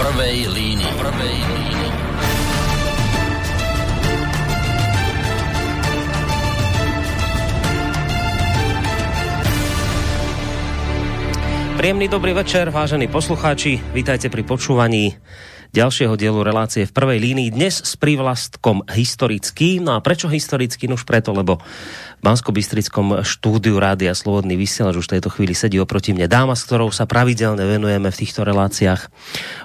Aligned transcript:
prvej 0.00 0.48
línii. 0.48 0.92
Prvej 0.96 1.36
línii. 1.44 1.88
Príjemný 11.76 12.08
dobrý 12.08 12.32
večer, 12.32 12.72
vážení 12.72 13.12
poslucháči. 13.12 13.76
Vítajte 13.92 14.32
pri 14.32 14.40
počúvaní 14.40 15.20
ďalšieho 15.76 16.16
dielu 16.16 16.40
relácie 16.48 16.88
v 16.88 16.96
prvej 16.96 17.18
línii. 17.20 17.52
Dnes 17.52 17.84
s 17.84 17.94
prívlastkom 18.00 18.88
historický. 18.88 19.84
No 19.84 19.94
a 19.96 20.04
prečo 20.04 20.32
historický? 20.32 20.88
Už 20.90 21.04
preto, 21.04 21.36
lebo 21.36 21.60
v 22.20 22.28
bansko 22.28 22.52
štúdiu 23.24 23.80
Rádia 23.80 24.12
Slobodný 24.12 24.60
vysielač 24.60 25.00
už 25.00 25.08
v 25.08 25.12
tejto 25.16 25.32
chvíli 25.32 25.56
sedí 25.56 25.80
oproti 25.80 26.12
mne 26.12 26.28
dáma, 26.28 26.52
s 26.52 26.68
ktorou 26.68 26.92
sa 26.92 27.08
pravidelne 27.08 27.64
venujeme 27.64 28.12
v 28.12 28.20
týchto 28.20 28.44
reláciách 28.44 29.08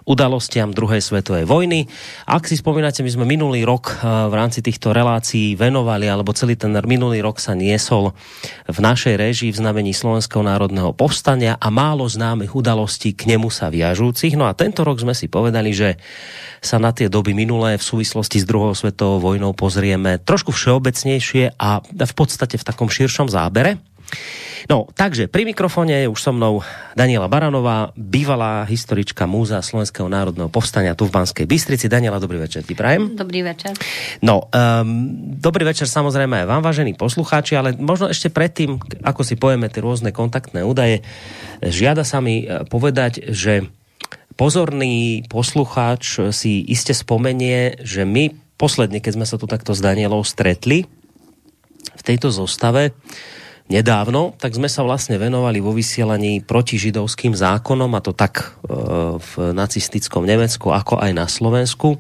udalostiam 0.08 0.72
druhej 0.72 1.04
svetovej 1.04 1.44
vojny. 1.44 1.92
Ak 2.24 2.48
si 2.48 2.56
spomínate, 2.56 3.04
my 3.04 3.12
sme 3.12 3.28
minulý 3.28 3.68
rok 3.68 4.00
eh, 4.00 4.32
v 4.32 4.34
rámci 4.40 4.64
týchto 4.64 4.96
relácií 4.96 5.60
venovali, 5.60 6.08
alebo 6.08 6.32
celý 6.32 6.56
ten 6.56 6.72
minulý 6.88 7.20
rok 7.20 7.44
sa 7.44 7.60
niesol 7.60 8.16
v 8.72 8.78
našej 8.80 9.20
režii 9.20 9.52
v 9.52 9.60
znamení 9.60 9.92
Slovenského 9.92 10.40
národného 10.40 10.96
povstania 10.96 11.60
a 11.60 11.68
málo 11.68 12.08
známych 12.08 12.56
udalostí 12.56 13.12
k 13.12 13.36
nemu 13.36 13.52
sa 13.52 13.68
viažúcich. 13.68 14.40
No 14.40 14.48
a 14.48 14.56
tento 14.56 14.88
rok 14.88 15.04
sme 15.04 15.12
si 15.12 15.28
povedali, 15.28 15.76
že 15.76 16.00
sa 16.64 16.80
na 16.80 16.96
tie 16.96 17.12
doby 17.12 17.36
minulé 17.36 17.76
v 17.76 17.84
súvislosti 17.84 18.42
s 18.42 18.48
druhou 18.48 18.72
svetovou 18.72 19.20
vojnou 19.20 19.52
pozrieme 19.52 20.18
trošku 20.24 20.56
všeobecnejšie 20.56 21.60
a 21.60 21.84
v 21.84 22.14
podstate 22.16 22.45
v 22.54 22.68
takom 22.70 22.86
širšom 22.86 23.26
zábere. 23.34 23.82
No, 24.66 24.90
takže 24.90 25.30
pri 25.30 25.46
mikrofóne 25.46 26.06
je 26.06 26.10
už 26.10 26.18
so 26.18 26.34
mnou 26.34 26.66
Daniela 26.98 27.30
Baranová, 27.30 27.94
bývalá 27.94 28.66
historička 28.66 29.30
Múza 29.30 29.62
Slovenského 29.62 30.10
národného 30.10 30.50
povstania 30.50 30.98
tu 30.98 31.06
v 31.06 31.14
Banskej 31.14 31.46
Bystrici. 31.46 31.86
Daniela, 31.86 32.18
dobrý 32.18 32.42
večer, 32.42 32.66
ty 32.66 32.74
prajem. 32.74 33.14
Dobrý 33.14 33.46
večer. 33.46 33.78
No, 34.26 34.50
um, 34.50 35.38
dobrý 35.38 35.70
večer 35.70 35.86
samozrejme 35.86 36.46
aj 36.46 36.50
vám, 36.50 36.66
vážení 36.66 36.98
poslucháči, 36.98 37.54
ale 37.54 37.78
možno 37.78 38.10
ešte 38.10 38.34
predtým, 38.34 38.82
ako 39.06 39.22
si 39.22 39.38
pojeme 39.38 39.70
tie 39.70 39.86
rôzne 39.86 40.10
kontaktné 40.10 40.66
údaje, 40.66 41.06
žiada 41.62 42.02
sa 42.02 42.18
mi 42.18 42.50
eh, 42.50 42.66
povedať, 42.66 43.38
že 43.38 43.70
pozorný 44.34 45.30
poslucháč 45.30 46.34
si 46.34 46.66
iste 46.66 46.98
spomenie, 46.98 47.86
že 47.86 48.02
my 48.02 48.34
posledne, 48.58 48.98
keď 48.98 49.14
sme 49.14 49.30
sa 49.30 49.38
tu 49.38 49.46
takto 49.46 49.78
s 49.78 49.84
Danielou 49.84 50.26
stretli 50.26 50.90
v 51.94 52.02
tejto 52.02 52.34
zostave 52.34 52.96
nedávno, 53.66 54.38
tak 54.38 54.54
sme 54.54 54.70
sa 54.70 54.86
vlastne 54.86 55.18
venovali 55.18 55.58
vo 55.58 55.74
vysielaní 55.74 56.46
proti 56.46 56.78
židovským 56.78 57.34
zákonom, 57.34 57.98
a 57.98 58.02
to 58.02 58.14
tak 58.14 58.38
e, 58.46 58.78
v 59.18 59.32
nacistickom 59.58 60.22
Nemecku, 60.22 60.70
ako 60.70 61.02
aj 61.02 61.12
na 61.18 61.26
Slovensku. 61.26 61.98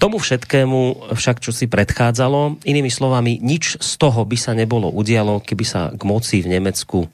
Tomu 0.00 0.18
všetkému 0.18 1.12
však, 1.14 1.38
čo 1.38 1.54
si 1.54 1.70
predchádzalo, 1.70 2.66
inými 2.66 2.90
slovami, 2.90 3.38
nič 3.38 3.78
z 3.78 3.92
toho 4.02 4.26
by 4.26 4.34
sa 4.34 4.56
nebolo 4.56 4.90
udialo, 4.90 5.44
keby 5.44 5.64
sa 5.64 5.80
k 5.94 6.02
moci 6.02 6.42
v 6.42 6.58
Nemecku 6.58 7.06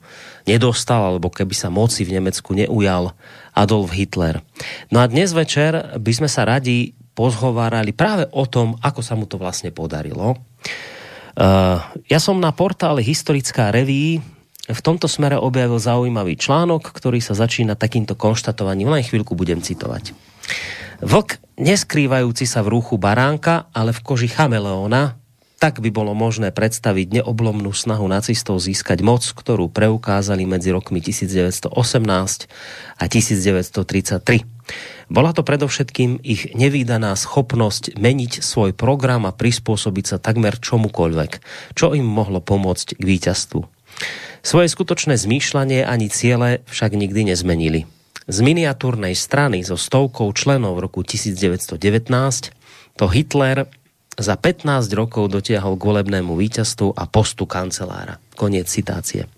nedostal, 0.49 1.13
alebo 1.13 1.29
keby 1.29 1.53
sa 1.53 1.69
moci 1.69 2.01
v 2.01 2.17
Nemecku 2.17 2.57
neujal 2.57 3.13
Adolf 3.53 3.93
Hitler. 3.93 4.41
No 4.89 5.03
a 5.03 5.05
dnes 5.05 5.37
večer 5.37 5.99
by 5.99 6.11
sme 6.15 6.29
sa 6.31 6.49
radi 6.49 6.97
pozhovárali 7.13 7.93
práve 7.93 8.25
o 8.33 8.47
tom, 8.49 8.79
ako 8.81 9.01
sa 9.05 9.13
mu 9.13 9.29
to 9.29 9.37
vlastne 9.37 9.69
podarilo. 9.69 10.39
Uh, 11.37 11.77
ja 12.09 12.17
som 12.17 12.41
na 12.41 12.49
portále 12.49 13.05
Historická 13.05 13.69
reví 13.69 14.25
v 14.67 14.81
tomto 14.83 15.05
smere 15.05 15.37
objavil 15.37 15.77
zaujímavý 15.77 16.35
článok, 16.35 16.91
ktorý 16.91 17.21
sa 17.21 17.37
začína 17.37 17.77
takýmto 17.77 18.17
konštatovaním. 18.17 18.91
Len 18.91 19.05
chvíľku 19.05 19.37
budem 19.37 19.61
citovať. 19.61 20.11
Vlk, 21.05 21.37
neskrývajúci 21.61 22.49
sa 22.49 22.65
v 22.65 22.73
rúchu 22.75 22.97
baránka, 22.97 23.69
ale 23.69 23.93
v 23.93 24.01
koži 24.01 24.27
chameleóna, 24.27 25.15
tak 25.57 25.77
by 25.81 25.89
bolo 25.93 26.17
možné 26.17 26.49
predstaviť 26.53 27.21
neoblomnú 27.21 27.69
snahu 27.69 28.05
nacistov 28.09 28.61
získať 28.61 29.01
moc, 29.05 29.21
ktorú 29.21 29.69
preukázali 29.69 30.45
medzi 30.45 30.73
rokmi 30.73 31.01
1918 31.01 31.69
a 32.97 33.03
1933. 33.05 34.56
Bola 35.07 35.31
to 35.31 35.43
predovšetkým 35.43 36.19
ich 36.23 36.51
nevýdaná 36.51 37.15
schopnosť 37.15 37.95
meniť 37.95 38.43
svoj 38.43 38.75
program 38.75 39.23
a 39.23 39.35
prispôsobiť 39.35 40.05
sa 40.05 40.17
takmer 40.19 40.59
čomukoľvek, 40.59 41.31
čo 41.75 41.95
im 41.95 42.03
mohlo 42.03 42.43
pomôcť 42.43 42.99
k 42.99 43.03
víťazstvu. 43.03 43.61
Svoje 44.43 44.67
skutočné 44.67 45.15
zmýšľanie 45.15 45.87
ani 45.87 46.11
ciele 46.11 46.61
však 46.67 46.93
nikdy 46.93 47.31
nezmenili 47.33 47.87
z 48.27 48.37
miniatúrnej 48.43 49.15
strany 49.15 49.63
so 49.63 49.79
stovkou 49.79 50.27
členov 50.35 50.77
v 50.77 50.91
roku 50.91 50.99
1919 51.01 51.79
to 52.99 53.05
Hitler 53.07 53.71
za 54.19 54.35
15 54.35 54.67
rokov 54.91 55.31
dotiahol 55.31 55.79
k 55.79 55.87
volebnému 55.87 56.35
víťazstvu 56.35 56.91
a 56.91 57.07
postu 57.07 57.47
kancelára. 57.47 58.19
Koniec 58.35 58.67
citácie. 58.67 59.31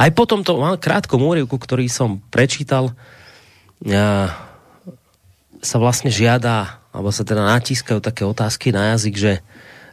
Aj 0.00 0.10
po 0.10 0.24
tomto 0.24 0.56
krátkom 0.80 1.22
úrivku, 1.22 1.60
ktorý 1.60 1.86
som 1.86 2.18
prečítal, 2.32 2.96
sa 5.60 5.76
vlastne 5.80 6.12
žiada, 6.12 6.80
alebo 6.90 7.14
sa 7.14 7.24
teda 7.24 7.46
natískajú 7.46 8.00
také 8.02 8.26
otázky 8.26 8.74
na 8.74 8.96
jazyk, 8.96 9.14
že 9.16 9.32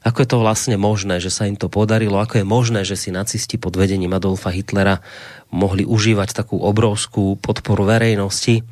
ako 0.08 0.24
je 0.24 0.30
to 0.30 0.40
vlastne 0.40 0.78
možné, 0.80 1.20
že 1.20 1.28
sa 1.28 1.52
im 1.52 1.60
to 1.60 1.68
podarilo? 1.68 2.16
Ako 2.24 2.40
je 2.40 2.48
možné, 2.48 2.88
že 2.88 2.96
si 2.96 3.12
nacisti 3.12 3.60
pod 3.60 3.76
vedením 3.76 4.16
Adolfa 4.16 4.56
Hitlera 4.56 5.04
mohli 5.52 5.84
užívať 5.84 6.32
takú 6.32 6.64
obrovskú 6.64 7.36
podporu 7.36 7.84
verejnosti? 7.84 8.64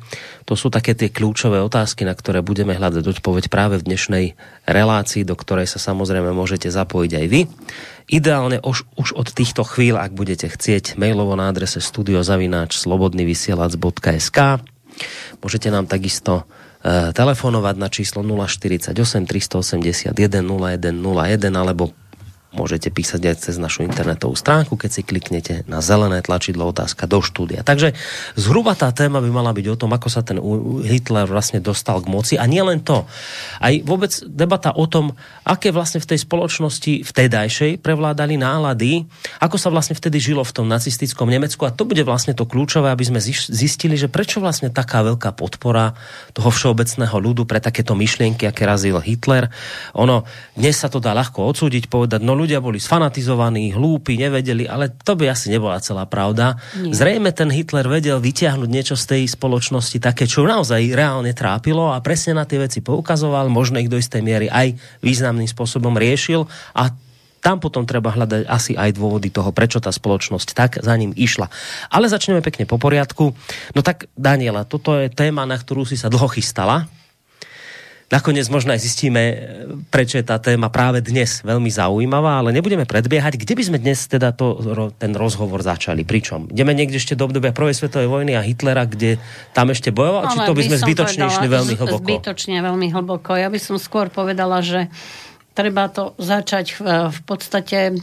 To 0.48 0.56
sú 0.56 0.72
také 0.72 0.96
tie 0.96 1.12
kľúčové 1.12 1.60
otázky, 1.60 2.08
na 2.08 2.16
ktoré 2.16 2.40
budeme 2.40 2.72
hľadať 2.72 3.20
odpoveď 3.20 3.52
práve 3.52 3.76
v 3.76 3.84
dnešnej 3.84 4.24
relácii, 4.64 5.28
do 5.28 5.36
ktorej 5.36 5.68
sa 5.68 5.76
samozrejme 5.76 6.32
môžete 6.32 6.72
zapojiť 6.72 7.12
aj 7.12 7.26
vy. 7.28 7.40
Ideálne 8.08 8.62
už, 8.64 8.88
už 8.96 9.12
od 9.12 9.28
týchto 9.28 9.60
chvíľ, 9.60 10.00
ak 10.00 10.16
budete 10.16 10.48
chcieť, 10.48 10.96
mailovo 10.96 11.36
na 11.36 11.52
adrese 11.52 11.84
studiozavináč 11.84 12.80
slobodnyvysielac.sk 12.80 14.38
Môžete 15.42 15.68
nám 15.68 15.86
takisto 15.86 16.48
Eh, 16.86 17.10
telefonovať 17.10 17.74
na 17.82 17.90
číslo 17.90 18.22
048 18.22 18.94
381 19.26 20.14
0101 20.14 21.50
alebo 21.58 21.90
môžete 22.56 22.88
písať 22.88 23.20
aj 23.28 23.36
cez 23.44 23.54
našu 23.60 23.84
internetovú 23.84 24.32
stránku, 24.32 24.80
keď 24.80 24.90
si 24.90 25.02
kliknete 25.04 25.68
na 25.68 25.84
zelené 25.84 26.24
tlačidlo 26.24 26.64
otázka 26.72 27.04
do 27.04 27.20
štúdia. 27.20 27.60
Takže 27.60 27.92
zhruba 28.32 28.72
tá 28.72 28.88
téma 28.96 29.20
by 29.20 29.28
mala 29.28 29.52
byť 29.52 29.66
o 29.68 29.76
tom, 29.76 29.92
ako 29.92 30.08
sa 30.08 30.24
ten 30.24 30.40
Hitler 30.80 31.28
vlastne 31.28 31.60
dostal 31.60 32.00
k 32.00 32.08
moci. 32.08 32.34
A 32.40 32.48
nie 32.48 32.64
len 32.64 32.80
to. 32.80 33.04
Aj 33.60 33.74
vôbec 33.84 34.16
debata 34.24 34.72
o 34.72 34.88
tom, 34.88 35.12
aké 35.44 35.68
vlastne 35.68 36.00
v 36.00 36.08
tej 36.14 36.24
spoločnosti 36.24 37.04
vtedajšej 37.04 37.82
prevládali 37.82 38.38
nálady, 38.38 39.04
ako 39.42 39.58
sa 39.58 39.68
vlastne 39.68 39.98
vtedy 39.98 40.22
žilo 40.22 40.46
v 40.46 40.54
tom 40.62 40.66
nacistickom 40.70 41.26
Nemecku. 41.26 41.66
A 41.66 41.74
to 41.74 41.82
bude 41.82 42.06
vlastne 42.06 42.32
to 42.32 42.46
kľúčové, 42.46 42.88
aby 42.88 43.02
sme 43.02 43.20
zistili, 43.34 43.98
že 43.98 44.06
prečo 44.06 44.38
vlastne 44.38 44.70
taká 44.70 45.02
veľká 45.02 45.34
podpora 45.34 45.98
toho 46.30 46.48
všeobecného 46.54 47.18
ľudu 47.18 47.42
pre 47.44 47.58
takéto 47.58 47.98
myšlienky, 47.98 48.46
aké 48.46 48.62
razil 48.62 49.02
Hitler. 49.02 49.50
Ono, 49.98 50.22
dnes 50.54 50.78
sa 50.78 50.86
to 50.86 51.02
dá 51.02 51.10
ľahko 51.10 51.42
odsúdiť, 51.50 51.90
povedať, 51.90 52.22
no 52.22 52.38
ľudia 52.38 52.45
boli 52.62 52.78
sfanatizovaní, 52.78 53.74
hlúpi, 53.74 54.14
nevedeli, 54.14 54.70
ale 54.70 54.94
to 54.94 55.18
by 55.18 55.34
asi 55.34 55.50
nebola 55.50 55.82
celá 55.82 56.06
pravda. 56.06 56.54
Nie. 56.78 56.94
Zrejme 56.94 57.34
ten 57.34 57.50
Hitler 57.50 57.90
vedel 57.90 58.22
vyťahnuť 58.22 58.70
niečo 58.70 58.94
z 58.94 59.04
tej 59.10 59.22
spoločnosti 59.26 59.98
také, 59.98 60.30
čo 60.30 60.46
naozaj 60.46 60.94
reálne 60.94 61.34
trápilo 61.34 61.90
a 61.90 61.98
presne 61.98 62.38
na 62.38 62.46
tie 62.46 62.62
veci 62.62 62.78
poukazoval, 62.78 63.50
možno 63.50 63.82
ich 63.82 63.90
do 63.90 63.98
istej 63.98 64.22
miery 64.22 64.46
aj 64.46 64.78
významným 65.02 65.50
spôsobom 65.50 65.98
riešil 65.98 66.46
a 66.78 66.94
tam 67.46 67.62
potom 67.62 67.86
treba 67.86 68.10
hľadať 68.10 68.42
asi 68.50 68.74
aj 68.74 68.98
dôvody 68.98 69.30
toho, 69.30 69.54
prečo 69.54 69.78
tá 69.78 69.94
spoločnosť 69.94 70.48
tak 70.50 70.70
za 70.82 70.94
ním 70.98 71.14
išla. 71.14 71.46
Ale 71.94 72.10
začneme 72.10 72.42
pekne 72.42 72.66
po 72.66 72.74
poriadku. 72.74 73.38
No 73.70 73.80
tak, 73.86 74.10
Daniela, 74.18 74.66
toto 74.66 74.98
je 74.98 75.06
téma, 75.06 75.46
na 75.46 75.54
ktorú 75.54 75.86
si 75.86 75.94
sa 75.94 76.10
dlho 76.10 76.26
chystala. 76.26 76.90
Nakoniec 78.06 78.46
možno 78.46 78.70
aj 78.70 78.86
zistíme, 78.86 79.22
prečo 79.90 80.14
je 80.14 80.22
tá 80.22 80.38
téma 80.38 80.70
práve 80.70 81.02
dnes 81.02 81.42
veľmi 81.42 81.66
zaujímavá, 81.66 82.38
ale 82.38 82.54
nebudeme 82.54 82.86
predbiehať. 82.86 83.34
Kde 83.34 83.58
by 83.58 83.62
sme 83.66 83.78
dnes 83.82 84.06
teda 84.06 84.30
to, 84.30 84.62
ten 84.94 85.10
rozhovor 85.10 85.58
začali? 85.58 86.06
Pričom? 86.06 86.46
Ideme 86.54 86.70
niekde 86.70 87.02
ešte 87.02 87.18
do 87.18 87.26
obdobia 87.26 87.50
Prvej 87.50 87.74
svetovej 87.74 88.06
vojny 88.06 88.38
a 88.38 88.46
Hitlera, 88.46 88.86
kde 88.86 89.18
tam 89.50 89.74
ešte 89.74 89.90
bojoval? 89.90 90.30
či 90.30 90.38
to 90.38 90.54
by, 90.54 90.62
by 90.62 90.66
sme 90.70 90.78
zbytočne 90.86 91.22
povedala, 91.26 91.34
išli 91.34 91.46
veľmi 91.50 91.74
hlboko? 91.74 92.06
Zbytočne 92.06 92.56
veľmi 92.62 92.88
hlboko. 92.94 93.30
Ja 93.34 93.50
by 93.50 93.58
som 93.58 93.74
skôr 93.74 94.06
povedala, 94.06 94.62
že 94.62 94.86
treba 95.58 95.90
to 95.90 96.14
začať 96.22 96.78
v, 96.78 97.10
v 97.10 97.20
podstate 97.26 97.98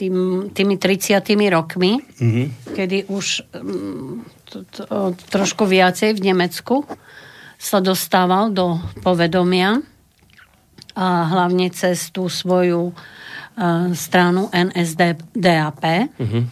tým, 0.00 0.48
tými 0.48 0.80
30 0.80 1.20
rokmi, 1.52 2.00
mm-hmm. 2.00 2.72
kedy 2.72 3.12
už 3.12 3.44
um, 3.52 4.24
to, 4.48 4.64
to, 4.64 5.12
trošku 5.28 5.68
viacej 5.68 6.16
v 6.16 6.32
Nemecku 6.32 6.88
sa 7.62 7.78
dostával 7.78 8.50
do 8.50 8.82
povedomia 9.06 9.78
a 10.98 11.30
hlavne 11.30 11.70
cez 11.70 12.10
tú 12.10 12.26
svoju 12.26 12.90
uh, 12.90 13.94
stranu 13.94 14.50
NSDAP. 14.50 15.82
Uh-huh. 16.18 16.18
Mhm. 16.18 16.42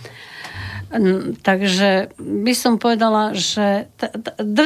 Takže 1.46 2.10
by 2.18 2.50
som 2.50 2.74
povedala, 2.74 3.30
že 3.30 3.86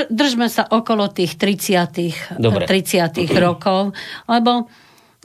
držme 0.08 0.48
sa 0.48 0.64
okolo 0.64 1.12
tých 1.12 1.36
30. 1.36 2.40
Dobre. 2.40 2.64
30. 2.64 3.28
rokov, 3.44 3.92
lebo 4.24 4.64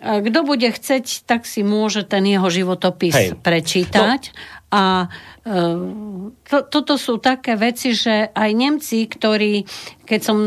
e, 0.04 0.20
kto 0.28 0.40
bude 0.44 0.68
chceť, 0.68 1.24
tak 1.24 1.48
si 1.48 1.64
môže 1.64 2.04
ten 2.04 2.28
jeho 2.28 2.52
životopis 2.52 3.16
Hej. 3.16 3.40
prečítať. 3.40 4.22
No. 4.28 4.36
A 4.76 4.84
e, 5.08 5.39
to, 5.50 6.58
toto 6.70 6.94
sú 6.94 7.18
také 7.18 7.58
veci, 7.58 7.98
že 7.98 8.30
aj 8.30 8.50
Nemci, 8.54 9.10
ktorí, 9.10 9.66
keď 10.06 10.20
som 10.22 10.38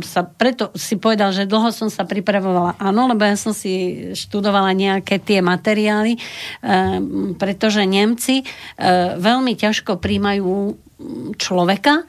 sa, 0.00 0.24
preto 0.24 0.72
si 0.72 0.96
povedal, 0.96 1.36
že 1.36 1.44
dlho 1.44 1.68
som 1.76 1.92
sa 1.92 2.08
pripravovala, 2.08 2.80
áno, 2.80 3.04
lebo 3.04 3.20
ja 3.28 3.36
som 3.36 3.52
si 3.52 4.08
študovala 4.16 4.72
nejaké 4.72 5.20
tie 5.20 5.44
materiály, 5.44 6.16
e, 6.16 6.20
pretože 7.36 7.84
Nemci 7.84 8.40
e, 8.40 8.44
veľmi 9.20 9.52
ťažko 9.60 10.00
príjmajú 10.00 10.72
človeka, 11.36 12.08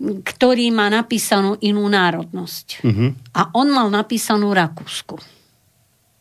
ktorý 0.00 0.70
má 0.70 0.88
napísanú 0.88 1.58
inú 1.60 1.84
národnosť. 1.90 2.66
Uh-huh. 2.86 3.12
A 3.34 3.50
on 3.52 3.68
mal 3.68 3.90
napísanú 3.90 4.54
Rakúsku. 4.54 5.39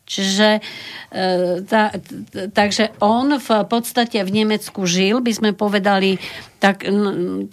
Čiže 0.10 0.58
e, 0.58 0.62
tá, 1.70 1.94
takže 2.50 2.98
on 2.98 3.38
v 3.38 3.50
podstate 3.70 4.26
v 4.26 4.42
Nemecku 4.42 4.90
žil, 4.90 5.22
by 5.22 5.30
sme 5.30 5.50
povedali, 5.54 6.18
tak, 6.58 6.82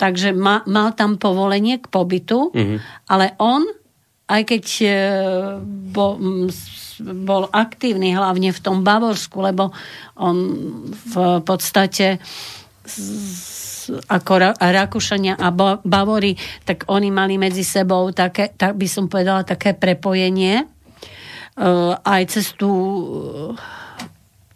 takže 0.00 0.32
ma, 0.32 0.64
mal 0.64 0.96
tam 0.96 1.20
povolenie 1.20 1.76
k 1.76 1.86
pobytu, 1.92 2.48
mm-hmm. 2.56 2.78
ale 3.12 3.36
on, 3.36 3.68
aj 4.32 4.42
keď 4.48 4.64
e, 4.80 4.88
bol, 5.92 6.16
bol 7.28 7.52
aktívny 7.52 8.16
hlavne 8.16 8.56
v 8.56 8.62
tom 8.64 8.80
Bavorsku, 8.80 9.36
lebo 9.44 9.76
on 10.16 10.36
v 10.88 11.14
podstate 11.44 12.16
ako 13.86 14.58
Rakúšania 14.58 15.38
a 15.38 15.54
Bavory, 15.84 16.34
tak 16.66 16.90
oni 16.90 17.14
mali 17.14 17.38
medzi 17.38 17.62
sebou 17.62 18.10
také, 18.10 18.50
tak 18.50 18.74
by 18.74 18.88
som 18.90 19.06
povedala, 19.06 19.46
také 19.46 19.78
prepojenie 19.78 20.75
aj 21.56 22.22
cez 22.28 22.52
tú 22.52 22.68
eh, 22.68 23.84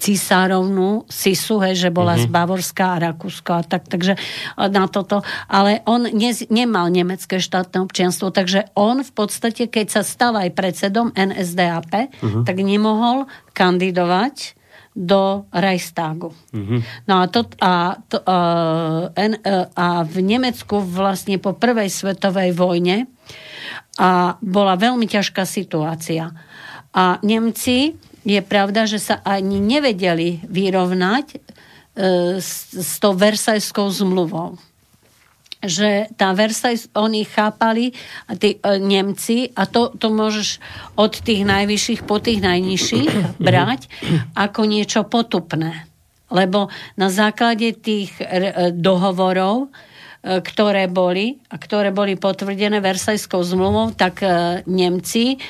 cisárovnú 0.01 1.05
Sisu, 1.13 1.61
hej, 1.61 1.77
že 1.77 1.91
bola 1.93 2.17
mm-hmm. 2.17 2.33
z 2.33 2.33
Bavorska 2.33 2.97
a 2.97 3.01
Rakúska 3.13 3.65
tak, 3.65 3.89
takže 3.89 4.17
eh, 4.17 4.69
na 4.69 4.85
toto. 4.85 5.25
Ale 5.49 5.81
on 5.89 6.05
ne, 6.05 6.31
nemal 6.53 6.93
nemecké 6.93 7.41
štátne 7.41 7.81
občianstvo, 7.81 8.29
takže 8.33 8.69
on 8.77 9.01
v 9.01 9.13
podstate, 9.17 9.73
keď 9.73 10.01
sa 10.01 10.03
stal 10.05 10.37
aj 10.37 10.53
predsedom 10.53 11.13
NSDAP, 11.17 11.93
mm-hmm. 12.21 12.45
tak 12.45 12.57
nemohol 12.61 13.25
kandidovať 13.57 14.61
do 14.91 15.47
Reichstagu. 15.55 16.35
Mm-hmm. 16.53 16.81
No 17.07 17.23
a, 17.23 17.25
to, 17.31 17.47
a, 17.63 17.95
to, 18.11 18.19
a, 18.27 18.39
a 19.73 19.87
v 20.03 20.17
Nemecku 20.19 20.83
vlastne 20.83 21.39
po 21.39 21.55
prvej 21.55 21.89
svetovej 21.89 22.53
vojne 22.53 23.07
a 23.97 24.35
bola 24.43 24.75
veľmi 24.75 25.07
ťažká 25.07 25.47
situácia 25.47 26.35
a 26.91 27.23
Nemci, 27.23 27.95
je 28.27 28.41
pravda, 28.45 28.85
že 28.85 29.01
sa 29.01 29.23
ani 29.25 29.63
nevedeli 29.63 30.45
vyrovnať 30.45 31.27
e, 31.33 31.39
s, 32.43 32.75
s 32.75 33.01
tou 33.01 33.17
Versajskou 33.17 33.89
zmluvou 33.89 34.61
že 35.61 36.09
tá 36.17 36.33
Versailles, 36.33 36.89
oni 36.97 37.29
chápali, 37.29 37.93
tí 38.41 38.57
e, 38.57 38.81
Nemci, 38.81 39.53
a 39.53 39.69
to, 39.69 39.93
to 39.93 40.09
môžeš 40.09 40.57
od 40.97 41.13
tých 41.21 41.45
najvyšších 41.45 42.09
po 42.09 42.17
tých 42.17 42.41
najnižších 42.41 43.37
brať 43.37 43.93
ako 44.33 44.61
niečo 44.65 45.05
potupné. 45.05 45.85
Lebo 46.33 46.73
na 46.97 47.13
základe 47.13 47.77
tých 47.77 48.17
e, 48.25 48.73
dohovorov 48.73 49.69
ktoré 50.21 50.85
boli 50.85 51.41
a 51.49 51.57
ktoré 51.57 51.97
boli 51.97 52.21
potvrdené 52.21 52.85
Versajskou 52.85 53.41
zmluvou, 53.41 53.97
tak 53.97 54.21
e, 54.21 54.61
Nemci, 54.69 55.41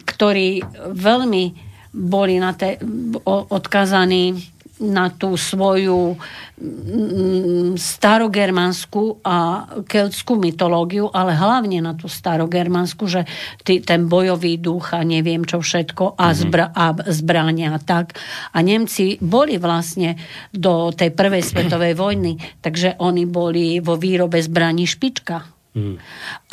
ktorí 0.00 0.48
veľmi 0.96 1.44
boli 1.92 2.40
na 2.40 2.56
te, 2.56 2.80
odkazaní 3.28 4.55
na 4.76 5.08
tú 5.08 5.40
svoju 5.40 6.20
mm, 6.60 7.80
starogermanskú 7.80 9.24
a 9.24 9.64
keltskú 9.88 10.36
mytológiu, 10.36 11.08
ale 11.08 11.32
hlavne 11.32 11.80
na 11.80 11.96
tú 11.96 12.12
starogermanskú, 12.12 13.08
že 13.08 13.24
ty, 13.64 13.80
ten 13.80 14.04
bojový 14.04 14.60
duch 14.60 14.92
a 14.92 15.00
neviem 15.00 15.48
čo 15.48 15.64
všetko 15.64 16.20
a, 16.20 16.26
mhm. 16.32 16.36
zbra, 16.36 16.66
a 16.76 16.86
zbrania 17.08 17.72
a 17.72 17.80
tak. 17.80 18.20
A 18.52 18.60
Nemci 18.60 19.16
boli 19.24 19.56
vlastne 19.56 20.20
do 20.52 20.92
tej 20.92 21.16
prvej 21.16 21.40
svetovej 21.40 21.96
vojny, 21.96 22.36
takže 22.60 23.00
oni 23.00 23.24
boli 23.24 23.80
vo 23.80 23.96
výrobe 23.96 24.36
zbraní 24.44 24.84
špička 24.84 25.55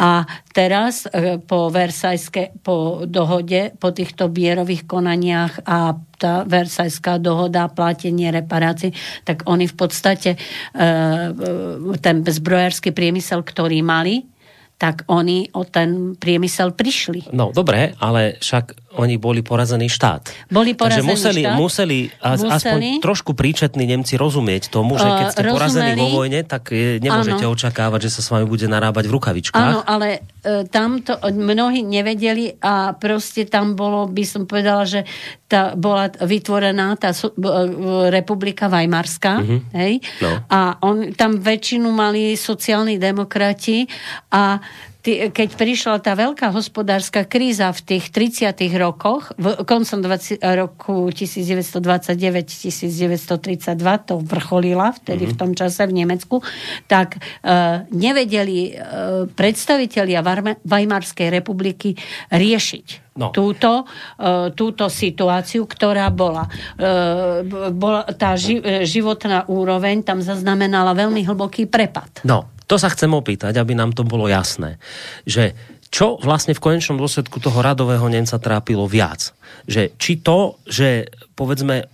A 0.04 0.28
teraz 0.52 1.08
e, 1.08 1.40
po 1.40 1.72
Versajské, 1.72 2.52
po 2.60 3.08
dohode, 3.08 3.72
po 3.80 3.96
týchto 3.96 4.28
bierových 4.28 4.84
konaniach 4.84 5.64
a 5.64 5.96
tá 6.20 6.44
Versajská 6.44 7.24
dohoda, 7.24 7.72
platenie 7.72 8.36
reparácií, 8.36 8.92
tak 9.24 9.48
oni 9.48 9.64
v 9.72 9.76
podstate 9.80 10.36
e, 10.36 10.40
e, 10.76 11.98
ten 12.04 12.20
zbrojársky 12.20 12.92
priemysel, 12.92 13.48
ktorý 13.48 13.80
mali, 13.80 14.28
tak 14.76 15.08
oni 15.08 15.48
o 15.56 15.64
ten 15.64 16.20
priemysel 16.20 16.76
prišli. 16.76 17.32
No 17.32 17.56
dobre, 17.56 17.96
ale 18.04 18.36
však 18.44 18.83
oni 18.94 19.18
boli 19.18 19.42
porazený 19.42 19.90
štát. 19.90 20.30
Boli 20.54 20.78
porazený 20.78 21.02
Takže 21.02 21.10
museli, 21.10 21.42
štát. 21.42 21.58
Museli, 21.58 22.00
museli 22.14 22.52
aspoň 22.54 22.80
trošku 23.02 23.32
príčetní 23.34 23.84
Nemci 23.90 24.16
rozumieť 24.16 24.70
tomu, 24.70 25.02
že 25.02 25.06
keď 25.06 25.26
ste 25.34 25.44
uh, 25.44 25.52
porazení 25.54 25.92
vo 25.98 26.22
vojne, 26.22 26.46
tak 26.46 26.74
nemôžete 26.76 27.44
áno. 27.46 27.54
očakávať, 27.58 28.10
že 28.10 28.12
sa 28.14 28.22
s 28.22 28.30
vami 28.30 28.46
bude 28.46 28.70
narábať 28.70 29.10
v 29.10 29.12
rukavičkách. 29.18 29.58
Áno, 29.58 29.82
ale 29.82 30.22
uh, 30.22 30.66
tam 30.70 31.02
to 31.02 31.18
mnohí 31.34 31.82
nevedeli 31.82 32.54
a 32.62 32.94
proste 32.94 33.50
tam 33.50 33.74
bolo, 33.74 34.06
by 34.06 34.24
som 34.26 34.46
povedala, 34.46 34.86
že 34.86 35.06
tá, 35.50 35.74
bola 35.74 36.10
vytvorená 36.10 36.98
tá 36.98 37.14
uh, 37.14 38.10
republika 38.14 38.70
Weimarská, 38.70 39.42
uh-huh. 39.42 39.60
hej? 39.74 40.02
No. 40.22 40.32
A 40.50 40.78
on, 40.86 41.14
tam 41.18 41.42
väčšinu 41.42 41.90
mali 41.90 42.38
sociálni 42.38 43.02
demokrati 43.02 43.86
a 44.30 44.62
keď 45.04 45.60
prišla 45.60 46.00
tá 46.00 46.16
veľká 46.16 46.56
hospodárska 46.56 47.28
kríza 47.28 47.68
v 47.76 47.82
tých 47.84 48.08
30 48.08 48.56
rokoch, 48.80 49.36
v 49.36 49.68
koncom 49.68 50.00
20, 50.00 50.40
roku 50.56 51.12
1929-1932 51.12 54.08
to 54.08 54.24
vrcholila 54.24 54.96
vtedy 54.96 55.28
mm-hmm. 55.28 55.36
v 55.36 55.38
tom 55.40 55.52
čase 55.60 55.84
v 55.84 56.00
Nemecku, 56.00 56.40
tak 56.88 57.20
uh, 57.20 57.84
nevedeli 57.92 58.72
uh, 58.72 59.28
predstavitelia 59.28 60.24
Weimarskej 60.64 61.28
republiky 61.28 62.00
riešiť 62.32 63.20
no. 63.20 63.36
túto, 63.36 63.84
uh, 63.84 64.56
túto 64.56 64.88
situáciu, 64.88 65.68
ktorá 65.68 66.08
bola. 66.16 66.48
Uh, 66.80 67.44
bola 67.76 68.08
tá 68.16 68.40
ži, 68.40 68.88
životná 68.88 69.52
úroveň 69.52 70.00
tam 70.08 70.24
zaznamenala 70.24 70.96
veľmi 70.96 71.28
hlboký 71.28 71.68
prepad. 71.68 72.24
No, 72.24 72.54
to 72.74 72.82
sa 72.82 72.90
chcem 72.90 73.14
opýtať, 73.14 73.54
aby 73.62 73.78
nám 73.78 73.94
to 73.94 74.02
bolo 74.02 74.26
jasné. 74.26 74.82
Že 75.30 75.54
čo 75.94 76.18
vlastne 76.18 76.58
v 76.58 76.64
konečnom 76.66 76.98
dôsledku 76.98 77.38
toho 77.38 77.62
radového 77.62 78.10
Nemca 78.10 78.42
trápilo 78.42 78.90
viac? 78.90 79.30
Že 79.70 79.94
či 80.02 80.18
to, 80.18 80.58
že 80.66 81.14
povedzme 81.38 81.86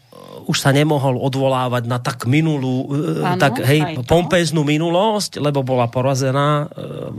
už 0.49 0.57
sa 0.57 0.73
nemohol 0.73 1.19
odvolávať 1.21 1.83
na 1.85 2.01
tak 2.01 2.25
minulú, 2.25 2.89
ano, 2.89 3.37
e, 3.37 3.41
tak 3.41 3.61
hej, 3.61 4.01
pompéznú 4.09 4.65
minulosť, 4.65 5.37
lebo 5.37 5.61
bola 5.61 5.85
porazená, 5.85 6.65
e, 6.65 7.11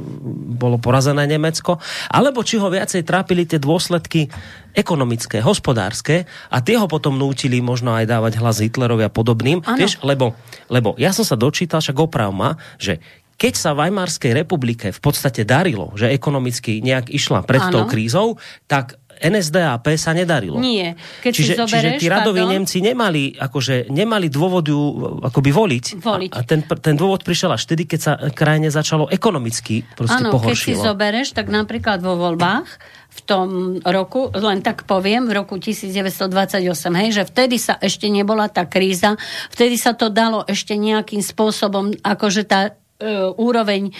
bolo 0.56 0.82
porazené 0.82 1.30
Nemecko, 1.30 1.78
alebo 2.10 2.42
či 2.42 2.58
ho 2.58 2.66
viacej 2.66 3.06
trápili 3.06 3.46
tie 3.46 3.62
dôsledky 3.62 4.26
ekonomické, 4.74 5.38
hospodárske 5.38 6.26
a 6.50 6.58
tie 6.58 6.74
ho 6.74 6.90
potom 6.90 7.14
nútili 7.14 7.62
možno 7.62 7.94
aj 7.94 8.10
dávať 8.10 8.32
hlas 8.42 8.58
Hitlerovi 8.66 9.06
a 9.06 9.12
podobným, 9.12 9.62
vieš, 9.78 10.02
lebo, 10.02 10.34
lebo 10.66 10.98
ja 10.98 11.14
som 11.14 11.22
sa 11.22 11.38
dočítal, 11.38 11.78
však 11.78 12.02
oprav 12.02 12.34
ma, 12.34 12.58
že 12.82 12.98
keď 13.40 13.54
sa 13.56 13.72
Weimarskej 13.72 14.36
republike 14.36 14.92
v 14.92 15.00
podstate 15.00 15.48
darilo, 15.48 15.96
že 15.96 16.12
ekonomicky 16.12 16.84
nejak 16.84 17.08
išla 17.08 17.40
pred 17.48 17.64
ano. 17.64 17.72
tou 17.72 17.82
krízou, 17.88 18.36
tak 18.68 19.00
NSDAP 19.20 19.84
sa 20.00 20.16
nedarilo. 20.16 20.56
Nie. 20.56 20.96
Keď 21.20 21.32
čiže, 21.32 21.52
si 21.52 21.56
zobereš, 21.56 21.72
čiže 21.72 22.00
tí 22.00 22.06
radoví 22.08 22.40
pardon, 22.40 22.52
Nemci 22.56 22.78
nemali, 22.80 23.36
akože, 23.36 23.92
nemali 23.92 24.32
dôvod 24.32 24.64
ju 24.64 24.80
akoby 25.20 25.50
voliť. 25.52 25.84
voliť. 26.00 26.30
A, 26.32 26.40
a 26.40 26.46
ten, 26.48 26.64
ten 26.64 26.96
dôvod 26.96 27.20
prišiel 27.20 27.52
až 27.52 27.68
vtedy, 27.68 27.84
keď 27.84 28.00
sa 28.00 28.12
krajine 28.32 28.72
začalo 28.72 29.12
ekonomicky 29.12 29.84
proste 29.92 30.24
Áno, 30.24 30.40
keď 30.40 30.56
si 30.56 30.72
zobereš, 30.72 31.36
tak 31.36 31.52
napríklad 31.52 32.00
vo 32.00 32.16
voľbách 32.16 32.68
v 33.10 33.20
tom 33.28 33.48
roku, 33.84 34.32
len 34.32 34.64
tak 34.64 34.88
poviem, 34.88 35.28
v 35.28 35.36
roku 35.36 35.60
1928, 35.60 36.64
hej, 36.96 37.08
že 37.12 37.22
vtedy 37.28 37.56
sa 37.60 37.76
ešte 37.76 38.08
nebola 38.08 38.48
tá 38.48 38.64
kríza, 38.64 39.20
vtedy 39.52 39.76
sa 39.76 39.92
to 39.92 40.08
dalo 40.08 40.46
ešte 40.48 40.78
nejakým 40.78 41.20
spôsobom, 41.20 41.92
akože 42.00 42.48
tá 42.48 42.60
E, 42.70 42.89
úroveň, 43.36 43.90
e, 43.90 43.92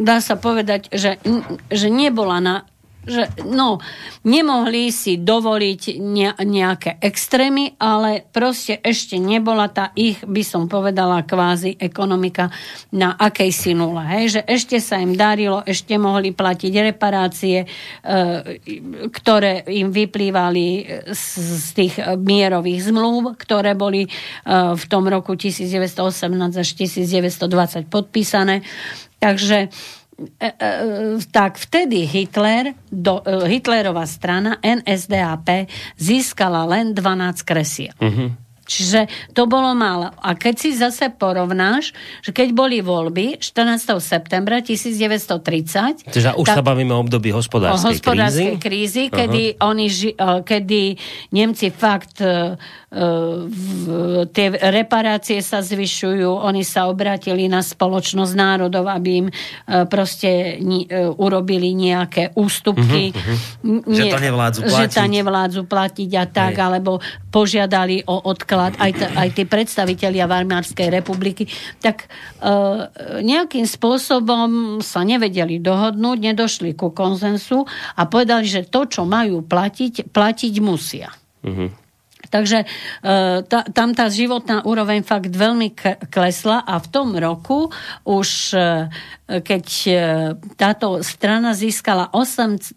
dá 0.00 0.18
sa 0.24 0.40
povedať, 0.40 0.88
že, 0.92 1.20
že 1.68 1.88
nebola 1.92 2.40
na 2.40 2.56
že 3.02 3.34
no, 3.42 3.82
nemohli 4.22 4.94
si 4.94 5.18
dovoliť 5.18 5.82
ne, 5.98 6.30
nejaké 6.38 7.02
extrémy, 7.02 7.74
ale 7.82 8.22
proste 8.30 8.78
ešte 8.78 9.18
nebola 9.18 9.66
tá 9.66 9.90
ich, 9.98 10.22
by 10.22 10.42
som 10.46 10.70
povedala, 10.70 11.26
kvázi 11.26 11.74
ekonomika 11.82 12.54
na 12.94 13.18
akejsi 13.18 13.74
nule. 13.74 14.06
Hej? 14.06 14.38
Že 14.38 14.40
ešte 14.46 14.76
sa 14.78 15.02
im 15.02 15.18
darilo, 15.18 15.66
ešte 15.66 15.98
mohli 15.98 16.30
platiť 16.30 16.72
reparácie, 16.94 17.66
e, 17.66 17.66
ktoré 19.10 19.66
im 19.66 19.90
vyplývali 19.90 20.66
z, 21.10 21.62
tých 21.74 21.94
mierových 22.22 22.86
zmluv, 22.86 23.34
ktoré 23.34 23.74
boli 23.74 24.06
e, 24.06 24.10
v 24.78 24.84
tom 24.86 25.10
roku 25.10 25.34
1918 25.34 26.54
až 26.54 26.68
1920 26.78 27.90
podpísané. 27.90 28.62
Takže 29.18 29.70
tak 31.32 31.58
vtedy 31.58 32.06
Hitler, 32.06 32.74
do, 32.92 33.22
e, 33.24 33.48
Hitlerová 33.48 34.06
strana 34.06 34.58
NSDAP 34.62 35.66
získala 35.98 36.64
len 36.64 36.94
12 36.94 37.42
kresiel. 37.42 37.94
Uh-huh. 37.98 38.30
Čiže 38.72 39.00
to 39.36 39.44
bolo 39.44 39.76
málo. 39.76 40.08
A 40.24 40.32
keď 40.32 40.54
si 40.56 40.72
zase 40.72 41.12
porovnáš, 41.12 41.92
že 42.24 42.32
keď 42.32 42.48
boli 42.56 42.80
voľby 42.80 43.36
14. 43.36 44.00
septembra 44.00 44.64
1930... 44.64 46.08
Čiže 46.08 46.32
už 46.40 46.46
tak, 46.48 46.56
sa 46.56 46.64
bavíme 46.64 46.96
o 46.96 47.00
období 47.04 47.28
hospodárskej, 47.28 47.76
o 47.76 47.88
hospodárskej 47.92 48.56
krízy. 48.56 49.12
krízy 49.12 49.12
kedy, 49.12 49.44
uh-huh. 49.60 49.68
oni, 49.68 49.86
kedy 50.48 50.82
Nemci 51.36 51.68
fakt 51.68 52.24
tie 54.32 54.46
reparácie 54.52 55.40
sa 55.40 55.64
zvyšujú, 55.64 56.28
oni 56.28 56.60
sa 56.60 56.92
obratili 56.92 57.48
na 57.48 57.64
spoločnosť 57.64 58.32
národov, 58.36 58.84
aby 58.84 59.10
im 59.24 59.26
e, 59.28 59.34
proste 59.88 60.60
ni, 60.60 60.84
e, 60.84 61.08
urobili 61.08 61.72
nejaké 61.72 62.36
ústupky. 62.36 63.16
Uh-huh, 63.16 63.80
uh-huh. 63.80 63.96
Že 63.96 64.04
to 64.12 64.20
nevládzu 64.20 64.60
platiť. 64.68 64.76
Že 64.76 64.86
to 64.92 65.04
nevládzu 65.08 65.62
platiť 65.64 66.10
a 66.20 66.24
tak, 66.28 66.54
Hej. 66.60 66.64
alebo 66.68 66.92
požiadali 67.32 68.04
o 68.04 68.16
odklad 68.28 68.61
aj, 68.70 68.92
t- 68.94 69.10
aj 69.10 69.28
tí 69.34 69.42
predstavitelia 69.48 70.30
Varmárskej 70.30 70.94
republiky. 70.94 71.50
Tak 71.82 72.06
uh, 72.06 72.86
nejakým 73.18 73.66
spôsobom 73.66 74.78
sa 74.78 75.02
nevedeli 75.02 75.58
dohodnúť, 75.58 76.18
nedošli 76.22 76.78
ku 76.78 76.94
konzensu 76.94 77.66
a 77.98 78.06
povedali, 78.06 78.46
že 78.46 78.68
to, 78.70 78.86
čo 78.86 79.02
majú 79.02 79.42
platiť, 79.42 80.14
platiť 80.14 80.54
musia. 80.62 81.10
Uh-huh. 81.42 81.81
Takže 82.30 82.62
e, 82.62 82.66
tá, 83.46 83.60
tam 83.70 83.96
tá 83.96 84.06
životná 84.12 84.62
úroveň 84.62 85.02
fakt 85.02 85.32
veľmi 85.32 85.74
klesla 86.12 86.62
a 86.62 86.78
v 86.78 86.86
tom 86.92 87.16
roku 87.16 87.72
už 88.06 88.28
e, 88.54 88.90
keď 89.40 89.66
e, 89.88 89.92
táto 90.60 91.00
strana 91.00 91.56
získala 91.56 92.12
18,2% 92.12 92.76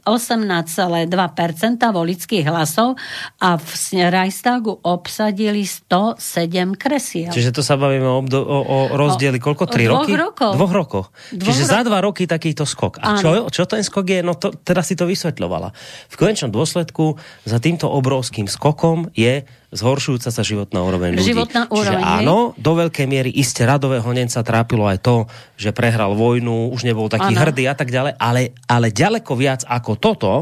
volických 1.91 2.45
hlasov 2.47 2.95
a 3.43 3.59
v 3.59 3.71
Reichstagu 4.07 4.71
obsadili 4.85 5.67
107 5.67 6.79
kresiel. 6.79 7.31
Čiže 7.35 7.51
to 7.51 7.61
sa 7.65 7.75
bavíme 7.75 8.07
o, 8.07 8.23
o, 8.23 8.59
o 8.63 8.77
rozdieli, 8.95 9.41
koľko? 9.41 9.67
3 9.67 9.91
roky? 9.91 10.13
Rokov. 10.15 10.51
Dvoch 10.55 10.71
rokov. 10.71 11.03
Dvoch 11.35 11.51
Čiže 11.51 11.63
rokov. 11.67 11.73
za 11.73 11.79
dva 11.83 11.99
roky 11.99 12.23
takýto 12.23 12.63
skok. 12.63 13.03
A 13.03 13.19
čo, 13.19 13.51
čo 13.51 13.67
ten 13.67 13.83
skok 13.83 14.05
je? 14.07 14.19
No 14.23 14.37
to, 14.39 14.55
teraz 14.55 14.87
si 14.87 14.95
to 14.95 15.03
vysvetľovala. 15.09 15.75
V 16.07 16.15
konečnom 16.15 16.53
dôsledku 16.53 17.19
za 17.43 17.57
týmto 17.59 17.91
obrovským 17.91 18.47
skokom 18.47 19.11
je 19.11 19.34
zhoršujúca 19.75 20.29
sa 20.31 20.43
životná 20.45 20.79
úroveň 20.79 21.19
ľudí. 21.19 21.35
Životná 21.35 21.67
úroveň, 21.67 21.99
Čiže 21.99 22.23
áno, 22.23 22.55
do 22.55 22.71
veľkej 22.79 23.07
miery 23.09 23.31
iste 23.35 23.67
radového 23.67 24.07
Nemca 24.13 24.39
trápilo 24.45 24.87
aj 24.87 25.03
to, 25.03 25.27
že 25.59 25.75
prehral 25.75 26.15
vojnu, 26.15 26.71
už 26.71 26.87
nebol 26.87 27.11
taký 27.11 27.35
ano. 27.35 27.41
hrdý 27.43 27.67
a 27.67 27.75
tak 27.75 27.91
ďalej, 27.91 28.15
ale, 28.15 28.55
ale 28.69 28.87
ďaleko 28.95 29.31
viac 29.35 29.61
ako 29.67 29.91
toto, 29.99 30.33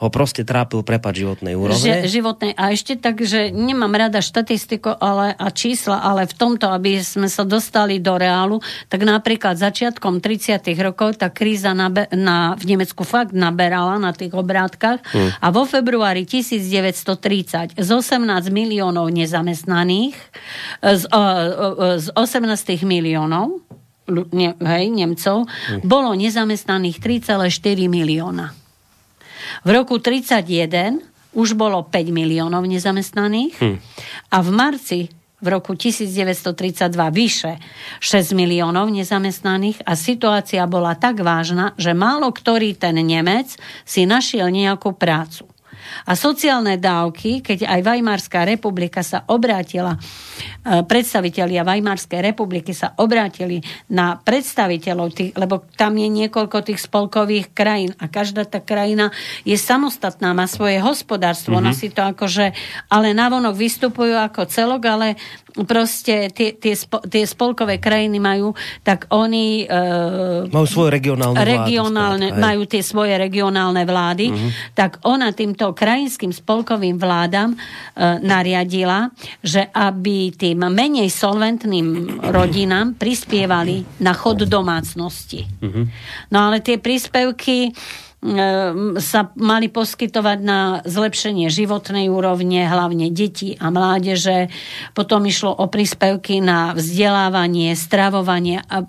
ho 0.00 0.08
proste 0.08 0.48
trápil 0.48 0.80
prepad 0.80 1.12
životnej 1.12 1.52
úrovne. 1.52 1.76
Že, 1.76 2.08
životnej. 2.08 2.52
A 2.56 2.72
ešte 2.72 2.96
tak, 2.96 3.20
že 3.20 3.52
nemám 3.52 3.92
rada 3.92 4.24
štatistiku 4.24 4.96
ale, 4.96 5.36
a 5.36 5.52
čísla, 5.52 6.00
ale 6.00 6.24
v 6.24 6.32
tomto, 6.32 6.72
aby 6.72 7.04
sme 7.04 7.28
sa 7.28 7.44
dostali 7.44 8.00
do 8.00 8.16
reálu, 8.16 8.64
tak 8.88 9.04
napríklad 9.04 9.60
začiatkom 9.60 10.24
30 10.24 10.64
rokov 10.80 11.20
tá 11.20 11.28
kríza 11.28 11.76
na, 11.76 11.92
na, 12.16 12.56
v 12.56 12.64
Nemecku 12.72 13.04
fakt 13.04 13.36
naberala 13.36 14.00
na 14.00 14.16
tých 14.16 14.32
obrátkach 14.32 15.04
hmm. 15.04 15.44
a 15.44 15.46
vo 15.52 15.68
februári 15.68 16.24
1930 16.24 17.76
z 17.76 17.88
18 17.92 18.24
miliónov 18.48 19.12
nezamestnaných, 19.12 20.16
z, 20.80 21.02
z 22.00 22.06
18 22.16 22.88
miliónov 22.88 23.60
ne, 24.10 24.56
hej, 24.58 24.84
Nemcov, 24.90 25.46
hmm. 25.46 25.86
bolo 25.86 26.16
nezamestnaných 26.16 26.98
3,4 26.98 27.86
milióna. 27.86 28.56
V 29.66 29.68
roku 29.70 29.98
31 29.98 31.00
už 31.34 31.54
bolo 31.54 31.86
5 31.86 32.10
miliónov 32.10 32.66
nezamestnaných 32.66 33.54
hmm. 33.58 33.78
a 34.34 34.36
v 34.42 34.50
marci 34.50 35.00
v 35.40 35.46
roku 35.48 35.72
1932 35.72 36.92
vyše 37.10 37.56
6 37.98 38.36
miliónov 38.36 38.92
nezamestnaných 38.92 39.80
a 39.88 39.96
situácia 39.96 40.62
bola 40.68 40.92
tak 40.94 41.24
vážna, 41.24 41.72
že 41.80 41.96
málo 41.96 42.28
ktorý 42.28 42.76
ten 42.76 43.00
Nemec 43.00 43.56
si 43.88 44.04
našiel 44.04 44.52
nejakú 44.52 44.92
prácu. 44.92 45.48
A 46.06 46.12
sociálne 46.16 46.76
dávky, 46.76 47.44
keď 47.44 47.66
aj 47.66 47.80
Weimarská 47.84 48.46
republika 48.46 49.04
sa 49.04 49.24
obrátila, 49.28 49.96
e, 49.96 50.80
predstavitelia 50.84 51.66
Weimarskej 51.66 52.32
republiky 52.32 52.72
sa 52.72 52.94
obrátili 52.98 53.60
na 53.90 54.16
predstaviteľov 54.18 55.08
tých, 55.12 55.30
lebo 55.36 55.64
tam 55.74 55.96
je 55.98 56.08
niekoľko 56.08 56.58
tých 56.66 56.80
spolkových 56.80 57.52
krajín 57.52 57.92
a 57.98 58.08
každá 58.08 58.46
tá 58.46 58.62
krajina 58.62 59.12
je 59.44 59.56
samostatná, 59.56 60.32
má 60.32 60.46
svoje 60.46 60.80
hospodárstvo, 60.80 61.58
mm-hmm. 61.58 61.76
si 61.76 61.88
to 61.90 62.02
akože, 62.04 62.52
ale 62.88 63.12
navonok 63.12 63.54
vystupujú 63.56 64.14
ako 64.16 64.46
celok, 64.48 64.82
ale 64.86 65.08
proste 65.66 66.30
tie, 66.30 66.56
tie, 66.56 66.74
spo, 66.74 67.02
tie 67.04 67.26
spolkové 67.26 67.82
krajiny 67.82 68.18
majú, 68.22 68.54
tak 68.82 69.10
oni... 69.10 69.66
E, 69.66 70.48
majú 70.50 70.66
svoje 70.68 70.98
regionálne 70.98 71.36
vlády. 71.36 71.50
Regionálne, 71.50 72.28
majú 72.36 72.62
tie 72.66 72.82
svoje 72.82 73.14
regionálne 73.18 73.82
vlády. 73.84 74.26
Uh-huh. 74.30 74.50
Tak 74.74 75.04
ona 75.06 75.34
týmto 75.34 75.72
krajinským 75.74 76.30
spolkovým 76.30 76.96
vládam 76.96 77.54
e, 77.54 77.58
nariadila, 78.22 79.10
že 79.42 79.66
aby 79.70 80.32
tým 80.34 80.66
menej 80.70 81.10
solventným 81.10 82.20
rodinám 82.30 82.94
prispievali 82.96 84.02
na 84.02 84.14
chod 84.14 84.46
domácnosti. 84.46 85.46
Uh-huh. 85.60 85.84
No 86.32 86.50
ale 86.50 86.64
tie 86.64 86.80
príspevky 86.80 87.74
sa 89.00 89.32
mali 89.40 89.72
poskytovať 89.72 90.38
na 90.44 90.84
zlepšenie 90.84 91.48
životnej 91.48 92.12
úrovne, 92.12 92.68
hlavne 92.68 93.08
detí 93.08 93.56
a 93.56 93.72
mládeže. 93.72 94.52
Potom 94.92 95.24
išlo 95.24 95.56
o 95.56 95.64
príspevky 95.72 96.44
na 96.44 96.76
vzdelávanie, 96.76 97.72
stravovanie 97.72 98.60
a 98.68 98.84
e, 98.84 98.88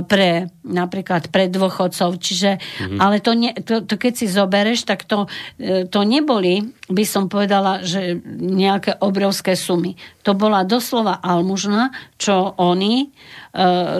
pre 0.00 0.48
napríklad 0.64 1.28
pre 1.28 1.52
dôchodcov. 1.52 2.16
Čiže, 2.16 2.56
mm-hmm. 2.56 2.98
ale 3.04 3.20
to, 3.20 3.36
ne, 3.36 3.52
to, 3.52 3.84
to 3.84 4.00
keď 4.00 4.12
si 4.16 4.26
zobereš, 4.32 4.88
tak 4.88 5.04
to, 5.04 5.28
e, 5.60 5.84
to 5.84 6.00
neboli, 6.08 6.72
by 6.88 7.04
som 7.04 7.28
povedala, 7.28 7.84
že 7.84 8.16
nejaké 8.40 8.96
obrovské 9.04 9.60
sumy. 9.60 10.00
To 10.24 10.32
bola 10.32 10.64
doslova 10.64 11.20
almužna, 11.20 11.92
čo 12.16 12.56
oni 12.56 13.12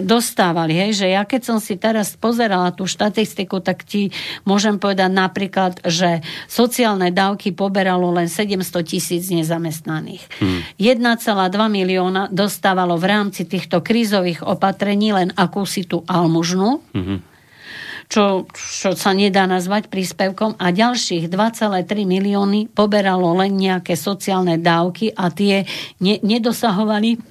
dostávali. 0.05 0.77
Hej? 0.77 1.03
Že 1.03 1.07
ja 1.09 1.23
keď 1.25 1.41
som 1.41 1.57
si 1.57 1.75
teraz 1.75 2.15
pozerala 2.15 2.71
tú 2.71 2.85
štatistiku, 2.85 3.59
tak 3.59 3.83
ti 3.83 4.13
môžem 4.45 4.77
povedať 4.77 5.09
napríklad, 5.09 5.81
že 5.83 6.21
sociálne 6.45 7.09
dávky 7.09 7.51
poberalo 7.51 8.13
len 8.13 8.29
700 8.29 8.85
tisíc 8.85 9.27
nezamestnaných. 9.33 10.23
Hmm. 10.39 10.61
1,2 10.77 11.49
milióna 11.69 12.29
dostávalo 12.29 12.95
v 12.95 13.05
rámci 13.09 13.43
týchto 13.49 13.81
krízových 13.81 14.45
opatrení 14.45 15.11
len 15.11 15.33
akúsi 15.35 15.85
tú 15.85 16.05
almužnu. 16.05 16.69
Hmm 16.93 17.19
čo, 18.09 18.49
čo 18.57 18.97
sa 18.97 19.13
nedá 19.13 19.45
nazvať 19.45 19.85
príspevkom 19.87 20.57
a 20.57 20.73
ďalších 20.73 21.29
2,3 21.29 21.85
milióny 22.09 22.73
poberalo 22.73 23.37
len 23.37 23.53
nejaké 23.53 23.93
sociálne 23.93 24.57
dávky 24.57 25.13
a 25.13 25.29
tie 25.29 25.69
ne, 26.01 26.17
nedosahovali 26.25 27.21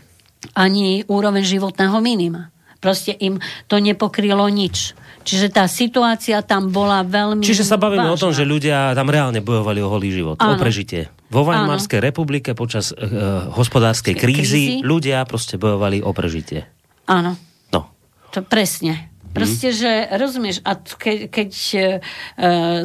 ani 0.55 1.03
úroveň 1.07 1.43
životného 1.45 1.99
minima. 2.03 2.51
Proste 2.79 3.11
im 3.19 3.43
to 3.67 3.83
nepokrylo 3.83 4.47
nič. 4.47 4.95
Čiže 5.27 5.51
tá 5.51 5.67
situácia 5.67 6.41
tam 6.47 6.71
bola 6.71 7.03
veľmi 7.03 7.43
Čiže 7.43 7.67
sa 7.67 7.77
bavíme 7.77 8.07
vážna. 8.07 8.17
o 8.17 8.23
tom, 8.23 8.33
že 8.33 8.47
ľudia 8.47 8.95
tam 8.95 9.11
reálne 9.11 9.43
bojovali 9.43 9.83
o 9.83 9.91
holý 9.91 10.15
život, 10.15 10.39
ano. 10.39 10.55
o 10.55 10.63
prežitie. 10.63 11.11
Vo 11.29 11.45
Weimarskej 11.45 12.01
republike 12.01 12.57
počas 12.57 12.95
uh, 12.95 13.51
hospodárskej 13.53 14.17
krízy, 14.17 14.41
krízy 14.41 14.63
ľudia 14.81 15.27
proste 15.29 15.61
bojovali 15.61 16.01
o 16.01 16.15
prežitie. 16.17 16.65
Áno. 17.11 17.37
No. 17.75 17.93
To 18.33 18.41
presne. 18.41 19.08
Proste, 19.33 19.71
že 19.71 20.09
rozumieš, 20.17 20.65
a 20.65 20.75
ke, 20.77 21.29
keď 21.31 21.51
uh, 21.77 22.83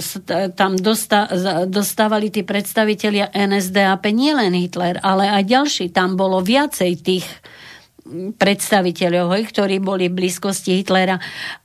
tam 0.54 0.78
dosta, 0.78 1.26
dostávali 1.66 2.30
tí 2.30 2.46
predstavitelia 2.46 3.32
NSDAP, 3.34 4.04
nielen 4.14 4.54
Hitler, 4.54 5.02
ale 5.02 5.30
aj 5.30 5.44
ďalší, 5.50 5.86
tam 5.90 6.20
bolo 6.20 6.44
viacej 6.44 6.92
tých 7.02 7.26
predstaviteľov, 8.38 9.32
ktorí 9.50 9.80
boli 9.80 10.12
v 10.12 10.18
blízkosti 10.24 10.84
Hitlera. 10.84 11.18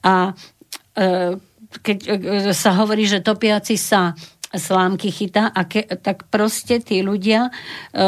A 0.06 0.32
uh, 0.32 1.34
keď 1.68 1.98
e, 2.00 2.12
sa 2.56 2.72
hovorí, 2.80 3.04
že 3.04 3.20
topiaci 3.20 3.76
sa 3.76 4.16
slámky 4.54 5.12
chytá, 5.12 5.52
a 5.52 5.68
ke, 5.68 5.84
tak 5.84 6.28
proste 6.32 6.80
tí 6.80 7.04
ľudia 7.04 7.48
e, 7.48 8.04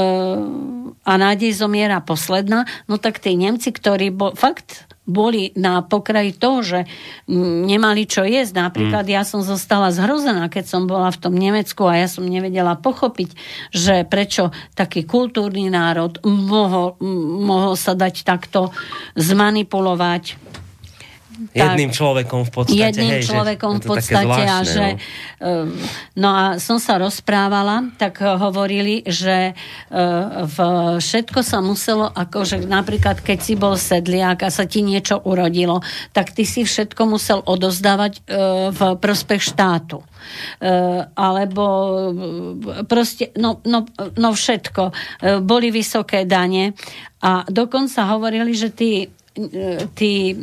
a 1.04 1.12
nádej 1.16 1.52
zomiera 1.52 2.00
posledná, 2.00 2.64
no 2.88 2.96
tak 2.96 3.20
tí 3.20 3.36
Nemci, 3.36 3.72
ktorí 3.72 4.08
bo, 4.08 4.32
fakt 4.32 4.88
boli 5.10 5.50
na 5.58 5.82
pokraji 5.82 6.38
toho, 6.38 6.62
že 6.62 6.80
nemali 7.66 8.06
čo 8.06 8.22
jesť. 8.22 8.70
Napríklad 8.70 9.02
mm. 9.02 9.12
ja 9.12 9.22
som 9.26 9.42
zostala 9.42 9.90
zhrozená, 9.90 10.46
keď 10.46 10.64
som 10.70 10.86
bola 10.86 11.10
v 11.10 11.18
tom 11.18 11.34
Nemecku 11.34 11.82
a 11.90 11.98
ja 11.98 12.06
som 12.06 12.22
nevedela 12.22 12.78
pochopiť, 12.78 13.34
že 13.74 14.06
prečo 14.06 14.54
taký 14.78 15.02
kultúrny 15.02 15.66
národ 15.66 16.22
mohol, 16.22 16.94
mohol 17.42 17.74
sa 17.74 17.98
dať 17.98 18.22
takto 18.22 18.70
zmanipulovať 19.18 20.38
jedným 21.54 21.90
človekom 21.90 22.46
v 22.46 22.50
podstate. 22.52 22.78
Jedným 22.78 23.14
hej, 23.20 23.24
človekom 23.26 23.72
v 23.80 23.84
podstate 23.86 24.24
zvláštne, 24.26 24.50
a 24.50 24.58
že 24.62 24.86
no. 25.40 25.50
no 26.18 26.28
a 26.30 26.44
som 26.60 26.76
sa 26.76 27.00
rozprávala, 27.00 27.90
tak 27.96 28.20
hovorili, 28.20 29.02
že 29.08 29.52
eh, 29.52 29.56
v 30.44 30.56
všetko 31.00 31.40
sa 31.40 31.64
muselo, 31.64 32.10
akože 32.12 32.68
napríklad 32.68 33.24
keď 33.24 33.38
si 33.40 33.54
bol 33.56 33.74
sedliak 33.80 34.44
a 34.44 34.52
sa 34.52 34.68
ti 34.68 34.84
niečo 34.84 35.22
urodilo, 35.24 35.80
tak 36.12 36.36
ty 36.36 36.44
si 36.44 36.66
všetko 36.66 37.02
musel 37.08 37.40
odozdávať 37.42 38.12
eh, 38.20 38.68
v 38.70 38.80
prospech 39.00 39.42
štátu. 39.54 40.04
Uh, 40.60 41.08
alebo 41.16 41.64
proste, 42.84 43.32
no, 43.40 43.64
no, 43.64 43.88
no 44.20 44.28
všetko. 44.36 44.92
Boli 45.42 45.72
vysoké 45.72 46.28
dane 46.28 46.76
a 47.24 47.44
dokonca 47.48 48.04
hovorili, 48.04 48.52
že 48.52 48.68
tí, 48.68 49.08
tí 49.96 50.36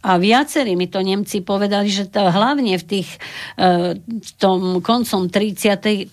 a 0.00 0.16
viacerí 0.16 0.80
mi 0.80 0.88
to 0.88 1.04
Nemci 1.04 1.44
povedali, 1.44 1.92
že 1.92 2.08
to 2.08 2.24
hlavne 2.32 2.72
v 2.80 2.84
tých 2.84 3.20
e, 3.60 4.00
v 4.00 4.30
tom 4.40 4.80
koncom 4.80 5.28
31. 5.28 6.08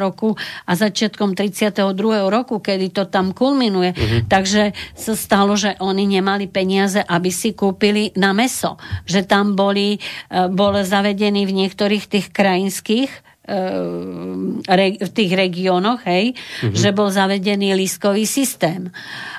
roku 0.00 0.32
a 0.64 0.72
začiatkom 0.72 1.36
32. 1.36 1.84
roku, 2.32 2.64
kedy 2.64 2.96
to 2.96 3.04
tam 3.12 3.36
kulminuje. 3.36 3.92
Uh-huh. 3.92 4.24
Takže 4.24 4.72
sa 4.96 5.12
stalo, 5.12 5.52
že 5.52 5.76
oni 5.84 6.08
nemali 6.08 6.48
peniaze, 6.48 7.04
aby 7.04 7.28
si 7.28 7.52
kúpili 7.52 8.08
na 8.16 8.32
meso. 8.32 8.80
Že 9.04 9.20
tam 9.28 9.52
boli, 9.52 10.00
e, 10.32 10.48
bol 10.48 10.80
zavedení 10.80 11.44
v 11.44 11.52
niektorých 11.64 12.08
tých 12.08 12.26
krajinských 12.32 13.33
v 13.44 15.10
tých 15.12 15.32
regiónoch, 15.36 16.00
hej, 16.08 16.32
uh-huh. 16.32 16.72
že 16.72 16.96
bol 16.96 17.12
zavedený 17.12 17.76
lískový 17.76 18.24
systém. 18.24 18.88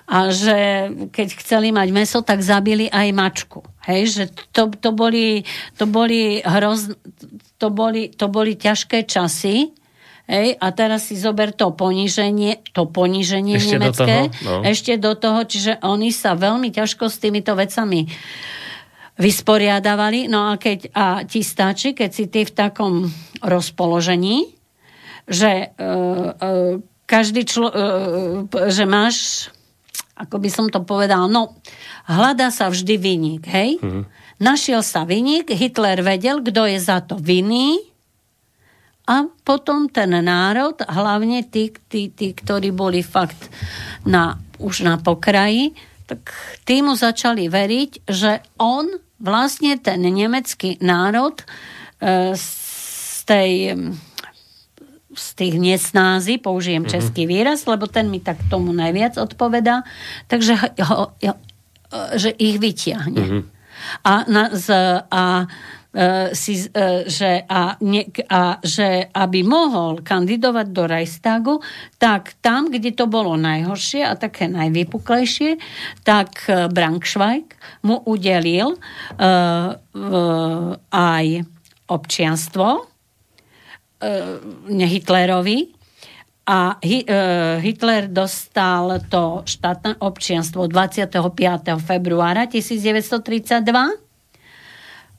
A 0.05 0.29
že 0.29 0.89
keď 1.09 1.27
chceli 1.41 1.73
mať 1.73 1.89
meso, 1.89 2.21
tak 2.21 2.45
zabili 2.45 2.85
aj 2.85 3.07
mačku. 3.09 3.65
Hej, 3.89 4.01
že 4.13 4.23
to, 4.53 4.69
to, 4.69 4.93
boli, 4.93 5.41
to, 5.77 5.89
boli 5.89 6.45
hroz, 6.45 6.93
to, 7.57 7.67
boli, 7.73 8.13
to 8.13 8.29
boli 8.29 8.53
ťažké 8.53 9.09
časy, 9.09 9.73
Hej, 10.25 10.57
a 10.57 10.73
teraz 10.73 11.13
si 11.13 11.21
zober 11.21 11.53
to 11.53 11.69
poníženie, 11.77 12.65
to 12.73 12.89
poníženie 12.89 13.61
ešte 13.61 13.77
nemecké, 13.77 14.25
do 14.25 14.33
toho, 14.33 14.49
no. 14.49 14.57
ešte 14.65 14.93
do 14.97 15.13
toho, 15.13 15.39
čiže 15.45 15.77
oni 15.85 16.09
sa 16.09 16.33
veľmi 16.33 16.73
ťažko 16.73 17.13
s 17.13 17.21
týmito 17.21 17.53
vecami 17.53 18.09
vysporiadavali. 19.15 20.27
No 20.27 20.51
a 20.51 20.59
keď 20.59 20.91
a 20.91 21.05
ti 21.23 21.41
stačí, 21.41 21.95
keď 21.95 22.09
si 22.11 22.25
ty 22.27 22.43
v 22.43 22.55
takom 22.55 22.93
rozpoložení, 23.39 24.51
že 25.25 25.71
uh, 25.71 26.35
uh, 26.35 26.73
každý 27.07 27.47
člo, 27.47 27.67
uh, 27.71 28.45
že 28.69 28.83
máš, 28.85 29.47
ako 30.19 30.35
by 30.37 30.49
som 30.51 30.67
to 30.67 30.83
povedal, 30.83 31.31
no, 31.31 31.57
hľadá 32.05 32.51
sa 32.51 32.69
vždy 32.69 32.95
vynik, 32.99 33.43
hej? 33.49 33.81
Mm-hmm. 33.81 34.03
Našiel 34.35 34.83
sa 34.83 35.07
vynik, 35.07 35.47
Hitler 35.47 36.03
vedel, 36.03 36.43
kto 36.43 36.67
je 36.67 36.79
za 36.79 36.99
to 36.99 37.15
vinný 37.15 37.79
a 39.05 39.29
potom 39.45 39.85
ten 39.87 40.11
národ, 40.11 40.81
hlavne 40.81 41.45
tí, 41.45 41.69
tí, 41.87 42.09
tí 42.09 42.33
ktorí 42.33 42.73
boli 42.73 43.05
fakt 43.05 43.53
na, 44.03 44.35
už 44.57 44.81
na 44.81 44.97
pokraji, 44.97 45.77
tak 46.09 46.33
tí 46.65 46.81
mu 46.81 46.97
začali 46.97 47.45
veriť, 47.45 48.09
že 48.09 48.41
on 48.57 49.04
vlastne 49.19 49.79
ten 49.79 50.01
nemecký 50.01 50.79
národ 50.83 51.39
e, 51.39 51.45
z 52.35 53.19
tej 53.25 53.51
z 55.15 55.27
tých 55.39 55.55
nesnázy, 55.55 56.43
použijem 56.43 56.83
mm-hmm. 56.83 56.91
český 56.91 57.23
výraz, 57.23 57.63
lebo 57.71 57.87
ten 57.87 58.11
mi 58.11 58.19
tak 58.19 58.35
tomu 58.51 58.75
najviac 58.75 59.15
odpovedá, 59.15 59.87
takže 60.27 60.59
ho, 60.59 61.15
ho, 61.15 61.33
že 62.19 62.35
ich 62.35 62.59
vytiahne. 62.59 63.23
Mm-hmm. 63.23 63.41
A, 64.03 64.13
na, 64.27 64.43
z, 64.51 64.67
a 65.07 65.47
E, 65.47 65.84
si, 66.35 66.59
e, 66.59 67.07
že, 67.07 67.47
a, 67.47 67.79
ne, 67.79 68.03
a 68.27 68.59
že 68.59 69.07
aby 69.15 69.47
mohol 69.47 70.03
kandidovať 70.03 70.67
do 70.75 70.83
Reichstagu, 70.91 71.55
tak 71.95 72.35
tam, 72.43 72.67
kde 72.67 72.91
to 72.91 73.07
bolo 73.07 73.39
najhoršie 73.39 74.03
a 74.03 74.19
také 74.19 74.51
najvypuklejšie, 74.51 75.55
tak 76.03 76.51
e, 76.51 76.67
Brankschweig 76.67 77.55
mu 77.87 78.03
udelil 78.03 78.75
aj 80.91 81.25
občianstvo 81.87 82.67
Hitlerovi 84.67 85.59
a 86.45 86.77
Hitler 87.63 88.11
dostal 88.11 88.99
to 89.07 89.47
štátne 89.47 89.97
občianstvo 90.03 90.67
25. 90.67 91.15
februára 91.79 92.45
1932 92.51 94.04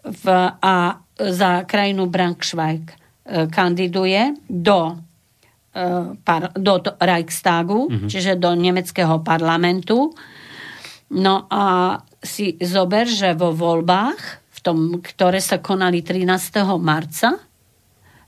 v, 0.07 0.25
a 0.63 1.01
za 1.17 1.65
krajinu 1.65 2.07
Brankschweig 2.07 2.93
e, 2.93 2.95
kandiduje 3.51 4.37
do, 4.47 4.97
e, 5.75 6.15
par, 6.21 6.53
do 6.55 6.79
Reichstagu, 7.01 7.89
mm-hmm. 7.89 8.09
čiže 8.09 8.39
do 8.39 8.55
nemeckého 8.55 9.21
parlamentu. 9.25 10.13
No 11.11 11.47
a 11.51 11.97
si 12.23 12.59
zober, 12.59 13.07
že 13.07 13.35
vo 13.39 13.55
voľbách, 13.55 14.21
v 14.57 14.59
tom, 14.65 14.79
ktoré 14.99 15.39
sa 15.39 15.63
konali 15.63 16.03
13. 16.03 16.27
marca 16.83 17.39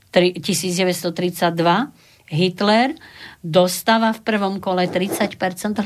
1932, 0.09 1.11
Hitler 2.29 2.93
dostáva 3.41 4.13
v 4.13 4.21
prvom 4.21 4.61
kole 4.61 4.85
30% 4.85 5.35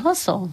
hlasov. 0.04 0.52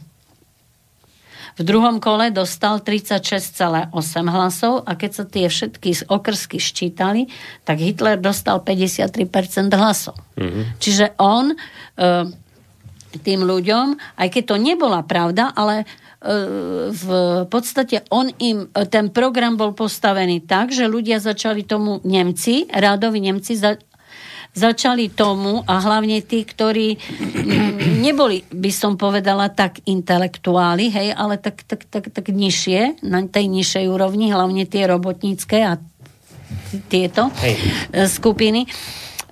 V 1.59 1.61
druhom 1.67 1.99
kole 1.99 2.31
dostal 2.31 2.79
36,8 2.79 3.91
hlasov 4.27 4.87
a 4.87 4.95
keď 4.95 5.11
sa 5.11 5.23
tie 5.27 5.45
všetky 5.51 6.07
okrsky 6.07 6.57
ščítali, 6.57 7.27
tak 7.67 7.83
Hitler 7.83 8.15
dostal 8.21 8.63
53% 8.63 9.71
hlasov. 9.75 10.15
Mm-hmm. 10.39 10.63
Čiže 10.79 11.05
on 11.19 11.51
e, 11.51 11.55
tým 13.19 13.41
ľuďom, 13.43 13.85
aj 14.15 14.27
keď 14.31 14.43
to 14.47 14.55
nebola 14.55 15.03
pravda, 15.03 15.51
ale 15.51 15.83
e, 15.83 15.85
v 16.91 17.07
podstate 17.51 18.07
on 18.07 18.31
im, 18.39 18.71
ten 18.87 19.11
program 19.11 19.59
bol 19.59 19.75
postavený 19.75 20.47
tak, 20.47 20.71
že 20.71 20.87
ľudia 20.87 21.19
začali 21.19 21.67
tomu 21.67 21.99
Nemci, 22.07 22.71
rádovi 22.71 23.19
Nemci 23.19 23.59
za, 23.59 23.75
začali 24.51 25.07
tomu 25.07 25.63
a 25.63 25.79
hlavne 25.79 26.19
tí, 26.19 26.43
ktorí 26.43 26.99
neboli, 28.03 28.43
by 28.51 28.71
som 28.71 28.99
povedala, 28.99 29.47
tak 29.47 29.79
intelektuáli, 29.87 30.91
hej, 30.91 31.15
ale 31.15 31.39
tak, 31.39 31.63
tak, 31.63 31.87
tak, 31.87 32.11
tak 32.11 32.25
nižšie, 32.27 33.03
na 33.07 33.23
tej 33.23 33.47
nižšej 33.47 33.85
úrovni, 33.87 34.27
hlavne 34.27 34.67
tie 34.67 34.83
robotnícke 34.91 35.57
a 35.63 35.79
tieto 36.91 37.31
hej. 37.39 37.55
skupiny, 38.11 38.67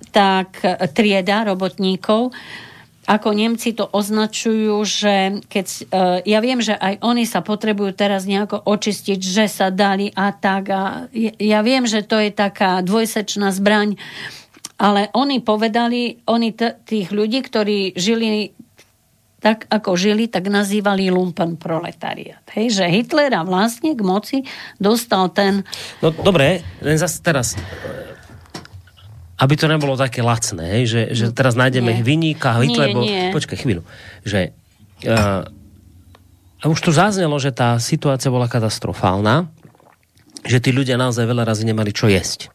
tak 0.08 0.56
trieda 0.96 1.44
robotníkov, 1.44 2.32
ako 3.10 3.28
Nemci 3.34 3.74
to 3.74 3.90
označujú, 3.90 4.76
že 4.86 5.42
keď, 5.50 5.66
ja 6.22 6.38
viem, 6.38 6.62
že 6.62 6.78
aj 6.78 7.02
oni 7.02 7.26
sa 7.26 7.42
potrebujú 7.42 7.90
teraz 7.90 8.22
nejako 8.22 8.62
očistiť, 8.62 9.18
že 9.18 9.50
sa 9.50 9.74
dali 9.74 10.14
a 10.14 10.30
tak 10.30 10.70
a 10.70 11.10
ja 11.42 11.60
viem, 11.66 11.90
že 11.90 12.06
to 12.06 12.22
je 12.22 12.30
taká 12.30 12.78
dvojsečná 12.86 13.50
zbraň, 13.50 13.98
ale 14.80 15.12
oni 15.12 15.44
povedali, 15.44 16.24
oni 16.24 16.56
t- 16.56 16.72
tých 16.88 17.12
ľudí, 17.12 17.44
ktorí 17.44 17.92
žili 18.00 18.56
tak, 19.40 19.68
ako 19.72 19.96
žili, 19.96 20.28
tak 20.28 20.52
nazývali 20.52 21.08
lumpen 21.08 21.56
proletariat. 21.56 22.44
Hej, 22.52 22.80
že 22.80 22.84
Hitlera 22.88 23.40
vlastne 23.44 23.96
k 23.96 24.00
moci 24.04 24.38
dostal 24.76 25.32
ten... 25.32 25.64
No 26.04 26.12
dobre, 26.12 26.60
len 26.84 26.96
zase 27.00 27.20
teraz 27.24 27.56
aby 29.40 29.56
to 29.56 29.72
nebolo 29.72 29.96
také 29.96 30.20
lacné, 30.20 30.80
hej, 30.80 30.84
že, 30.84 31.02
že 31.16 31.24
teraz 31.32 31.56
nájdeme 31.56 31.96
nie. 31.96 32.04
vyníka, 32.04 32.60
Hitler 32.60 32.92
bol... 32.92 33.08
Nie. 33.08 33.32
Počkaj 33.32 33.56
chvíľu. 33.64 33.88
Že, 34.20 34.52
uh, 35.08 35.48
a 36.60 36.64
už 36.68 36.76
tu 36.84 36.92
zaznelo, 36.92 37.40
že 37.40 37.48
tá 37.48 37.80
situácia 37.80 38.28
bola 38.28 38.52
katastrofálna, 38.52 39.48
že 40.44 40.60
tí 40.60 40.76
ľudia 40.76 41.00
naozaj 41.00 41.24
veľa 41.24 41.48
razy 41.48 41.64
nemali 41.64 41.88
čo 41.88 42.12
jesť. 42.12 42.52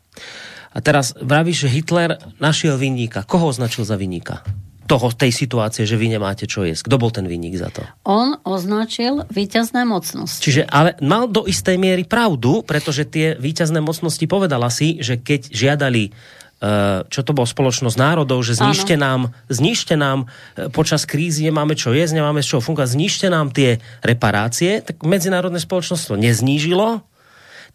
A 0.76 0.84
teraz 0.84 1.16
vravíš, 1.16 1.66
že 1.66 1.70
Hitler 1.72 2.12
našiel 2.38 2.76
vinníka. 2.76 3.24
Koho 3.24 3.50
označil 3.50 3.88
za 3.88 3.96
vinníka? 3.96 4.44
toho, 4.86 5.10
tej 5.10 5.34
situácie, 5.34 5.82
že 5.82 5.98
vy 5.98 6.14
nemáte 6.14 6.46
čo 6.46 6.62
jesť? 6.62 6.86
Kto 6.86 7.02
bol 7.02 7.10
ten 7.10 7.26
vinník 7.26 7.58
za 7.58 7.74
to? 7.74 7.82
On 8.06 8.38
označil 8.46 9.26
víťazné 9.34 9.82
mocnosti. 9.82 10.46
Čiže 10.46 10.70
ale 10.70 10.94
mal 11.02 11.26
do 11.26 11.50
istej 11.50 11.82
miery 11.82 12.06
pravdu, 12.06 12.62
pretože 12.62 13.02
tie 13.10 13.34
víťazné 13.34 13.82
mocnosti 13.82 14.22
povedala 14.30 14.70
si, 14.70 15.02
že 15.02 15.18
keď 15.18 15.50
žiadali 15.50 16.14
Eh, 16.56 17.04
čo 17.12 17.20
to 17.20 17.36
bol 17.36 17.44
spoločnosť 17.44 18.00
národov, 18.00 18.40
že 18.40 18.56
znište 18.56 18.96
nám, 18.96 19.36
znište 19.52 20.00
nám 20.00 20.32
eh, 20.56 20.72
počas 20.72 21.04
krízy 21.04 21.44
nemáme 21.52 21.76
čo 21.76 21.92
jesť, 21.92 22.16
nemáme 22.24 22.40
z 22.40 22.56
čoho 22.56 22.64
fungovať, 22.64 22.96
znište 22.96 23.28
nám 23.28 23.52
tie 23.52 23.84
reparácie, 24.00 24.80
tak 24.80 25.04
medzinárodné 25.04 25.60
spoločnosť 25.60 26.04
to 26.10 26.16
neznížilo, 26.16 27.04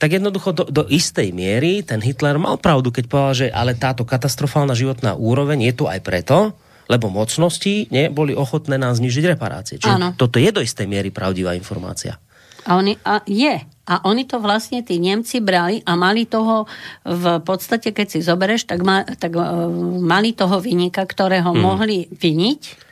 tak 0.00 0.16
jednoducho 0.16 0.56
do, 0.56 0.64
do 0.64 0.82
istej 0.88 1.28
miery 1.36 1.84
ten 1.84 2.00
Hitler 2.00 2.40
mal 2.40 2.56
pravdu, 2.56 2.88
keď 2.88 3.04
povedal, 3.04 3.34
že 3.36 3.46
ale 3.52 3.76
táto 3.76 4.08
katastrofálna 4.08 4.72
životná 4.72 5.12
úroveň 5.12 5.68
je 5.68 5.72
tu 5.76 5.84
aj 5.84 6.00
preto, 6.00 6.56
lebo 6.88 7.12
mocnosti 7.12 7.84
neboli 7.92 8.32
ochotné 8.32 8.80
nám 8.80 8.96
znižiť 8.96 9.36
reparácie. 9.36 9.76
Čiže 9.76 10.16
toto 10.16 10.40
je 10.40 10.50
do 10.50 10.64
istej 10.64 10.88
miery 10.88 11.12
pravdivá 11.12 11.52
informácia. 11.52 12.16
A, 12.64 12.80
oni, 12.80 12.96
a 13.04 13.20
je. 13.28 13.60
A 13.90 13.94
oni 14.08 14.24
to 14.24 14.40
vlastne, 14.40 14.80
tí 14.80 14.96
Nemci 14.96 15.44
brali 15.44 15.84
a 15.84 15.94
mali 16.00 16.24
toho 16.24 16.64
v 17.04 17.40
podstate, 17.44 17.92
keď 17.92 18.06
si 18.08 18.18
zobereš, 18.24 18.64
tak, 18.64 18.80
ma, 18.80 19.04
tak 19.04 19.36
uh, 19.36 19.68
mali 20.00 20.32
toho 20.32 20.60
vynika, 20.64 21.04
ktorého 21.04 21.52
mm. 21.52 21.60
mohli 21.60 22.08
vyniť 22.08 22.89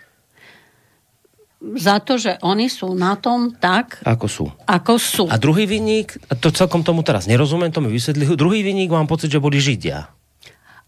za 1.59 1.99
to, 1.99 2.19
že 2.19 2.39
oni 2.43 2.71
sú 2.71 2.95
na 2.95 3.19
tom 3.19 3.51
tak, 3.51 3.99
ako 4.07 4.27
sú. 4.31 4.45
Ako 4.67 4.95
sú. 4.97 5.25
A 5.27 5.39
druhý 5.39 5.67
vinník, 5.67 6.15
to 6.39 6.55
celkom 6.55 6.87
tomu 6.87 7.03
teraz 7.03 7.27
nerozumiem, 7.27 7.75
to 7.75 7.83
mi 7.83 7.91
vysvetli, 7.91 8.39
druhý 8.39 8.63
vinník 8.63 8.95
mám 8.95 9.11
pocit, 9.11 9.31
že 9.31 9.43
boli 9.43 9.59
Židia. 9.59 10.18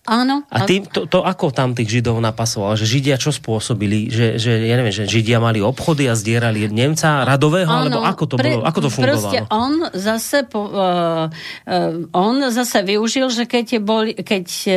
Áno. 0.08 0.48
A 0.48 0.64
tým, 0.64 0.88
to, 0.88 1.04
to 1.04 1.20
ako 1.20 1.52
tam 1.52 1.76
tých 1.76 2.00
Židov 2.00 2.24
napasoval? 2.24 2.72
Že 2.72 2.88
Židia 2.88 3.20
čo 3.20 3.36
spôsobili? 3.36 4.08
Že, 4.08 4.40
že 4.40 4.52
ja 4.64 4.80
neviem, 4.80 4.96
že 4.96 5.04
Židia 5.04 5.36
mali 5.44 5.60
obchody 5.60 6.08
a 6.08 6.16
zdierali 6.16 6.72
Nemca 6.72 7.20
radového? 7.28 7.68
Áno, 7.68 8.00
alebo 8.00 8.00
ako 8.08 8.24
to, 8.24 8.36
pre, 8.40 8.56
bolo, 8.56 8.64
ako 8.64 8.78
to 8.80 8.88
fungovalo? 8.88 9.28
Proste 9.28 9.40
on 9.52 9.72
zase, 9.92 10.38
po, 10.48 10.72
uh, 10.72 11.28
uh, 11.28 12.16
on 12.16 12.34
zase 12.48 12.80
využil, 12.80 13.28
že 13.28 13.44
keď, 13.44 13.64
je 13.76 13.80
boli, 13.84 14.12
keď 14.16 14.44
uh, 14.48 14.74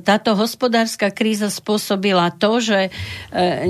táto 0.00 0.32
hospodárska 0.32 1.12
kríza 1.12 1.52
spôsobila 1.52 2.32
to, 2.32 2.56
že 2.64 2.88
uh, 2.88 3.68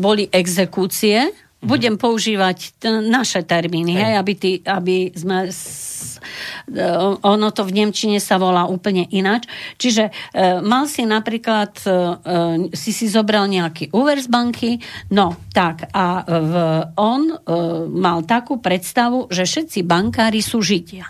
boli 0.00 0.24
exekúcie, 0.32 1.36
budem 1.62 1.94
používať 1.94 2.58
t- 2.76 2.90
naše 2.90 3.46
termíny, 3.46 3.94
hej, 3.94 4.18
aby, 4.18 4.32
ty, 4.34 4.50
aby 4.66 5.14
sme... 5.14 5.46
S, 5.46 6.18
e, 6.66 6.82
ono 7.22 7.48
to 7.54 7.62
v 7.62 7.72
Nemčine 7.78 8.18
sa 8.18 8.36
volá 8.36 8.66
úplne 8.66 9.06
ináč. 9.14 9.46
Čiže 9.78 10.10
e, 10.10 10.12
mal 10.58 10.90
si 10.90 11.06
napríklad, 11.06 11.72
e, 11.86 11.88
e, 11.88 11.94
si 12.74 12.90
si 12.90 13.06
zobral 13.06 13.46
nejaký 13.46 13.94
úver 13.94 14.18
z 14.18 14.26
banky, 14.26 14.82
no 15.14 15.38
tak 15.54 15.86
a 15.94 16.26
v, 16.26 16.54
on 16.98 17.22
e, 17.30 17.36
mal 17.94 18.26
takú 18.26 18.58
predstavu, 18.58 19.30
že 19.30 19.46
všetci 19.46 19.86
bankári 19.86 20.42
sú 20.42 20.58
Židia. 20.58 21.06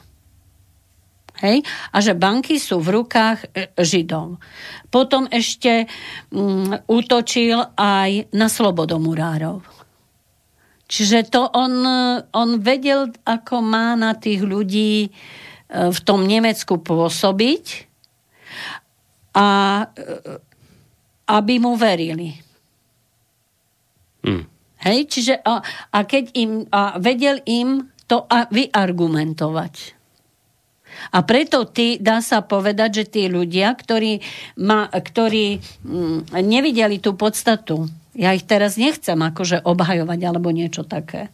Hej? 1.43 1.67
A 1.91 1.97
že 1.99 2.15
banky 2.15 2.61
sú 2.61 2.79
v 2.79 3.03
rukách 3.03 3.39
e, 3.51 3.73
Židov. 3.81 4.39
Potom 4.93 5.27
ešte 5.33 5.89
mm, 6.31 6.87
útočil 6.87 7.57
aj 7.73 8.31
na 8.37 8.47
slobodomurárov 8.53 9.72
Čiže 10.93 11.33
to 11.33 11.49
on, 11.57 11.89
on 12.37 12.51
vedel, 12.61 13.09
ako 13.25 13.65
má 13.65 13.97
na 13.97 14.13
tých 14.13 14.45
ľudí 14.45 15.09
e, 15.09 15.11
v 15.89 15.99
tom 16.05 16.29
Nemecku 16.29 16.85
pôsobiť 16.85 17.65
a 19.33 19.49
e, 19.81 19.85
aby 21.33 21.55
mu 21.57 21.81
verili. 21.81 22.37
Hmm. 24.21 24.45
Hej, 24.85 25.09
čiže 25.09 25.35
a, 25.41 25.65
a 25.97 25.99
keď 26.05 26.25
im, 26.37 26.69
a 26.69 27.01
vedel 27.01 27.41
im 27.49 27.89
to 28.05 28.29
a 28.29 28.53
vyargumentovať. 28.53 29.97
A 31.17 31.25
preto 31.25 31.65
ty, 31.73 31.97
dá 31.97 32.21
sa 32.21 32.45
povedať, 32.45 32.91
že 33.01 33.05
tí 33.09 33.23
ľudia, 33.33 33.73
ktorí, 33.73 34.21
ma, 34.61 34.93
ktorí 34.93 35.57
mm, 35.89 36.37
nevideli 36.45 37.01
tú 37.01 37.17
podstatu 37.17 37.89
ja 38.13 38.37
ich 38.37 38.45
teraz 38.45 38.77
nechcem 38.77 39.17
akože 39.17 39.65
obhajovať 39.65 40.21
alebo 40.25 40.53
niečo 40.53 40.85
také. 40.85 41.33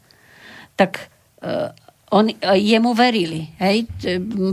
Tak 0.78 1.10
uh, 1.42 1.74
on, 2.10 2.30
uh, 2.30 2.56
jemu 2.56 2.94
verili. 2.94 3.50
Hej? 3.58 3.90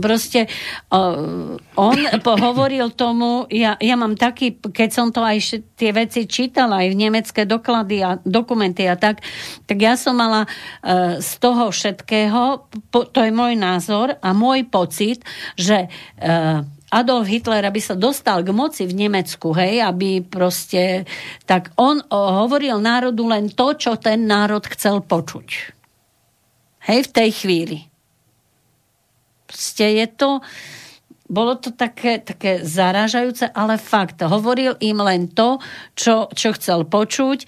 Proste 0.02 0.50
uh, 0.90 1.56
on 1.78 1.96
hovoril 2.46 2.92
tomu, 2.98 3.46
ja, 3.48 3.78
ja 3.80 3.94
mám 3.94 4.18
taký, 4.18 4.58
keď 4.58 4.90
som 4.90 5.08
to 5.14 5.22
aj 5.22 5.62
tie 5.78 5.90
veci 5.94 6.26
čítala, 6.26 6.84
aj 6.84 6.92
v 6.92 7.00
nemecké 7.06 7.46
doklady 7.46 8.02
a 8.02 8.18
dokumenty 8.26 8.84
a 8.90 8.98
tak, 8.98 9.22
tak 9.64 9.78
ja 9.78 9.94
som 9.94 10.18
mala 10.18 10.44
uh, 10.44 11.22
z 11.22 11.30
toho 11.38 11.70
všetkého, 11.70 12.68
po, 12.90 13.06
to 13.08 13.22
je 13.22 13.32
môj 13.32 13.54
názor 13.54 14.18
a 14.18 14.28
môj 14.34 14.66
pocit, 14.68 15.22
že 15.54 15.86
uh, 15.86 16.66
Adolf 16.96 17.28
Hitler, 17.28 17.60
aby 17.68 17.76
sa 17.76 17.92
dostal 17.92 18.40
k 18.40 18.56
moci 18.56 18.88
v 18.88 18.96
Nemecku, 19.04 19.52
hej, 19.52 19.84
aby 19.84 20.24
proste, 20.24 21.04
tak 21.44 21.76
on 21.76 22.00
hovoril 22.08 22.80
národu 22.80 23.20
len 23.28 23.52
to, 23.52 23.76
čo 23.76 24.00
ten 24.00 24.24
národ 24.24 24.64
chcel 24.64 25.04
počuť. 25.04 25.76
Hej, 26.88 27.10
v 27.10 27.10
tej 27.12 27.30
chvíli. 27.36 27.78
Proste 29.44 30.00
je 30.00 30.06
to, 30.08 30.40
bolo 31.26 31.58
to 31.58 31.74
také, 31.74 32.22
také 32.22 32.62
zarážajúce, 32.62 33.50
ale 33.50 33.82
fakt, 33.82 34.22
hovoril 34.22 34.78
im 34.78 35.02
len 35.02 35.26
to, 35.26 35.58
čo, 35.98 36.30
čo 36.30 36.54
chcel 36.54 36.86
počuť. 36.86 37.38
E, 37.42 37.46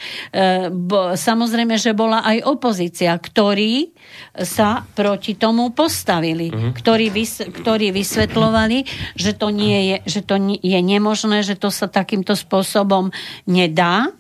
bo, 0.75 1.15
samozrejme, 1.15 1.79
že 1.79 1.95
bola 1.95 2.27
aj 2.27 2.43
opozícia, 2.43 3.15
ktorí 3.15 3.95
sa 4.35 4.83
proti 4.83 5.39
tomu 5.39 5.71
postavili, 5.71 6.51
uh-huh. 6.51 6.75
ktorí, 6.75 7.07
vys, 7.15 7.39
ktorí 7.43 7.95
vysvetlovali, 7.95 8.83
že 9.15 9.39
to, 9.39 9.55
nie 9.55 9.95
je, 9.95 10.19
že 10.19 10.21
to 10.27 10.43
je 10.43 10.81
nemožné, 10.83 11.47
že 11.47 11.55
to 11.55 11.71
sa 11.71 11.87
takýmto 11.87 12.35
spôsobom 12.35 13.15
nedá. 13.47 14.11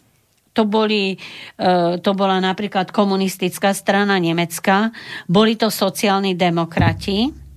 To, 0.55 0.67
boli, 0.67 1.15
e, 1.15 1.19
to 2.03 2.11
bola 2.19 2.43
napríklad 2.43 2.91
komunistická 2.91 3.71
strana 3.71 4.19
Nemecka, 4.19 4.91
boli 5.31 5.55
to 5.55 5.71
sociálni 5.71 6.35
demokrati, 6.35 7.48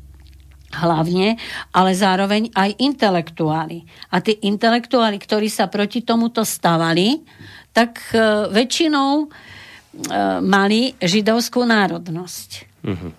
hlavne, 0.72 1.36
ale 1.76 1.92
zároveň 1.92 2.52
aj 2.56 2.80
intelektuáli. 2.80 3.84
A 4.12 4.24
tí 4.24 4.40
intelektuáli, 4.44 5.20
ktorí 5.20 5.52
sa 5.52 5.68
proti 5.68 6.02
tomuto 6.02 6.48
stavali, 6.48 7.22
tak 7.72 8.00
e, 8.12 8.52
väčšinou 8.52 9.12
e, 9.24 9.28
mali 10.44 10.96
židovskú 11.00 11.64
národnosť. 11.68 12.50
Uh-huh. 12.84 13.12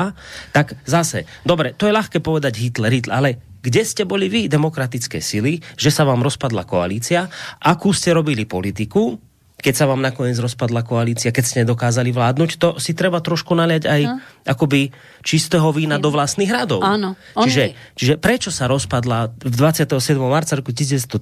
tak 0.51 0.75
zase, 0.85 1.25
dobre, 1.47 1.73
to 1.73 1.87
je 1.87 1.95
ľahké 1.95 2.19
povedať 2.19 2.59
Hitler, 2.59 2.91
Hitler, 2.91 3.15
ale 3.15 3.31
kde 3.65 3.81
ste 3.81 4.05
boli 4.05 4.29
vy, 4.29 4.53
demokratické 4.53 5.25
sily, 5.25 5.57
že 5.81 5.89
sa 5.89 6.05
vám 6.05 6.21
rozpadla 6.21 6.69
koalícia, 6.69 7.25
akú 7.65 7.97
ste 7.97 8.13
robili 8.13 8.45
politiku, 8.45 9.17
keď 9.57 9.73
sa 9.81 9.89
vám 9.89 10.05
nakoniec 10.05 10.37
rozpadla 10.37 10.85
koalícia, 10.85 11.33
keď 11.33 11.45
ste 11.49 11.59
nedokázali 11.65 12.13
vládnuť, 12.13 12.51
to 12.61 12.69
si 12.77 12.93
treba 12.93 13.25
trošku 13.25 13.57
naliať 13.57 13.89
aj 13.89 14.01
No. 14.05 14.21
akoby 14.45 14.93
čistého 15.25 15.65
vína 15.73 15.97
do 15.97 16.13
vlastných 16.13 16.53
radov. 16.53 16.85
Áno. 16.85 17.17
Čiže, 17.33 17.73
čiže 17.97 18.15
prečo 18.21 18.53
sa 18.53 18.69
rozpadla 18.69 19.33
v 19.33 19.55
27. 19.57 20.21
marca 20.21 20.61
roku 20.61 20.69
1930 20.77 21.17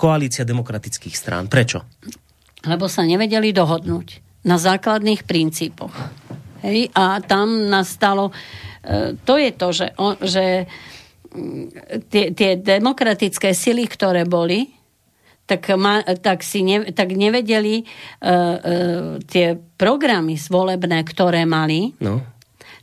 koalícia 0.00 0.48
demokratických 0.48 1.12
strán? 1.12 1.52
Prečo? 1.52 1.84
lebo 2.62 2.86
sa 2.86 3.02
nevedeli 3.02 3.50
dohodnúť 3.50 4.22
na 4.46 4.58
základných 4.58 5.26
princípoch. 5.26 5.90
Hej? 6.62 6.94
A 6.94 7.18
tam 7.22 7.66
nastalo, 7.66 8.30
e, 8.82 9.18
to 9.26 9.34
je 9.38 9.50
to, 9.54 9.68
že, 9.74 9.86
on, 9.98 10.14
že 10.22 10.66
tie, 12.12 12.32
tie 12.36 12.50
demokratické 12.60 13.56
sily, 13.56 13.88
ktoré 13.88 14.28
boli, 14.28 14.68
tak, 15.48 15.74
ma, 15.74 16.00
tak, 16.22 16.46
si 16.46 16.62
ne, 16.62 16.94
tak 16.94 17.12
nevedeli 17.12 17.82
uh, 17.82 17.88
uh, 18.30 18.56
tie 19.26 19.58
programy 19.58 20.38
zvolebné, 20.38 21.02
ktoré 21.02 21.42
mali, 21.44 21.92
No. 21.98 22.22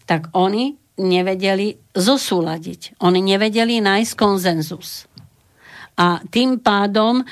tak 0.03 0.29
oni 0.35 0.75
nevedeli 0.99 1.79
zosúľadiť. 1.95 2.99
Oni 2.99 3.23
nevedeli 3.23 3.79
nájsť 3.79 4.13
konzenzus. 4.19 5.07
A 5.99 6.19
tým 6.27 6.59
pádom 6.59 7.23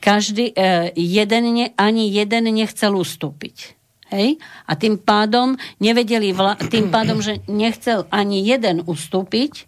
každý, 0.00 0.52
e, 0.52 0.92
jeden, 0.96 1.44
ne, 1.56 1.66
ani 1.76 2.08
jeden 2.12 2.48
nechcel 2.52 2.92
ustúpiť. 2.96 3.76
Hej? 4.12 4.40
A 4.64 4.72
tým 4.76 5.00
pádom 5.00 5.56
nevedeli, 5.80 6.32
vla, 6.32 6.56
tým 6.56 6.88
pádom, 6.88 7.20
že 7.20 7.44
nechcel 7.48 8.08
ani 8.08 8.44
jeden 8.44 8.84
ustúpiť 8.84 9.67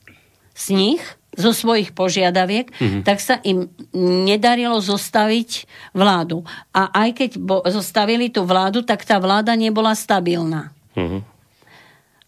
z 0.60 0.66
nich, 0.76 1.02
zo 1.32 1.54
svojich 1.54 1.94
požiadaviek, 1.96 2.68
mm-hmm. 2.68 3.02
tak 3.06 3.22
sa 3.22 3.38
im 3.46 3.70
nedarilo 3.96 4.82
zostaviť 4.82 5.64
vládu. 5.94 6.42
A 6.74 6.90
aj 6.90 7.10
keď 7.16 7.30
bo, 7.38 7.56
zostavili 7.64 8.28
tú 8.28 8.44
vládu, 8.44 8.82
tak 8.82 9.06
tá 9.06 9.16
vláda 9.22 9.56
nebola 9.56 9.96
stabilná. 9.96 10.74
Mhm. 10.98 11.18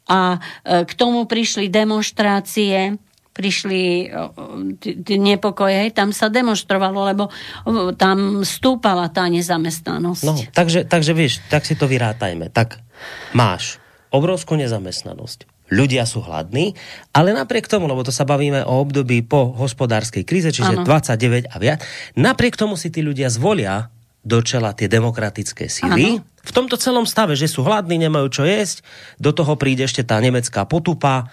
A 0.03 0.37
e, 0.37 0.83
k 0.83 0.93
tomu 0.99 1.25
prišli 1.31 1.71
demonstrácie, 1.71 2.99
prišli 3.33 4.13
t- 4.77 5.17
nepokoje, 5.17 5.89
tam 5.97 6.13
sa 6.13 6.29
demonstrovalo, 6.29 6.99
lebo 7.09 7.25
o, 7.65 7.95
tam 7.97 8.45
stúpala 8.45 9.09
tá 9.09 9.25
nezamestnanosť. 9.31 10.23
No, 10.27 10.37
takže, 10.53 10.85
takže 10.85 11.13
vieš, 11.17 11.41
tak 11.49 11.65
si 11.65 11.73
to 11.73 11.89
vyrátajme. 11.89 12.53
Tak 12.53 12.83
máš 13.33 13.81
obrovskú 14.13 14.61
nezamestnanosť. 14.61 15.49
Ľudia 15.73 16.05
sú 16.05 16.21
hladní, 16.21 16.77
ale 17.17 17.33
napriek 17.33 17.65
tomu, 17.65 17.89
lebo 17.89 18.05
to 18.05 18.13
sa 18.13 18.29
bavíme 18.29 18.61
o 18.69 18.85
období 18.85 19.25
po 19.25 19.57
hospodárskej 19.57 20.29
kríze, 20.29 20.53
čiže 20.53 20.77
Áno. 20.77 20.85
29 20.85 21.49
a 21.49 21.57
viac, 21.57 21.81
napriek 22.13 22.61
tomu 22.61 22.77
si 22.77 22.93
tí 22.93 23.01
ľudia 23.01 23.33
zvolia 23.33 23.89
do 24.21 24.45
čela 24.45 24.77
tie 24.77 24.87
demokratické 24.87 25.67
sily. 25.73 26.21
Áno. 26.21 26.29
V 26.43 26.53
tomto 26.53 26.75
celom 26.75 27.07
stave, 27.07 27.39
že 27.39 27.47
sú 27.47 27.63
hladní, 27.63 28.03
nemajú 28.03 28.27
čo 28.29 28.43
jesť, 28.43 28.83
do 29.17 29.31
toho 29.31 29.55
príde 29.55 29.87
ešte 29.87 30.03
tá 30.03 30.19
nemecká 30.19 30.67
potupa, 30.67 31.31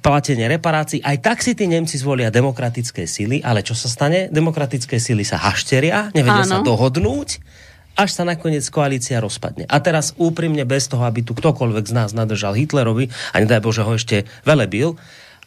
platenie 0.00 0.48
reparácií. 0.48 1.04
Aj 1.04 1.18
tak 1.20 1.44
si 1.44 1.52
tí 1.52 1.68
Nemci 1.68 2.00
zvolia 2.00 2.32
demokratické 2.32 3.04
sily, 3.04 3.44
ale 3.44 3.60
čo 3.60 3.76
sa 3.76 3.92
stane? 3.92 4.32
Demokratické 4.32 4.96
sily 4.96 5.26
sa 5.26 5.36
hašteria, 5.36 6.14
nevedia 6.16 6.48
sa 6.48 6.62
Áno. 6.62 6.64
dohodnúť, 6.64 7.42
až 7.96 8.10
sa 8.12 8.24
nakoniec 8.24 8.64
koalícia 8.72 9.20
rozpadne. 9.20 9.68
A 9.68 9.76
teraz 9.84 10.16
úprimne 10.16 10.64
bez 10.64 10.88
toho, 10.88 11.04
aby 11.04 11.20
tu 11.20 11.36
ktokoľvek 11.36 11.84
z 11.88 11.94
nás 11.94 12.10
nadržal 12.16 12.56
Hitlerovi, 12.56 13.12
a 13.32 13.36
nedaj 13.40 13.60
Bože 13.60 13.84
ho 13.84 13.92
ešte 13.94 14.24
velebil, 14.48 14.96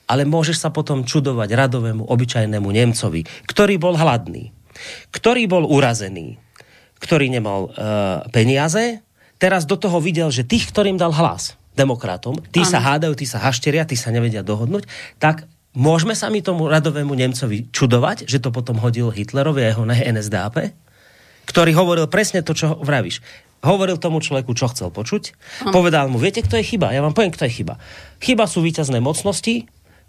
ale 0.06 0.24
môžeš 0.24 0.62
sa 0.62 0.70
potom 0.70 1.02
čudovať 1.02 1.50
radovému, 1.54 2.06
obyčajnému 2.06 2.70
Nemcovi, 2.70 3.26
ktorý 3.50 3.82
bol 3.82 3.98
hladný, 3.98 4.54
ktorý 5.10 5.50
bol 5.50 5.66
urazený, 5.66 6.38
ktorý 7.02 7.34
nemal 7.34 7.74
uh, 7.74 8.26
peniaze, 8.30 9.02
teraz 9.42 9.66
do 9.66 9.76
toho 9.76 9.98
videl, 9.98 10.30
že 10.30 10.46
tých, 10.46 10.70
ktorým 10.70 10.96
dal 10.96 11.12
hlas, 11.12 11.58
demokratom, 11.76 12.40
tí 12.56 12.64
Áno. 12.64 12.72
sa 12.72 12.80
hádajú, 12.80 13.14
tí 13.20 13.28
sa 13.28 13.44
hašteria, 13.44 13.84
tí 13.84 14.00
sa 14.00 14.10
nevedia 14.10 14.42
dohodnúť, 14.42 14.88
tak 15.20 15.44
môžeme 15.76 16.16
sa 16.16 16.32
mi 16.32 16.40
tomu 16.40 16.72
radovému 16.72 17.12
Nemcovi 17.12 17.68
čudovať, 17.76 18.24
že 18.30 18.40
to 18.40 18.50
potom 18.50 18.80
hodil 18.80 19.12
Hitlerovi 19.12 19.68
a 19.68 19.76
jeho 19.76 19.84
NSDAP? 19.84 20.85
Ktorý 21.46 21.72
hovoril 21.78 22.06
presne 22.10 22.42
to, 22.42 22.58
čo 22.58 22.78
vravíš. 22.78 23.22
Hovoril 23.66 23.98
tomu 23.98 24.22
človeku, 24.22 24.54
čo 24.54 24.70
chcel 24.70 24.94
počuť. 24.94 25.34
Povedal 25.74 26.06
mu, 26.12 26.22
viete, 26.22 26.46
kto 26.46 26.62
je 26.62 26.66
chyba? 26.76 26.94
Ja 26.94 27.02
vám 27.02 27.18
poviem, 27.18 27.34
kto 27.34 27.50
je 27.50 27.64
chyba. 27.64 27.82
Chyba 28.22 28.46
sú 28.46 28.62
víťazné 28.62 29.02
mocnosti, 29.02 29.66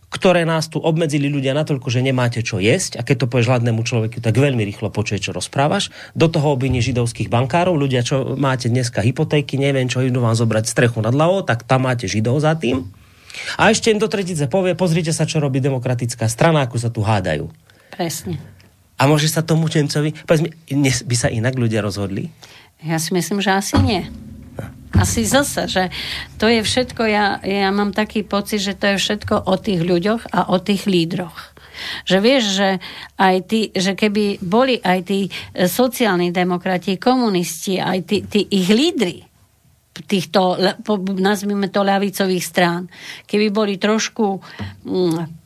ktoré 0.06 0.46
nás 0.46 0.70
tu 0.70 0.78
obmedzili 0.78 1.26
ľudia 1.26 1.56
natoľko, 1.56 1.90
že 1.90 2.04
nemáte 2.04 2.40
čo 2.44 2.62
jesť 2.62 3.00
a 3.00 3.02
keď 3.02 3.26
to 3.26 3.30
povieš 3.32 3.50
hladnému 3.50 3.82
človeku, 3.82 4.22
tak 4.22 4.38
veľmi 4.38 4.62
rýchlo 4.62 4.94
počuje, 4.94 5.18
čo 5.18 5.34
rozprávaš. 5.34 5.90
Do 6.14 6.30
toho 6.30 6.54
obviní 6.54 6.78
židovských 6.78 7.26
bankárov, 7.26 7.74
ľudia, 7.74 8.06
čo 8.06 8.38
máte 8.38 8.70
dneska 8.70 9.02
hypotéky, 9.02 9.58
neviem, 9.58 9.90
čo 9.90 10.04
idú 10.04 10.22
vám 10.22 10.38
zobrať 10.38 10.70
strechu 10.70 11.02
nad 11.02 11.16
hlavou, 11.16 11.42
tak 11.42 11.66
tam 11.66 11.90
máte 11.90 12.06
židov 12.06 12.38
za 12.38 12.54
tým. 12.54 12.86
A 13.60 13.68
ešte 13.68 13.92
im 13.92 14.00
do 14.00 14.08
tretice 14.08 14.48
povie, 14.48 14.78
pozrite 14.78 15.10
sa, 15.10 15.28
čo 15.28 15.42
robí 15.42 15.60
demokratická 15.60 16.30
strana, 16.30 16.64
ako 16.64 16.76
sa 16.80 16.88
tu 16.88 17.04
hádajú. 17.04 17.50
Presne. 17.92 18.40
A 18.96 19.04
môže 19.04 19.28
sa 19.28 19.44
tomu 19.44 19.68
Nemcovi, 19.68 20.16
povedz 20.24 20.42
mi, 20.42 20.50
dnes 20.64 21.04
by 21.04 21.16
sa 21.16 21.28
inak 21.28 21.56
ľudia 21.60 21.84
rozhodli? 21.84 22.32
Ja 22.80 22.96
si 22.96 23.12
myslím, 23.12 23.44
že 23.44 23.52
asi 23.52 23.76
nie. 23.80 24.08
Asi 24.96 25.28
zase, 25.28 25.68
že 25.68 25.92
to 26.40 26.48
je 26.48 26.64
všetko, 26.64 27.02
ja, 27.04 27.36
ja 27.44 27.68
mám 27.68 27.92
taký 27.92 28.24
pocit, 28.24 28.64
že 28.64 28.72
to 28.72 28.96
je 28.96 28.96
všetko 28.96 29.44
o 29.44 29.54
tých 29.60 29.84
ľuďoch 29.84 30.32
a 30.32 30.48
o 30.48 30.56
tých 30.56 30.88
lídroch. 30.88 31.52
Že 32.08 32.18
vieš, 32.24 32.44
že, 32.56 32.70
aj 33.20 33.36
tí, 33.44 33.60
že 33.76 33.92
keby 33.92 34.40
boli 34.40 34.80
aj 34.80 34.98
tí 35.04 35.28
e, 35.28 35.30
sociálni 35.68 36.32
demokrati, 36.32 36.96
komunisti, 36.96 37.76
aj 37.76 37.98
tí, 38.08 38.24
tí 38.24 38.48
ich 38.48 38.72
lídry, 38.72 39.20
týchto, 40.08 40.56
nazvime 41.20 41.68
to 41.68 41.84
ľavicových 41.84 42.44
strán, 42.44 42.88
keby 43.28 43.52
boli 43.52 43.76
trošku 43.76 44.40
mm, 44.84 45.45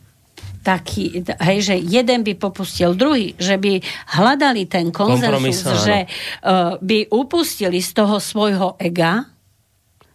taký, 0.60 1.24
hej, 1.24 1.58
že 1.64 1.74
jeden 1.80 2.20
by 2.20 2.36
popustil 2.36 2.92
druhý, 2.92 3.32
že 3.40 3.56
by 3.56 3.80
hľadali 4.16 4.68
ten 4.68 4.92
konzensus, 4.92 5.64
že 5.84 6.04
uh, 6.04 6.76
by 6.80 7.08
upustili 7.08 7.80
z 7.80 7.90
toho 7.96 8.20
svojho 8.20 8.76
ega, 8.76 9.24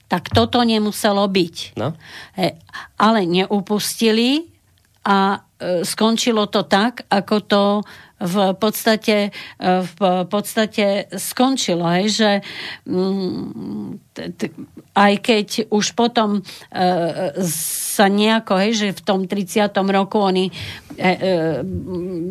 tak 0.06 0.30
toto 0.30 0.62
nemuselo 0.62 1.26
byť. 1.26 1.56
No. 1.82 1.98
Hej, 2.38 2.62
ale 3.02 3.26
neupustili 3.26 4.46
a 5.06 5.38
e, 5.38 5.82
skončilo 5.82 6.46
to 6.50 6.66
tak, 6.66 7.10
ako 7.10 7.36
to 7.46 7.64
v 8.16 8.56
podstate, 8.56 9.36
e, 9.60 9.84
v 9.84 10.02
podstate 10.32 11.12
skončilo, 11.12 11.84
hej, 12.00 12.08
že 12.16 12.32
mm, 12.88 14.16
aj 14.96 15.14
keď 15.20 15.48
už 15.68 15.92
potom 16.00 16.40
e, 16.40 16.42
sa 17.44 18.08
nejako, 18.08 18.54
hej, 18.64 18.72
že 18.72 18.88
v 18.96 19.02
tom 19.04 19.20
30. 19.28 19.68
roku 19.92 20.24
oni 20.24 20.48
e, 20.48 20.54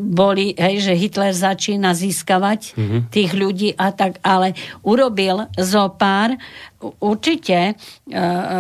boli, 0.09 0.57
hej, 0.57 0.81
že 0.81 0.97
Hitler 0.97 1.37
začína 1.37 1.93
získavať 1.93 2.61
mm-hmm. 2.73 3.01
tých 3.13 3.31
ľudí 3.37 3.77
a 3.77 3.93
tak, 3.93 4.25
ale 4.25 4.57
urobil 4.81 5.53
zo 5.61 5.93
pár 5.93 6.33
určite 7.01 7.81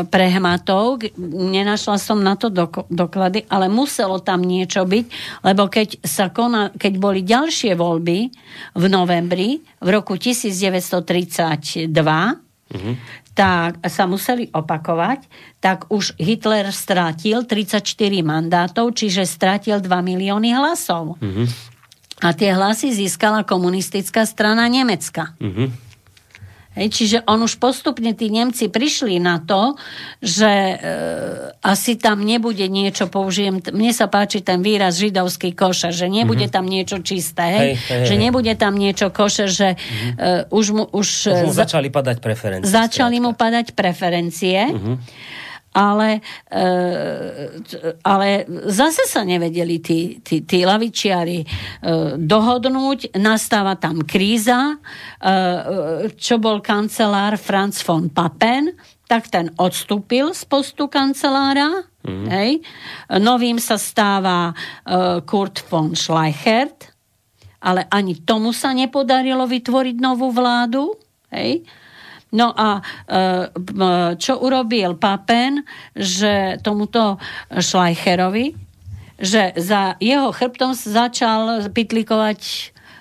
prehmatov, 0.08 1.04
nenašla 1.28 2.00
som 2.00 2.24
na 2.24 2.40
to 2.40 2.48
dok- 2.48 2.88
doklady, 2.88 3.44
ale 3.52 3.68
muselo 3.68 4.16
tam 4.16 4.40
niečo 4.40 4.88
byť, 4.88 5.04
lebo 5.44 5.68
keď 5.68 6.00
sa 6.00 6.32
kona, 6.32 6.72
keď 6.72 6.92
boli 6.96 7.13
ďalšie 7.22 7.78
voľby 7.78 8.18
v 8.74 8.84
novembri 8.90 9.62
v 9.78 9.88
roku 9.92 10.18
1932, 10.18 12.40
Mhm. 12.74 12.92
tak 13.36 13.78
sa 13.86 14.08
museli 14.08 14.48
opakovať, 14.50 15.28
tak 15.60 15.92
už 15.92 16.16
Hitler 16.18 16.72
strátil 16.72 17.44
34 17.44 18.24
mandátov, 18.24 18.96
čiže 18.96 19.28
strátil 19.28 19.78
2 19.78 20.00
milióny 20.02 20.56
hlasov. 20.56 21.20
Mhm. 21.20 21.44
A 22.24 22.32
tie 22.32 22.56
hlasy 22.56 22.94
získala 22.94 23.44
komunistická 23.44 24.24
strana 24.24 24.64
Nemecka. 24.70 25.36
Mhm. 25.38 25.66
Hej, 26.74 26.88
čiže 26.90 27.18
on 27.24 27.38
už 27.40 27.56
postupne 27.56 28.10
tí 28.12 28.28
Nemci 28.28 28.66
prišli 28.66 29.22
na 29.22 29.38
to, 29.38 29.78
že 30.18 30.50
e, 30.50 30.74
asi 31.62 31.94
tam 31.94 32.26
nebude 32.26 32.66
niečo, 32.66 33.06
použijem, 33.06 33.62
mne 33.70 33.90
sa 33.90 34.10
páči 34.10 34.42
ten 34.42 34.58
výraz 34.58 34.98
židovský 34.98 35.54
košer, 35.54 35.94
že 35.94 36.10
nebude 36.10 36.50
tam 36.50 36.66
niečo 36.66 36.98
čisté, 36.98 37.46
hej? 37.46 37.60
Hej, 37.62 37.74
hej, 37.78 38.02
že 38.10 38.14
hej. 38.14 38.22
nebude 38.22 38.52
tam 38.54 38.74
niečo 38.74 39.06
košer, 39.08 39.46
že 39.46 39.68
e, 40.18 40.50
už 40.50 40.66
mu, 40.70 40.84
už, 40.90 41.08
Už 41.30 41.42
mu 41.46 41.54
za- 41.54 41.62
začali 41.62 41.88
padať 41.88 42.18
preferencie. 42.18 42.66
začali 42.66 43.22
mu 43.22 43.32
padať 43.32 43.70
preferencie. 43.72 44.58
Mhm. 44.66 44.94
Ale, 45.74 46.22
e, 46.46 46.66
ale 48.06 48.46
zase 48.70 49.10
sa 49.10 49.26
nevedeli 49.26 49.82
tí, 49.82 50.22
tí, 50.22 50.46
tí 50.46 50.62
lavičiari 50.62 51.42
e, 51.42 51.46
dohodnúť, 52.14 53.18
nastáva 53.18 53.74
tam 53.74 54.06
kríza, 54.06 54.78
e, 54.78 56.14
čo 56.14 56.38
bol 56.38 56.62
kancelár 56.62 57.34
Franz 57.36 57.82
von 57.82 58.06
Papen, 58.08 58.70
tak 59.04 59.28
ten 59.28 59.50
odstúpil 59.58 60.32
z 60.32 60.46
postu 60.48 60.88
kancelára, 60.88 61.84
mm. 62.06 62.26
hej. 62.32 62.50
Novým 63.20 63.60
sa 63.60 63.76
stáva 63.76 64.56
Kurt 65.28 65.60
von 65.68 65.92
Schleichert, 65.92 66.88
ale 67.60 67.84
ani 67.92 68.24
tomu 68.24 68.56
sa 68.56 68.72
nepodarilo 68.72 69.44
vytvoriť 69.44 69.96
novú 70.00 70.32
vládu, 70.32 70.96
hej. 71.36 71.68
No 72.34 72.50
a 72.50 72.82
e, 72.82 72.82
čo 74.18 74.42
urobil 74.42 74.98
Papen, 74.98 75.62
že 75.94 76.58
tomuto 76.66 77.22
Schleicherovi, 77.54 78.58
že 79.14 79.54
za 79.54 79.94
jeho 80.02 80.34
chrbtom 80.34 80.74
začal 80.74 81.70
pitlikovať 81.70 82.40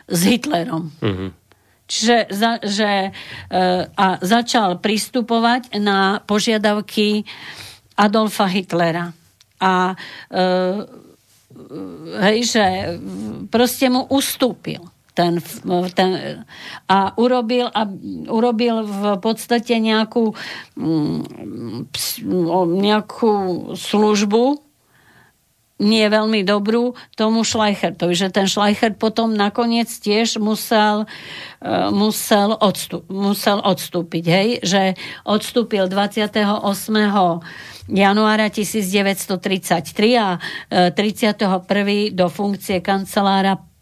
s 0.05 0.19
Hitlerom. 0.29 0.93
Mm-hmm. 1.01 1.29
Čiže 1.89 2.17
za, 2.29 2.51
že, 2.61 3.09
e, 3.49 3.61
a 3.89 4.07
začal 4.21 4.77
pristupovať 4.77 5.81
na 5.81 6.21
požiadavky 6.21 7.25
Adolfa 7.97 8.45
Hitlera. 8.45 9.09
A 9.57 9.93
e, 9.93 9.95
hej, 12.29 12.37
že 12.45 12.65
proste 13.49 13.89
mu 13.89 14.05
ustúpil 14.13 14.92
ten, 15.13 15.37
ten, 15.93 16.43
a 16.89 17.13
urobil, 17.15 17.69
a 17.69 17.85
urobil 18.27 18.83
v 18.83 19.03
podstate 19.21 19.77
nejakú, 19.77 20.33
mm, 20.77 21.21
nejakú 22.81 23.33
službu 23.77 24.73
nie 25.81 26.05
veľmi 26.07 26.47
dobrú 26.47 26.95
tomu 27.19 27.43
Schleichertovi, 27.43 28.15
že 28.15 28.31
ten 28.31 28.47
Schleichert 28.47 28.95
potom 29.01 29.35
nakoniec 29.35 29.89
tiež 29.89 30.39
musel, 30.39 31.09
e, 31.59 31.67
musel, 31.91 32.55
odstup, 32.61 33.03
musel 33.11 33.59
odstúpiť, 33.59 34.23
hej? 34.23 34.47
že 34.63 34.81
odstúpil 35.27 35.91
28 35.91 36.63
januára 37.91 38.47
1933 38.47 40.15
a 40.15 40.39
31. 40.69 41.35
E, 41.67 42.15
do 42.15 42.27
funkcie 42.31 42.79
kancelára 42.79 43.72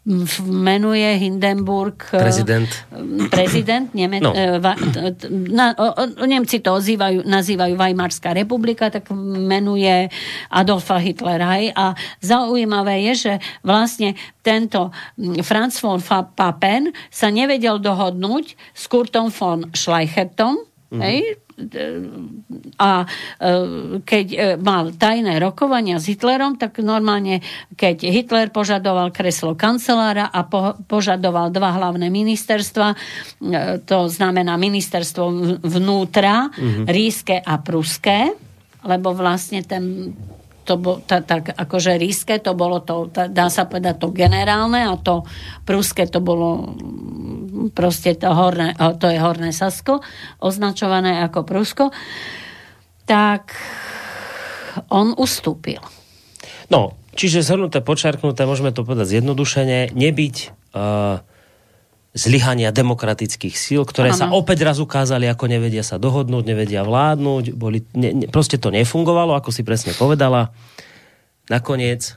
menuje 0.42 1.06
Hindenburg 1.14 2.10
e, 2.10 2.18
prezident, 2.18 2.70
prezident 3.30 3.86
Neme, 3.94 4.18
no. 4.18 4.34
E, 4.34 4.58
va, 4.58 4.74
na, 5.30 5.70
o, 5.78 5.86
o, 5.94 6.26
Nemci 6.26 6.58
to 6.58 6.74
ozývajú, 6.74 7.22
nazývajú 7.22 7.78
Weimarská 7.78 8.34
republika, 8.34 8.90
tak 8.90 9.06
menuje 9.14 10.10
Adolfa 10.50 10.98
Hitlera. 10.98 11.54
Hej? 11.54 11.70
A 11.78 11.94
zaujímavé 12.18 13.06
je, 13.14 13.30
že 13.30 13.32
vlastne 13.62 14.18
tento 14.42 14.90
Franz 15.46 15.78
von 15.78 16.02
Papen 16.34 16.90
sa 17.06 17.30
nevedel 17.30 17.78
dohodnúť 17.78 18.58
s 18.74 18.90
Kurtom 18.90 19.30
von 19.30 19.70
Schleichertom, 19.70 20.71
mm. 20.92 21.00
hej? 21.00 21.40
a 22.80 23.04
e, 23.04 23.06
keď 24.02 24.26
e, 24.32 24.38
mal 24.58 24.90
tajné 24.96 25.38
rokovania 25.38 26.00
s 26.00 26.08
Hitlerom, 26.08 26.56
tak 26.56 26.80
normálne, 26.80 27.44
keď 27.76 28.08
Hitler 28.08 28.48
požadoval 28.48 29.12
kreslo 29.12 29.52
kancelára 29.54 30.32
a 30.32 30.42
po, 30.48 30.76
požadoval 30.88 31.52
dva 31.52 31.76
hlavné 31.76 32.08
ministerstva, 32.08 32.88
e, 32.92 32.96
to 33.84 34.08
znamená 34.08 34.56
ministerstvo 34.56 35.60
vnútra, 35.60 36.48
mm-hmm. 36.50 36.86
ríske 36.88 37.36
a 37.38 37.60
pruské, 37.60 38.32
lebo 38.82 39.14
vlastne 39.14 39.62
ten 39.62 40.16
to 40.62 40.78
bol, 40.78 41.02
tá, 41.02 41.18
tak 41.18 41.58
akože 41.58 41.98
ríske 41.98 42.38
to 42.38 42.54
bolo 42.54 42.78
to, 42.86 43.10
tá, 43.10 43.26
dá 43.26 43.50
sa 43.50 43.66
povedať 43.66 43.98
to 43.98 44.14
generálne 44.14 44.86
a 44.86 44.94
to 44.94 45.26
pruské 45.66 46.06
to 46.06 46.22
bolo 46.22 46.78
proste 47.70 48.18
to, 48.18 48.34
horné, 48.34 48.74
to 48.98 49.06
je 49.06 49.22
Horné 49.22 49.54
Sasko, 49.54 50.02
označované 50.42 51.22
ako 51.22 51.46
Prusko, 51.46 51.84
tak 53.06 53.54
on 54.90 55.14
ustúpil. 55.14 55.78
No, 56.72 56.96
čiže 57.14 57.44
zhrnuté, 57.44 57.84
počarknuté, 57.84 58.48
môžeme 58.48 58.72
to 58.72 58.82
povedať 58.82 59.20
zjednodušene, 59.20 59.92
nebyť 59.92 60.36
uh, 60.72 61.20
zlyhania 62.12 62.72
demokratických 62.72 63.56
síl, 63.56 63.84
ktoré 63.88 64.12
ano. 64.12 64.18
sa 64.18 64.26
opäť 64.32 64.64
raz 64.68 64.76
ukázali, 64.80 65.28
ako 65.28 65.48
nevedia 65.48 65.80
sa 65.80 65.96
dohodnúť, 65.96 66.44
nevedia 66.44 66.84
vládnuť, 66.84 67.56
boli, 67.56 67.84
ne, 67.96 68.24
ne, 68.24 68.26
proste 68.28 68.60
to 68.60 68.68
nefungovalo, 68.68 69.32
ako 69.36 69.48
si 69.48 69.64
presne 69.64 69.96
povedala. 69.96 70.52
Nakoniec, 71.48 72.16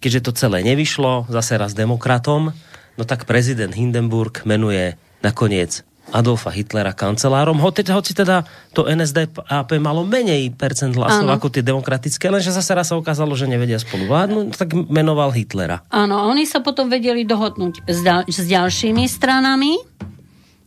keďže 0.00 0.20
to 0.28 0.32
celé 0.36 0.60
nevyšlo, 0.64 1.28
zase 1.32 1.56
raz 1.56 1.72
demokratom, 1.72 2.52
no 2.96 3.02
tak 3.06 3.24
prezident 3.24 3.72
Hindenburg 3.72 4.44
menuje 4.44 4.96
nakoniec 5.22 5.86
Adolfa 6.12 6.52
Hitlera 6.52 6.92
kancelárom, 6.92 7.56
hoci 7.56 8.12
teda 8.12 8.44
to 8.76 8.84
NSDAP 8.84 9.48
malo 9.80 10.04
menej 10.04 10.52
percent 10.52 10.92
hlasov 10.92 11.24
ano. 11.24 11.32
ako 11.38 11.48
tie 11.48 11.64
demokratické, 11.64 12.28
lenže 12.28 12.52
zase 12.52 12.76
raz 12.76 12.92
sa 12.92 13.00
ukázalo, 13.00 13.32
že 13.32 13.48
nevedia 13.48 13.80
spolu 13.80 14.10
vládnuť, 14.10 14.46
tak 14.52 14.76
menoval 14.76 15.32
Hitlera. 15.32 15.80
Áno, 15.88 16.28
oni 16.28 16.44
sa 16.44 16.60
potom 16.60 16.92
vedeli 16.92 17.24
dohodnúť 17.24 17.88
s, 17.88 17.98
da- 18.04 18.28
s 18.28 18.44
ďalšími 18.44 19.08
stranami, 19.08 19.80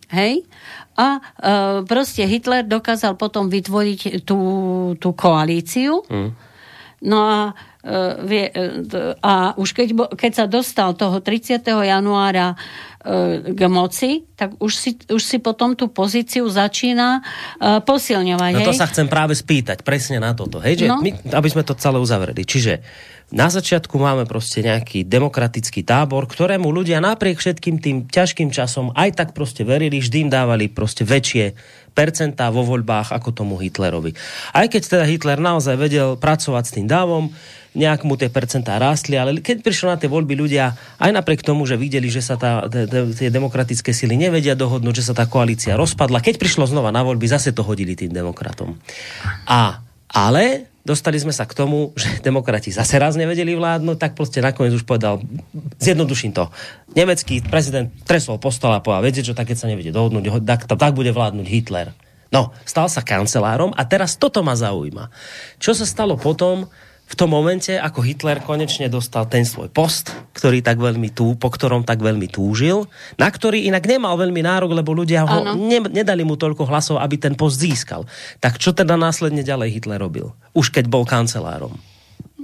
hej, 0.09 0.41
a 0.95 1.19
e, 1.19 1.21
proste 1.83 2.23
Hitler 2.23 2.63
dokázal 2.63 3.19
potom 3.19 3.51
vytvoriť 3.51 4.23
tú, 4.23 4.39
tú 4.95 5.11
koalíciu. 5.11 6.07
Hmm. 6.07 6.31
No 7.03 7.19
a 7.27 7.39
a 9.21 9.53
už 9.61 9.69
keď, 9.77 10.17
keď 10.17 10.31
sa 10.33 10.45
dostal 10.49 10.97
toho 10.97 11.21
30. 11.21 11.61
januára 11.85 12.53
e, 12.53 12.57
k 13.53 13.61
moci, 13.69 14.25
tak 14.33 14.57
už 14.57 14.73
si, 14.73 14.91
už 15.13 15.21
si 15.21 15.37
potom 15.37 15.77
tú 15.77 15.93
pozíciu 15.93 16.49
začína 16.49 17.21
e, 17.21 17.77
posilňovať. 17.85 18.51
No 18.57 18.65
to 18.65 18.73
hej? 18.73 18.81
sa 18.81 18.89
chcem 18.89 19.05
práve 19.05 19.37
spýtať, 19.37 19.85
presne 19.85 20.17
na 20.17 20.33
toto. 20.33 20.57
Hej? 20.57 20.81
Že 20.81 20.87
no? 20.89 20.97
my, 21.05 21.11
aby 21.29 21.49
sme 21.53 21.61
to 21.61 21.77
celé 21.77 22.01
uzavreli. 22.01 22.41
Čiže 22.41 22.81
na 23.29 23.49
začiatku 23.49 23.97
máme 23.97 24.29
proste 24.29 24.61
nejaký 24.65 25.05
demokratický 25.05 25.81
tábor, 25.81 26.29
ktorému 26.29 26.69
ľudia 26.69 27.01
napriek 27.01 27.41
všetkým 27.41 27.81
tým 27.81 27.97
ťažkým 28.09 28.49
časom 28.49 28.93
aj 28.93 29.17
tak 29.17 29.29
proste 29.33 29.65
verili, 29.65 30.01
vždy 30.01 30.25
im 30.25 30.29
dávali 30.29 30.69
proste 30.69 31.05
väčšie 31.05 31.53
percentá 31.95 32.53
vo 32.53 32.61
voľbách 32.61 33.15
ako 33.15 33.29
tomu 33.33 33.55
Hitlerovi. 33.57 34.13
Aj 34.53 34.67
keď 34.69 34.81
teda 34.97 35.05
Hitler 35.09 35.41
naozaj 35.41 35.73
vedel 35.73 36.19
pracovať 36.21 36.63
s 36.69 36.75
tým 36.75 36.85
dávom, 36.85 37.33
nejak 37.75 38.07
mu 38.07 38.15
tie 38.15 38.31
percentá 38.31 38.79
rástli, 38.79 39.19
ale 39.19 39.43
keď 39.43 39.59
prišlo 39.59 39.91
na 39.91 39.99
tie 39.99 40.07
voľby 40.07 40.35
ľudia, 40.35 40.75
aj 40.99 41.11
napriek 41.11 41.43
tomu, 41.43 41.67
že 41.67 41.75
videli, 41.75 42.07
že 42.07 42.23
sa 42.23 42.39
tá, 42.39 42.71
tie 43.17 43.27
demokratické 43.33 43.91
sily 43.91 44.15
nevedia 44.15 44.55
dohodnúť, 44.55 45.03
že 45.03 45.07
sa 45.11 45.13
tá 45.17 45.27
koalícia 45.27 45.75
rozpadla, 45.75 46.23
keď 46.23 46.39
prišlo 46.39 46.69
znova 46.69 46.93
na 46.93 47.03
voľby, 47.03 47.27
zase 47.27 47.51
to 47.51 47.65
hodili 47.65 47.97
tým 47.97 48.15
demokratom. 48.15 48.79
A, 49.49 49.83
ale 50.07 50.71
dostali 50.85 51.17
sme 51.17 51.33
sa 51.33 51.49
k 51.49 51.57
tomu, 51.57 51.91
že 51.97 52.21
demokrati 52.21 52.69
zase 52.69 53.01
raz 53.01 53.17
nevedeli 53.17 53.57
vládnuť, 53.57 53.97
tak 53.97 54.11
proste 54.13 54.39
nakoniec 54.39 54.71
už 54.77 54.85
povedal, 54.85 55.19
zjednoduším 55.81 56.31
to, 56.31 56.47
nemecký 56.93 57.41
prezident 57.43 57.89
tresol 58.05 58.37
postola 58.37 58.79
a 58.79 58.83
povedal, 58.85 59.03
viete 59.03 59.25
čo, 59.25 59.33
tak 59.33 59.49
keď 59.49 59.57
sa 59.57 59.67
nevedie 59.67 59.89
dohodnúť, 59.89 60.45
tak, 60.45 60.69
tak 60.69 60.93
bude 60.93 61.09
vládnuť 61.09 61.47
Hitler. 61.49 61.89
No, 62.29 62.53
stal 62.65 62.89
sa 62.89 63.05
kancelárom 63.05 63.73
a 63.73 63.81
teraz 63.85 64.17
toto 64.17 64.41
ma 64.45 64.57
zaujíma. 64.57 65.09
Čo 65.61 65.77
sa 65.77 65.85
stalo 65.89 66.17
potom, 66.17 66.69
v 67.05 67.13
tom 67.13 67.29
momente, 67.29 67.77
ako 67.77 68.01
Hitler 68.01 68.41
konečne 68.41 68.89
dostal 68.89 69.29
ten 69.29 69.45
svoj 69.45 69.69
post, 69.69 70.09
ktorý 70.33 70.65
tak 70.65 70.81
veľmi 70.81 71.13
tú, 71.13 71.37
po 71.37 71.53
ktorom 71.53 71.85
tak 71.85 72.01
veľmi 72.01 72.25
túžil, 72.33 72.89
na 73.21 73.29
ktorý 73.29 73.69
inak 73.69 73.85
nemal 73.85 74.17
veľmi 74.17 74.41
nárok, 74.41 74.73
lebo 74.73 74.97
ľudia 74.97 75.21
ho 75.21 75.53
ne, 75.53 75.79
nedali 75.85 76.25
mu 76.25 76.33
toľko 76.33 76.65
hlasov, 76.65 76.97
aby 76.97 77.21
ten 77.21 77.37
post 77.37 77.61
získal. 77.61 78.09
Tak 78.41 78.57
čo 78.57 78.73
teda 78.73 78.97
následne 78.97 79.45
ďalej 79.45 79.77
Hitler 79.77 80.01
robil? 80.01 80.33
Už 80.57 80.73
keď 80.73 80.89
bol 80.89 81.05
kancelárom. 81.05 81.77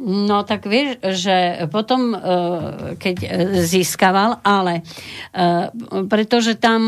No 0.01 0.41
tak 0.41 0.65
vieš, 0.65 0.97
že 1.21 1.69
potom, 1.69 2.17
e, 2.17 2.17
keď 2.97 3.17
získaval, 3.61 4.41
ale 4.41 4.81
e, 4.81 5.69
pretože 6.09 6.57
tam 6.57 6.81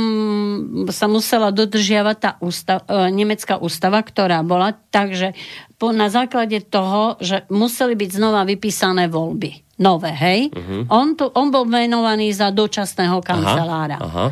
sa 0.90 1.06
musela 1.06 1.54
dodržiavať 1.54 2.18
tá 2.18 2.32
ústav, 2.42 2.82
e, 2.90 3.14
nemecká 3.14 3.62
ústava, 3.62 4.02
ktorá 4.02 4.42
bola, 4.42 4.74
takže 4.90 5.38
na 5.92 6.08
základe 6.08 6.62
toho, 6.70 7.18
že 7.20 7.44
museli 7.52 7.98
byť 7.98 8.10
znova 8.16 8.46
vypísané 8.48 9.10
voľby. 9.10 9.76
Nové, 9.82 10.14
hej? 10.14 10.54
Uh-huh. 10.54 10.86
On, 10.94 11.18
tu, 11.18 11.26
on 11.34 11.50
bol 11.50 11.66
menovaný 11.66 12.30
za 12.30 12.54
dočasného 12.54 13.20
kancelára. 13.26 13.98
Aha, 13.98 14.30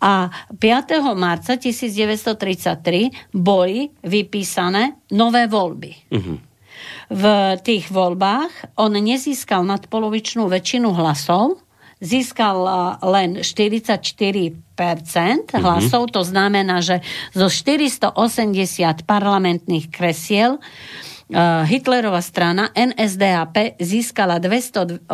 aha. 0.00 0.30
A 0.30 0.30
5. 0.54 1.02
marca 1.18 1.58
1933 1.58 3.34
boli 3.34 3.90
vypísané 4.06 5.02
nové 5.10 5.50
voľby. 5.50 5.92
Uh-huh 6.14 6.38
v 7.10 7.24
tých 7.60 7.92
voľbách 7.92 8.76
on 8.80 8.96
nezískal 8.96 9.64
nadpolovičnú 9.64 10.48
väčšinu 10.48 10.92
hlasov, 10.96 11.63
získal 12.04 12.60
len 13.00 13.40
44% 13.40 14.52
mm-hmm. 14.76 15.56
hlasov, 15.56 16.12
to 16.12 16.20
znamená, 16.20 16.84
že 16.84 17.00
zo 17.32 17.48
480 17.48 18.12
parlamentných 19.08 19.88
kresiel 19.88 20.60
Hitlerová 21.64 22.20
strana 22.20 22.68
NSDAP 22.76 23.80
získala 23.80 24.36
288. 24.36 25.08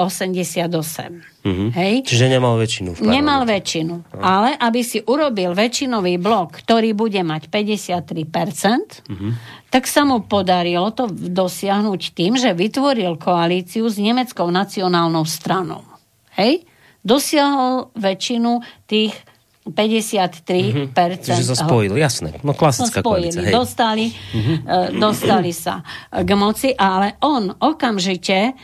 Mhm. 1.46 1.66
Hej? 1.70 1.94
Čiže 2.02 2.26
nemal 2.26 2.58
väčšinu 2.58 2.98
v. 2.98 3.06
Nemal 3.06 3.46
väčšinu. 3.46 4.18
Ale 4.18 4.58
aby 4.58 4.82
si 4.82 4.98
urobil 5.06 5.54
väčšinový 5.54 6.18
blok, 6.18 6.66
ktorý 6.66 6.98
bude 6.98 7.22
mať 7.22 7.46
53%, 7.46 9.06
Mhm. 9.06 9.38
tak 9.70 9.86
sa 9.86 10.02
mu 10.02 10.26
podarilo 10.26 10.90
to 10.90 11.06
dosiahnuť 11.08 12.02
tým, 12.10 12.34
že 12.34 12.58
vytvoril 12.58 13.14
koalíciu 13.14 13.86
s 13.86 13.94
nemeckou 13.96 14.50
nacionálnou 14.50 15.22
stranou. 15.22 15.86
Hej? 16.34 16.66
Dosiahol 17.00 17.92
väčšinu 17.96 18.60
tých 18.84 19.16
53%. 19.64 20.92
Čiže 21.20 21.52
sa 21.52 21.56
spojili, 21.56 22.00
jasné. 22.00 22.40
No 22.40 22.56
klasická 22.56 23.04
spojili, 23.04 23.28
koalícia. 23.28 23.44
Hej. 23.44 23.54
dostali, 23.54 24.06
eh, 24.08 24.88
dostali 24.96 25.52
sa 25.52 25.84
k 26.10 26.30
moci, 26.32 26.72
ale 26.72 27.20
on 27.20 27.52
okamžite 27.52 28.56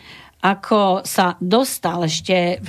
ako 0.47 1.03
sa 1.03 1.35
dostal 1.43 2.07
ešte 2.07 2.63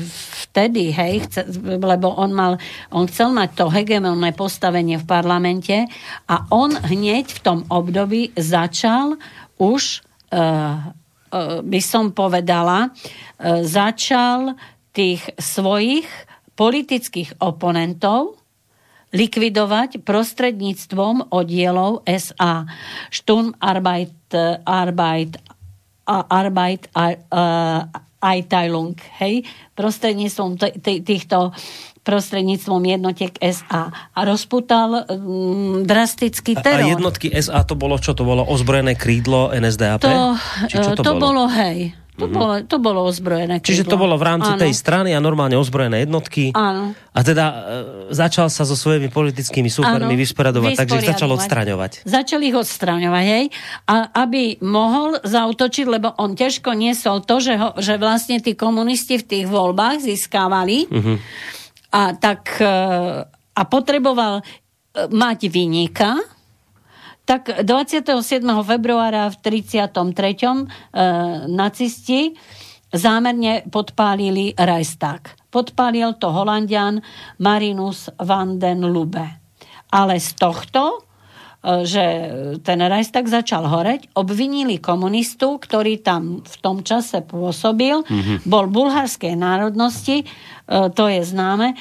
vtedy, 0.49 0.89
hej, 0.89 1.29
chce, 1.29 1.45
lebo 1.77 2.09
on, 2.15 2.33
mal, 2.33 2.57
on 2.89 3.05
chcel 3.05 3.29
mať 3.35 3.53
to 3.53 3.65
hegemonné 3.69 4.33
postavenie 4.33 4.97
v 4.97 5.05
parlamente 5.05 5.85
a 6.25 6.35
on 6.49 6.73
hneď 6.73 7.29
v 7.37 7.39
tom 7.43 7.59
období 7.69 8.33
začal 8.33 9.21
už, 9.61 10.01
uh, 10.33 10.39
uh, 10.39 11.61
by 11.61 11.81
som 11.83 12.17
povedala, 12.17 12.89
uh, 12.89 13.61
začal 13.61 14.57
tých 14.97 15.21
svojich 15.37 16.09
politických 16.57 17.37
oponentov 17.37 18.41
likvidovať 19.13 20.01
prostredníctvom 20.01 21.29
oddielov 21.29 22.01
SA. 22.09 22.65
Sturmarbeit, 23.13 24.33
Arbeit, 24.65 25.37
Arbeit 26.09 26.89
Einteilung, 28.17 28.97
hej, 29.21 29.45
prostredníctvom 29.77 30.57
týchto 30.81 31.53
prostredníctvom 32.01 32.81
jednotiek 32.87 33.35
SA 33.51 33.91
a 33.91 34.19
rozputal 34.23 35.05
mm, 35.11 35.83
drastický 35.83 36.55
A, 36.55 36.59
a 36.59 36.63
teror. 36.63 36.87
jednotky 36.95 37.27
SA 37.35 37.67
to 37.67 37.75
bolo 37.75 37.99
čo? 37.99 38.15
To 38.15 38.23
bolo 38.23 38.47
ozbrojené 38.47 38.95
krídlo 38.95 39.51
NSDAP? 39.51 40.07
to, 40.07 40.39
Či 40.71 40.75
čo 40.79 40.91
to, 40.95 41.03
to 41.03 41.13
bolo, 41.19 41.51
hej, 41.51 41.91
to, 42.17 42.25
mm-hmm. 42.25 42.33
bolo, 42.33 42.53
to 42.65 42.77
bolo 42.81 42.99
ozbrojené 43.05 43.61
Čiže 43.61 43.85
to 43.85 43.93
krídlo. 43.93 44.09
bolo 44.09 44.15
v 44.17 44.25
rámci 44.25 44.51
Áno. 44.57 44.61
tej 44.65 44.73
strany 44.73 45.13
a 45.13 45.21
normálne 45.21 45.53
ozbrojené 45.53 46.01
jednotky. 46.09 46.49
Áno. 46.57 46.97
A 47.13 47.19
teda 47.21 47.45
e, 47.45 47.55
začal 48.09 48.49
sa 48.49 48.65
so 48.65 48.73
svojimi 48.73 49.13
politickými 49.13 49.69
súpermi 49.69 50.17
Áno, 50.17 50.21
vysporiadovať, 50.25 50.81
takže 50.81 50.97
ich 50.97 51.09
začal 51.13 51.29
odstraňovať. 51.37 52.09
Začal 52.09 52.41
ich 52.41 52.57
odstraňovať, 52.57 53.25
hej. 53.29 53.45
A 53.85 54.09
aby 54.25 54.57
mohol 54.65 55.21
zautočiť, 55.21 55.85
lebo 55.85 56.17
on 56.17 56.33
ťažko 56.33 56.73
niesol 56.73 57.21
to, 57.21 57.37
že, 57.37 57.53
ho, 57.53 57.77
že 57.77 58.01
vlastne 58.01 58.41
tí 58.41 58.57
komunisti 58.57 59.21
v 59.21 59.27
tých 59.37 59.45
voľbách 59.45 60.01
získávali. 60.01 60.89
Mhm. 60.89 61.13
A 61.93 62.17
tak 62.17 62.57
e, 62.57 62.73
a 63.29 63.61
potreboval 63.69 64.41
e, 64.41 64.43
mať 65.13 65.53
vynika, 65.53 66.17
tak 67.27 67.59
27. 67.59 68.15
februára 68.63 69.27
v 69.27 69.35
33. 69.43 69.91
E, 69.91 70.63
nacisti 71.51 72.31
zámerne 72.87 73.67
podpálili 73.67 74.55
Reichstag. 74.55 75.35
Podpálil 75.51 76.15
to 76.15 76.31
Holandian 76.31 77.03
Marinus 77.43 78.07
van 78.23 78.55
den 78.55 78.87
Lube. 78.87 79.27
Ale 79.91 80.23
z 80.23 80.39
tohto, 80.39 81.03
e, 81.59 81.83
že 81.83 82.05
ten 82.63 82.79
Reichstag 82.79 83.27
začal 83.27 83.67
horeť, 83.67 84.15
obvinili 84.15 84.79
komunistu, 84.79 85.59
ktorý 85.59 85.99
tam 85.99 86.47
v 86.47 86.55
tom 86.63 86.79
čase 86.79 87.27
pôsobil, 87.27 88.07
mm-hmm. 88.07 88.47
bol 88.47 88.71
bulharskej 88.71 89.35
národnosti, 89.35 90.23
e, 90.23 90.25
to 90.95 91.11
je 91.11 91.27
známe, 91.27 91.75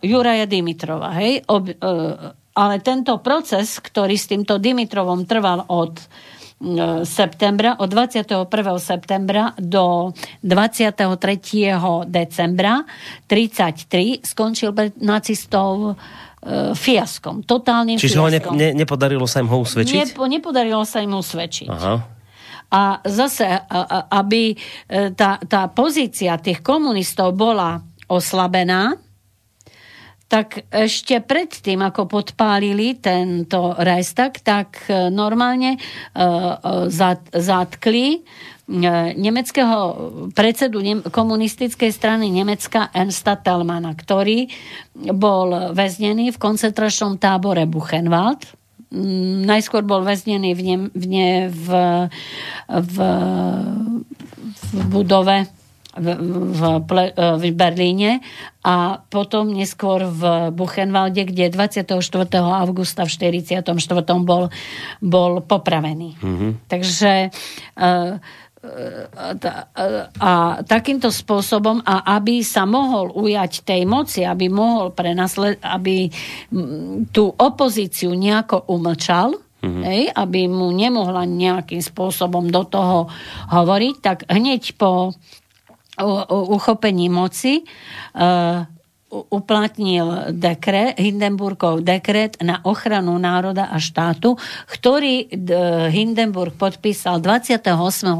Juraja 0.00 0.48
Dimitrova. 0.48 1.12
Hej? 1.20 1.44
Ob, 1.44 1.68
ale 2.56 2.80
tento 2.80 3.20
proces, 3.20 3.76
ktorý 3.76 4.16
s 4.16 4.32
týmto 4.32 4.56
Dimitrovom 4.56 5.28
trval 5.28 5.68
od 5.68 6.00
uh, 6.00 7.04
septembra, 7.04 7.76
od 7.76 7.92
21. 7.92 8.48
septembra 8.80 9.52
do 9.60 10.16
23. 10.40 11.04
decembra 12.08 12.80
33 13.28 14.24
skončil 14.24 14.72
pre 14.72 14.88
nacistov 14.96 15.92
uh, 15.92 16.72
fiaskom, 16.72 17.44
totálnym 17.44 18.00
Čiže 18.00 18.16
ho 18.16 18.32
ne, 18.32 18.40
fiaskom. 18.40 18.56
ne, 18.56 18.68
nepodarilo 18.72 19.28
sa 19.28 19.44
im 19.44 19.52
ho 19.52 19.60
usvedčiť? 19.60 20.16
Nepo, 20.16 20.24
nepodarilo 20.24 20.82
sa 20.88 21.04
im 21.04 21.12
usvedčiť. 21.12 21.68
Aha. 21.68 21.94
A 22.66 22.98
zase, 23.06 23.46
a- 23.46 24.10
aby 24.10 24.50
e, 24.50 24.56
tá, 25.14 25.38
tá 25.38 25.70
pozícia 25.70 26.34
tých 26.34 26.66
komunistov 26.66 27.30
bola 27.38 27.78
oslabená, 28.10 28.98
tak 30.26 30.66
ešte 30.74 31.22
predtým, 31.22 31.86
ako 31.86 32.10
podpálili 32.10 32.98
tento 32.98 33.78
Reichstag, 33.78 34.42
tak 34.42 34.90
e, 34.90 35.06
normálne 35.06 35.78
e, 35.78 35.78
e, 35.78 36.26
zat- 36.90 37.30
zatkli 37.30 38.26
nemeckého 38.66 39.78
predsedu 40.34 40.82
komunistickej 41.14 41.94
strany 41.94 42.34
Nemecka 42.34 42.90
Ernsta 42.90 43.38
Tellmana, 43.38 43.94
ktorý 43.94 44.50
bol 45.14 45.70
väznený 45.70 46.34
v 46.34 46.42
koncentračnom 46.42 47.14
tábore 47.14 47.62
Buchenwald. 47.70 48.42
Mm, 48.90 49.46
Najskôr 49.46 49.86
bol 49.86 50.02
väznený 50.02 50.58
v, 50.58 50.62
ne- 50.66 50.90
v, 50.90 51.04
ne- 51.06 51.46
v, 51.46 51.68
v, 52.66 52.96
v 54.50 54.70
budove 54.90 55.46
v, 55.96 56.06
v, 56.52 56.60
ple, 56.84 57.04
v 57.16 57.44
Berlíne 57.56 58.20
a 58.62 59.00
potom 59.00 59.48
neskôr 59.50 60.04
v 60.06 60.52
Buchenwalde, 60.52 61.24
kde 61.24 61.48
24. 61.48 61.96
augusta 62.40 63.08
v 63.08 63.10
44. 63.32 63.64
bol, 64.22 64.52
bol 65.00 65.32
popravený. 65.40 66.20
Mm-hmm. 66.20 66.50
Takže 66.68 67.32
uh, 67.80 68.20
a 70.18 70.32
takýmto 70.66 71.12
spôsobom 71.12 71.82
a 71.86 72.18
aby 72.18 72.42
sa 72.42 72.66
mohol 72.66 73.14
ujať 73.14 73.62
tej 73.62 73.82
moci, 73.86 74.26
aby 74.26 74.50
mohol 74.50 74.90
prenasled, 74.90 75.60
aby 75.62 76.10
tú 77.14 77.24
opozíciu 77.30 78.10
nejako 78.16 78.66
umlčal, 78.66 79.38
mm-hmm. 79.62 79.82
hej, 79.86 80.02
aby 80.10 80.50
mu 80.50 80.72
nemohla 80.72 81.28
nejakým 81.28 81.82
spôsobom 81.82 82.50
do 82.50 82.66
toho 82.66 83.06
hovoriť, 83.54 83.94
tak 84.02 84.26
hneď 84.26 84.74
po 84.74 85.14
uchopení 86.28 87.08
moci 87.08 87.64
uh, 88.14 88.64
uplatnil 89.06 90.34
dekret, 90.34 90.98
Hindenburgov 90.98 91.80
dekret 91.80 92.42
na 92.42 92.58
ochranu 92.66 93.14
národa 93.22 93.70
a 93.70 93.78
štátu, 93.78 94.34
ktorý 94.66 95.30
d- 95.30 95.54
Hindenburg 95.94 96.58
podpísal 96.58 97.22
28. 97.22 97.70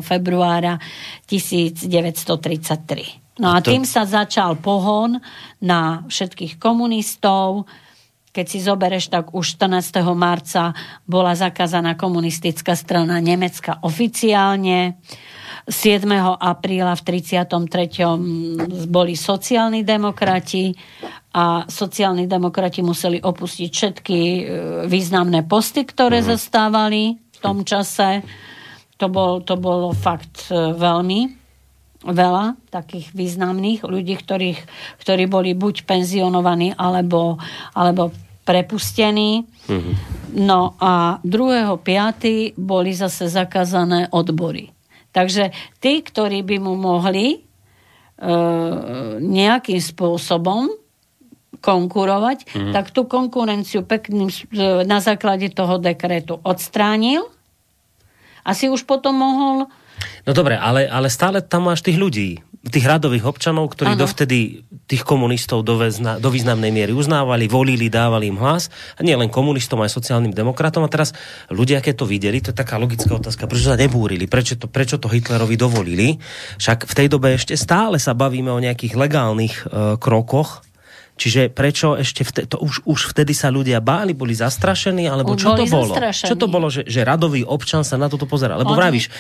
februára 0.01 0.79
1933. 1.27 3.27
No 3.37 3.53
a 3.53 3.61
tým 3.61 3.85
sa 3.85 4.09
začal 4.09 4.57
pohon 4.57 5.21
na 5.61 6.09
všetkých 6.09 6.57
komunistov. 6.57 7.69
Keď 8.33 8.47
si 8.49 8.65
zobereš, 8.65 9.13
tak 9.13 9.37
už 9.37 9.61
14. 9.61 10.01
marca 10.17 10.73
bola 11.05 11.37
zakázaná 11.37 12.01
komunistická 12.01 12.73
strana 12.73 13.21
Nemecka 13.21 13.77
oficiálne. 13.85 14.97
7. 15.67 16.07
apríla 16.39 16.95
v 16.95 17.03
33. 17.03 18.87
boli 18.87 19.19
sociálni 19.19 19.83
demokrati 19.83 20.71
a 21.35 21.67
sociálni 21.67 22.31
demokrati 22.31 22.87
museli 22.87 23.19
opustiť 23.19 23.71
všetky 23.75 24.19
e, 24.23 24.43
významné 24.87 25.43
posty, 25.45 25.83
ktoré 25.83 26.23
mm. 26.23 26.27
zastávali 26.33 27.19
v 27.19 27.39
tom 27.43 27.67
čase. 27.67 28.23
To, 28.97 29.11
bol, 29.11 29.43
to 29.43 29.59
bolo 29.59 29.91
fakt 29.91 30.49
e, 30.49 30.55
veľmi 30.55 31.21
veľa 32.07 32.71
takých 32.71 33.11
významných 33.11 33.83
ľudí, 33.83 34.15
ktorých, 34.15 34.61
ktorí 35.03 35.27
boli 35.27 35.59
buď 35.59 35.83
penzionovaní 35.83 36.79
alebo, 36.79 37.43
alebo 37.75 38.15
prepustení. 38.47 39.43
Mm-hmm. 39.67 39.95
No 40.39 40.79
a 40.79 41.19
2.5. 41.27 42.55
boli 42.55 42.95
zase 42.95 43.27
zakázané 43.27 44.07
odbory. 44.15 44.76
Takže 45.17 45.57
tí, 45.81 46.05
ktorí 46.05 46.45
by 46.45 46.57
mu 46.61 46.77
mohli 46.77 47.27
e, 47.33 47.39
nejakým 49.17 49.81
spôsobom 49.81 50.69
konkurovať, 51.65 52.53
mm. 52.53 52.73
tak 52.77 52.93
tú 52.93 53.09
konkurenciu 53.09 53.89
pekným, 53.89 54.29
e, 54.29 54.85
na 54.85 55.01
základe 55.01 55.49
toho 55.57 55.81
dekretu 55.81 56.37
odstránil 56.45 57.25
a 58.45 58.53
si 58.53 58.69
už 58.69 58.85
potom 58.85 59.17
mohol 59.17 59.65
No 60.29 60.37
dobre, 60.37 60.61
ale, 60.61 60.85
ale 60.85 61.09
stále 61.09 61.41
tam 61.41 61.73
máš 61.73 61.81
tých 61.81 61.97
ľudí 61.97 62.45
tých 62.71 62.87
radových 62.87 63.25
občanov, 63.27 63.73
ktorí 63.73 63.95
ano. 63.95 64.03
dovtedy 64.07 64.67
tých 64.91 65.03
komunistov 65.07 65.63
do, 65.63 65.79
väzna, 65.79 66.19
do 66.19 66.29
významnej 66.31 66.75
miery 66.75 66.91
uznávali, 66.91 67.47
volili, 67.47 67.87
dávali 67.87 68.31
im 68.31 68.39
hlas. 68.39 68.71
A 68.99 69.07
nie 69.07 69.15
len 69.15 69.31
komunistom, 69.31 69.79
aj 69.83 69.95
sociálnym 69.95 70.35
demokratom. 70.35 70.83
A 70.83 70.91
teraz 70.91 71.15
ľudia, 71.51 71.79
keď 71.79 71.95
to 72.03 72.07
videli, 72.07 72.43
to 72.43 72.51
je 72.51 72.59
taká 72.59 72.79
logická 72.79 73.15
otázka, 73.15 73.47
prečo 73.47 73.71
sa 73.71 73.79
nebúrili, 73.79 74.27
prečo 74.27 74.59
to, 74.59 74.67
prečo 74.67 74.99
to 74.99 75.07
Hitlerovi 75.07 75.55
dovolili. 75.55 76.19
Však 76.59 76.91
v 76.91 76.95
tej 76.95 77.07
dobe 77.11 77.35
ešte 77.39 77.55
stále 77.55 78.03
sa 78.03 78.15
bavíme 78.15 78.51
o 78.51 78.63
nejakých 78.63 78.95
legálnych 78.99 79.55
e, 79.55 79.99
krokoch, 80.03 80.67
Čiže 81.17 81.49
prečo 81.49 81.97
ešte 81.97 82.29
vtedy, 82.29 82.45
to 82.53 82.61
už, 82.61 82.85
už 82.85 83.17
vtedy 83.17 83.33
sa 83.33 83.49
ľudia 83.49 83.81
báli, 83.81 84.13
boli 84.13 84.37
zastrašení, 84.37 85.09
alebo 85.09 85.33
čo 85.33 85.57
to 85.57 85.65
bolo? 85.65 85.97
Čo 86.13 86.37
to 86.37 86.45
bolo, 86.45 86.69
že, 86.69 86.85
že 86.85 87.09
radový 87.09 87.41
občan 87.41 87.89
sa 87.89 87.97
na 87.97 88.13
toto 88.13 88.29
pozera? 88.29 88.61
Lebo 88.61 88.77
Oni... 88.77 88.81
vravíš, 88.85 89.05
e, 89.09 89.13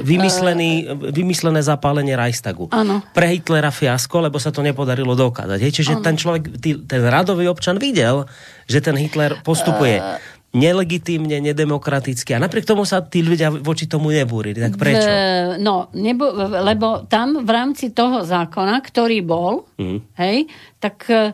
vymyslený, 0.00 0.72
uh... 0.88 1.12
vymyslené 1.12 1.60
zapálenie 1.60 2.16
Reichstagu. 2.16 2.72
Ano. 2.72 3.04
Pre 3.12 3.26
Hitlera 3.28 3.68
fiasko, 3.68 4.16
lebo 4.24 4.40
sa 4.40 4.48
to 4.48 4.64
nepodarilo 4.64 5.12
dokázať. 5.12 5.60
Hej? 5.60 5.72
Čiže 5.76 5.92
ano. 6.00 6.04
ten 6.08 6.14
človek, 6.16 6.42
ten 6.88 7.02
radový 7.04 7.52
občan 7.52 7.76
videl, 7.76 8.24
že 8.64 8.80
ten 8.80 8.96
Hitler 8.96 9.36
postupuje 9.44 10.00
uh 10.00 10.39
nelegitímne, 10.50 11.38
nedemokraticky. 11.38 12.34
A 12.34 12.42
napriek 12.42 12.66
tomu 12.66 12.82
sa 12.82 12.98
tí 13.06 13.22
ľudia 13.22 13.54
voči 13.54 13.86
tomu 13.86 14.10
nebúrili. 14.10 14.58
Tak 14.58 14.74
prečo? 14.74 15.06
V, 15.06 15.62
no, 15.62 15.86
nebo, 15.94 16.26
lebo 16.42 17.06
tam 17.06 17.46
v 17.46 17.50
rámci 17.50 17.94
toho 17.94 18.26
zákona, 18.26 18.82
ktorý 18.82 19.22
bol, 19.22 19.70
mm. 19.78 20.18
hej, 20.18 20.50
tak 20.82 21.06
e, 21.06 21.30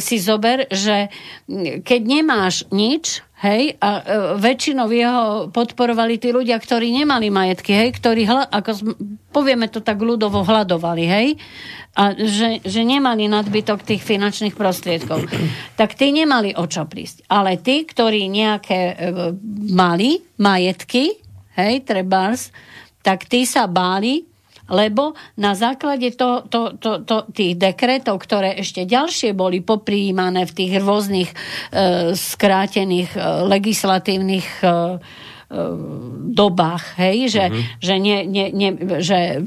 si 0.00 0.16
zober, 0.16 0.64
že 0.72 1.12
keď 1.84 2.00
nemáš 2.00 2.64
nič, 2.72 3.20
hej, 3.44 3.76
a 3.76 3.90
e, 4.00 4.02
väčšinou 4.40 4.88
jeho 4.88 5.52
podporovali 5.52 6.16
tí 6.16 6.32
ľudia, 6.32 6.56
ktorí 6.56 6.88
nemali 6.88 7.28
majetky, 7.28 7.76
hej, 7.76 7.90
ktorí, 8.00 8.24
hla, 8.24 8.48
ako 8.48 8.96
povieme 9.28 9.68
to 9.68 9.84
tak 9.84 10.00
ľudovo, 10.00 10.40
hľadovali, 10.48 11.04
hej, 11.04 11.28
a 11.94 12.16
že, 12.16 12.64
že 12.64 12.82
nemali 12.82 13.28
nadbytok 13.28 13.84
tých 13.84 14.02
finančných 14.02 14.56
prostriedkov. 14.56 15.28
Tak 15.74 15.98
tí 15.98 16.14
nemali 16.14 16.54
o 16.54 16.64
čo 16.70 16.86
prísť. 16.86 17.26
Ale 17.26 17.58
tí, 17.60 17.84
ktorí 17.84 18.30
nejaké 18.30 18.80
e, 18.90 18.94
mali 19.74 20.22
majetky, 20.40 21.18
hej, 21.58 21.84
trebárs, 21.84 22.48
tak 23.04 23.28
tí 23.28 23.44
sa 23.44 23.68
báli, 23.68 24.24
lebo 24.68 25.12
na 25.36 25.52
základe 25.52 26.16
to, 26.16 26.48
to, 26.48 26.80
to, 26.80 27.04
to, 27.04 27.28
tých 27.36 27.60
dekretov, 27.60 28.24
ktoré 28.24 28.56
ešte 28.56 28.88
ďalšie 28.88 29.36
boli 29.36 29.60
popríjmané 29.60 30.48
v 30.48 30.56
tých 30.56 30.72
rôznych 30.80 31.30
e, 31.30 31.36
skrátených 32.16 33.12
e, 33.12 33.20
legislatívnych 33.44 34.48
e, 34.64 34.68
dobách, 36.34 36.96
hej, 36.98 37.28
že, 37.28 37.44
uh-huh. 37.52 37.78
že, 37.78 37.94
nie, 38.00 38.24
nie, 38.24 38.48
nie, 38.50 38.70
že 38.98 39.38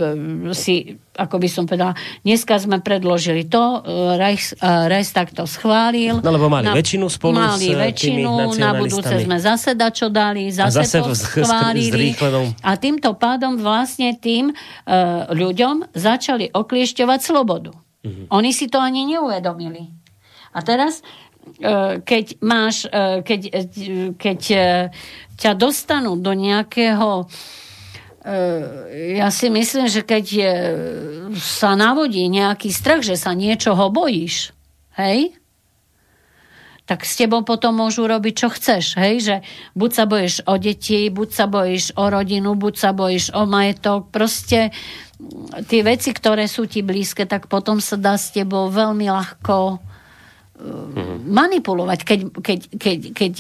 si, 0.54 1.02
ako 1.18 1.42
by 1.42 1.48
som 1.50 1.64
povedala, 1.66 1.98
dneska 2.22 2.56
sme 2.62 2.80
predložili 2.80 3.50
to, 3.50 3.82
Reich, 4.16 4.54
Reichstag 4.62 5.34
to 5.34 5.50
schválil. 5.50 6.22
No 6.22 6.30
lebo 6.30 6.48
mali 6.48 6.70
na, 6.70 6.78
väčšinu 6.78 7.06
spolu 7.10 7.36
mali 7.42 7.74
s 7.74 7.76
väčšinu, 7.76 8.56
na 8.62 8.78
budúce 8.78 9.14
sme 9.20 9.38
zase 9.42 9.74
čo 9.74 10.08
dali, 10.14 10.54
zase, 10.54 10.86
zase 10.86 11.02
to 11.02 11.14
schválili. 11.18 12.14
A 12.62 12.78
týmto 12.78 13.18
pádom 13.18 13.58
vlastne 13.58 14.14
tým 14.16 14.54
uh, 14.54 15.28
ľuďom 15.34 15.98
začali 15.98 16.54
okliešťovať 16.54 17.20
slobodu. 17.20 17.74
Uh-huh. 17.74 18.26
Oni 18.38 18.54
si 18.54 18.70
to 18.70 18.78
ani 18.78 19.04
neuvedomili. 19.10 19.92
A 20.56 20.64
teraz 20.66 21.06
keď 22.04 22.26
máš, 22.44 22.86
e, 22.88 23.22
keď, 23.22 23.42
e, 23.48 23.62
keď 24.16 24.40
ťa 25.38 25.52
dostanú 25.58 26.18
do 26.20 26.34
nejakého 26.34 27.30
ja 29.16 29.32
si 29.32 29.48
myslím, 29.48 29.88
že 29.88 30.04
keď 30.04 30.26
sa 31.40 31.80
navodí 31.80 32.28
nejaký 32.28 32.76
strach, 32.76 33.00
že 33.00 33.16
sa 33.16 33.32
niečoho 33.32 33.88
bojíš, 33.88 34.52
hej, 35.00 35.32
tak 36.88 37.04
s 37.04 37.20
tebou 37.20 37.44
potom 37.44 37.76
môžu 37.76 38.08
robiť, 38.08 38.34
čo 38.34 38.48
chceš. 38.48 38.96
Hej? 38.96 39.16
Že 39.28 39.36
buď 39.76 39.90
sa 39.92 40.04
bojíš 40.08 40.36
o 40.48 40.56
deti, 40.56 41.12
buď 41.12 41.30
sa 41.36 41.46
bojíš 41.46 41.86
o 42.00 42.08
rodinu, 42.08 42.56
buď 42.56 42.74
sa 42.80 42.92
bojíš 42.96 43.36
o 43.36 43.44
majetok. 43.44 44.08
Proste 44.08 44.72
tie 45.68 45.82
veci, 45.84 46.16
ktoré 46.16 46.48
sú 46.48 46.64
ti 46.64 46.80
blízke, 46.80 47.28
tak 47.28 47.52
potom 47.52 47.84
sa 47.84 48.00
dá 48.00 48.16
s 48.16 48.32
tebou 48.32 48.72
veľmi 48.72 49.12
ľahko 49.12 49.84
manipulovať, 51.28 52.00
keď, 52.02 52.20
keď, 52.42 52.60
keď, 52.82 52.98
keď 53.14 53.34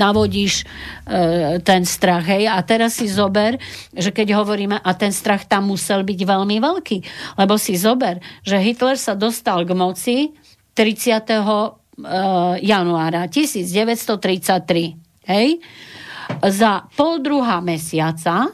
navodíš 0.00 0.64
e, 1.04 1.60
ten 1.60 1.84
strach. 1.84 2.24
Hej? 2.24 2.48
A 2.48 2.56
teraz 2.64 2.96
si 2.96 3.10
zober, 3.10 3.60
že 3.92 4.10
keď 4.10 4.40
hovoríme, 4.40 4.80
a 4.80 4.90
ten 4.96 5.12
strach 5.12 5.44
tam 5.44 5.68
musel 5.68 6.02
byť 6.02 6.20
veľmi 6.24 6.56
veľký, 6.56 6.98
lebo 7.36 7.60
si 7.60 7.76
zober, 7.76 8.24
že 8.40 8.56
Hitler 8.56 8.96
sa 8.96 9.12
dostal 9.12 9.68
k 9.68 9.76
moci 9.76 10.16
30. 10.72 11.28
E, 11.28 11.36
januára 12.64 13.28
1933. 13.28 15.28
Hej? 15.28 15.60
Za 16.40 16.88
pol 16.96 17.20
druhá 17.20 17.60
mesiaca 17.60 18.48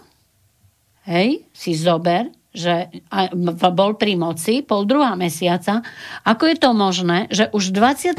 hej, 1.07 1.47
si 1.55 1.79
zober, 1.79 2.27
že 2.51 2.91
bol 3.75 3.95
pri 3.95 4.19
moci 4.19 4.67
pol 4.67 4.83
druhá 4.83 5.15
mesiaca. 5.15 5.87
Ako 6.27 6.51
je 6.51 6.59
to 6.59 6.75
možné, 6.75 7.31
že 7.31 7.47
už 7.55 7.71
21. 7.71 8.19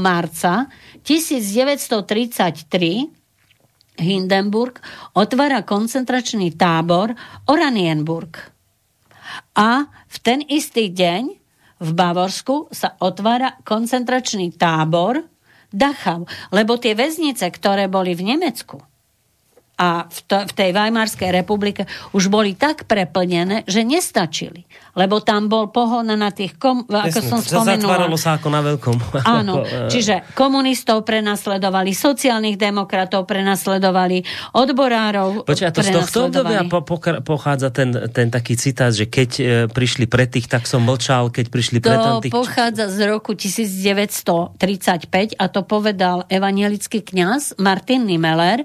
marca 0.00 0.72
1933 1.04 3.12
Hindenburg 3.96 4.80
otvára 5.16 5.64
koncentračný 5.64 6.52
tábor 6.56 7.16
Oranienburg. 7.48 8.52
A 9.56 9.88
v 9.88 10.16
ten 10.20 10.44
istý 10.44 10.92
deň 10.92 11.24
v 11.76 11.90
Bavorsku 11.92 12.72
sa 12.72 12.96
otvára 13.04 13.60
koncentračný 13.64 14.52
tábor 14.56 15.28
Dachau, 15.68 16.24
lebo 16.54 16.78
tie 16.80 16.96
väznice, 16.96 17.50
ktoré 17.52 17.90
boli 17.90 18.16
v 18.16 18.32
Nemecku, 18.32 18.80
a 19.76 20.08
v, 20.08 20.18
to, 20.24 20.36
v 20.48 20.52
tej 20.56 20.70
Weimarskej 20.72 21.30
republike 21.32 21.84
už 22.16 22.32
boli 22.32 22.56
tak 22.56 22.88
preplnené, 22.88 23.68
že 23.68 23.84
nestačili. 23.84 24.64
Lebo 24.96 25.20
tam 25.20 25.52
bol 25.52 25.68
pohon 25.68 26.08
na 26.08 26.32
tých, 26.32 26.56
kom, 26.56 26.88
ako 26.88 27.20
som 27.20 27.44
spomenula. 27.44 27.84
Zatváralo 27.84 28.16
sa 28.16 28.40
ako 28.40 28.48
na 28.48 28.64
veľkom. 28.64 28.96
Áno, 29.38 29.60
čiže 29.92 30.24
komunistov 30.32 31.04
prenasledovali, 31.04 31.92
sociálnych 31.92 32.56
demokratov 32.56 33.28
prenasledovali, 33.28 34.24
odborárov 34.56 35.44
Počkaj, 35.44 35.76
to 35.76 35.84
z 35.84 35.92
tohto 35.92 36.18
obdobia 36.32 36.64
po, 36.64 36.80
po, 36.80 36.96
pochádza 37.20 37.68
ten, 37.68 37.92
ten 38.08 38.32
taký 38.32 38.56
citát, 38.56 38.96
že 38.96 39.04
keď 39.04 39.30
e, 39.36 39.44
prišli 39.68 40.08
pre 40.08 40.24
tých, 40.24 40.48
tak 40.48 40.64
som 40.64 40.80
mlčal, 40.80 41.28
keď 41.28 41.52
prišli 41.52 41.84
pre 41.84 42.24
tých... 42.24 42.32
To 42.32 42.40
pochádza 42.40 42.88
z 42.88 43.04
roku 43.04 43.36
1935 43.36 45.36
a 45.36 45.44
to 45.52 45.60
povedal 45.60 46.24
evangelický 46.32 47.04
kňaz 47.04 47.60
Martin 47.60 48.08
Nimeller 48.08 48.64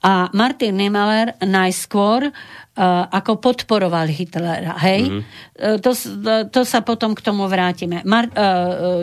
a 0.00 0.32
Martin 0.32 0.76
Niemöller 0.76 1.34
najskôr 1.42 2.30
ako 2.76 3.40
podporoval 3.40 4.12
Hitlera. 4.12 4.76
Hej? 4.76 5.08
Mm-hmm. 5.08 5.80
To, 5.80 5.90
to 6.52 6.60
sa 6.68 6.84
potom 6.84 7.16
k 7.16 7.24
tomu 7.24 7.48
vrátime. 7.48 8.04
Mar, 8.04 8.28
uh, 8.36 9.00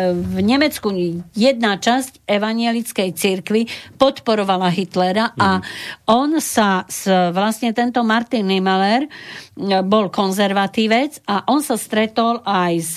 v 0.00 0.36
Nemecku 0.40 0.88
jedna 1.36 1.76
časť 1.76 2.24
evanielickej 2.24 3.10
cirkvi 3.12 3.68
podporovala 4.00 4.72
Hitlera 4.72 5.28
mm-hmm. 5.28 5.44
a 5.44 5.50
mhm. 5.60 5.64
on 6.08 6.30
sa, 6.40 6.88
s, 6.88 7.04
vlastne 7.36 7.76
tento 7.76 8.00
Martin 8.00 8.48
Niemöller 8.48 9.04
bol 9.84 10.08
konzervatívec 10.08 11.20
a 11.28 11.44
on 11.52 11.60
sa 11.60 11.76
stretol 11.76 12.40
aj 12.48 12.74
s, 12.80 12.96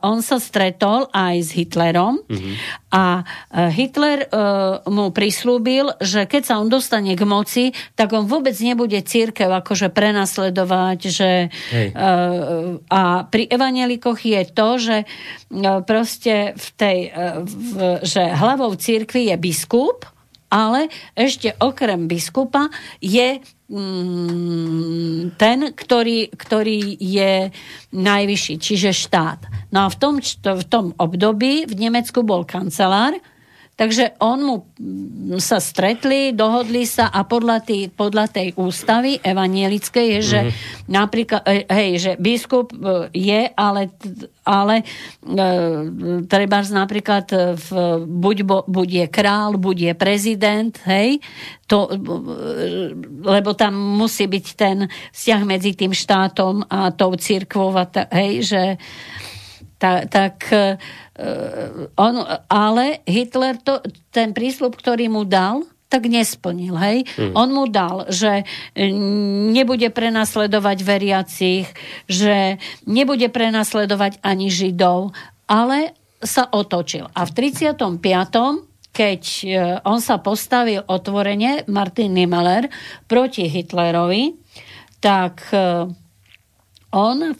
on 0.00 0.24
sa 0.24 0.40
stretol 0.40 1.12
aj 1.12 1.36
s 1.44 1.50
Hitlerom 1.52 2.24
mm-hmm. 2.24 2.54
a 2.96 3.20
Hitler 3.68 4.24
mu 4.88 5.12
prislúbil, 5.12 5.92
že 6.00 6.24
keď 6.24 6.42
sa 6.48 6.54
on 6.56 6.72
dostane 6.72 7.12
k 7.12 7.22
moci, 7.28 7.64
tak 7.92 8.16
on 8.16 8.29
vôbec 8.30 8.54
nebude 8.62 8.96
církev 9.02 9.50
akože 9.50 9.90
prenasledovať, 9.90 10.98
že 11.10 11.30
Hej. 11.74 11.88
Uh, 11.90 12.78
a 12.86 13.26
pri 13.26 13.50
evanelikoch 13.50 14.22
je 14.22 14.46
to, 14.46 14.68
že 14.78 14.96
uh, 15.02 15.82
proste 15.82 16.54
v 16.54 16.66
tej, 16.78 16.98
uh, 17.10 17.42
v, 17.42 17.98
že 18.06 18.22
hlavou 18.22 18.70
církvy 18.78 19.34
je 19.34 19.36
biskup, 19.36 20.06
ale 20.50 20.90
ešte 21.14 21.54
okrem 21.62 22.10
biskupa 22.10 22.70
je 22.98 23.38
mm, 23.70 25.38
ten, 25.38 25.58
ktorý, 25.70 26.34
ktorý 26.34 26.98
je 26.98 27.54
najvyšší, 27.94 28.54
čiže 28.58 28.90
štát. 28.90 29.46
No 29.70 29.86
a 29.86 29.88
v 29.88 29.96
tom, 29.96 30.14
v 30.42 30.64
tom 30.66 30.90
období 30.98 31.70
v 31.70 31.74
Nemecku 31.78 32.26
bol 32.26 32.42
kancelár, 32.42 33.14
Takže 33.80 34.20
on 34.20 34.38
mu 34.44 34.56
mm, 34.76 35.40
sa 35.40 35.56
stretli, 35.56 36.36
dohodli 36.36 36.84
sa 36.84 37.08
a 37.08 37.24
podľa, 37.24 37.64
tý, 37.64 37.88
podľa 37.88 38.28
tej 38.28 38.52
ústavy 38.60 39.16
evanielickej 39.24 40.06
je, 40.16 40.20
že 40.20 40.40
mm-hmm. 40.44 40.92
napríklad, 40.92 41.42
e, 41.48 41.64
hej, 41.64 41.90
že 41.96 42.12
biskup 42.20 42.76
e, 42.76 43.08
je, 43.16 43.48
ale, 43.56 43.88
ale 44.44 44.84
e, 45.24 45.44
treba 46.28 46.60
napríklad 46.60 47.56
v, 47.56 47.68
buď, 48.04 48.68
buď 48.68 48.88
je 48.92 49.06
král, 49.08 49.56
buď 49.56 49.76
je 49.80 49.92
prezident, 49.96 50.74
hej, 50.84 51.16
to, 51.64 51.88
lebo 53.24 53.56
tam 53.56 53.72
musí 53.80 54.28
byť 54.28 54.46
ten 54.60 54.92
vzťah 54.92 55.40
medzi 55.48 55.72
tým 55.72 55.96
štátom 55.96 56.68
a 56.68 56.92
tou 56.92 57.16
církvou, 57.16 57.72
hej, 58.12 58.44
že 58.44 58.62
ta, 59.80 60.04
tak 60.04 60.44
uh, 60.52 60.76
on, 61.96 62.14
ale 62.52 63.00
Hitler 63.08 63.56
to, 63.56 63.80
ten 64.12 64.36
prísľub, 64.36 64.76
ktorý 64.76 65.08
mu 65.08 65.24
dal, 65.24 65.64
tak 65.90 66.06
nesplnil. 66.06 66.78
Hej? 66.78 66.98
Hmm. 67.18 67.34
On 67.34 67.48
mu 67.50 67.64
dal, 67.66 68.06
že 68.06 68.46
nebude 69.50 69.90
prenasledovať 69.90 70.78
veriacich, 70.86 71.66
že 72.06 72.62
nebude 72.86 73.26
prenasledovať 73.26 74.22
ani 74.22 74.46
Židov, 74.52 75.10
ale 75.50 75.98
sa 76.22 76.46
otočil. 76.46 77.10
A 77.10 77.26
v 77.26 77.30
35 77.34 77.90
keď 78.90 79.22
e, 79.46 79.48
on 79.86 80.02
sa 80.02 80.18
postavil 80.18 80.82
otvorene, 80.82 81.62
Martin 81.70 82.10
Niemöller, 82.10 82.66
proti 83.06 83.46
Hitlerovi, 83.46 84.34
tak 84.98 85.46
e, 85.54 85.86
on 86.90 87.34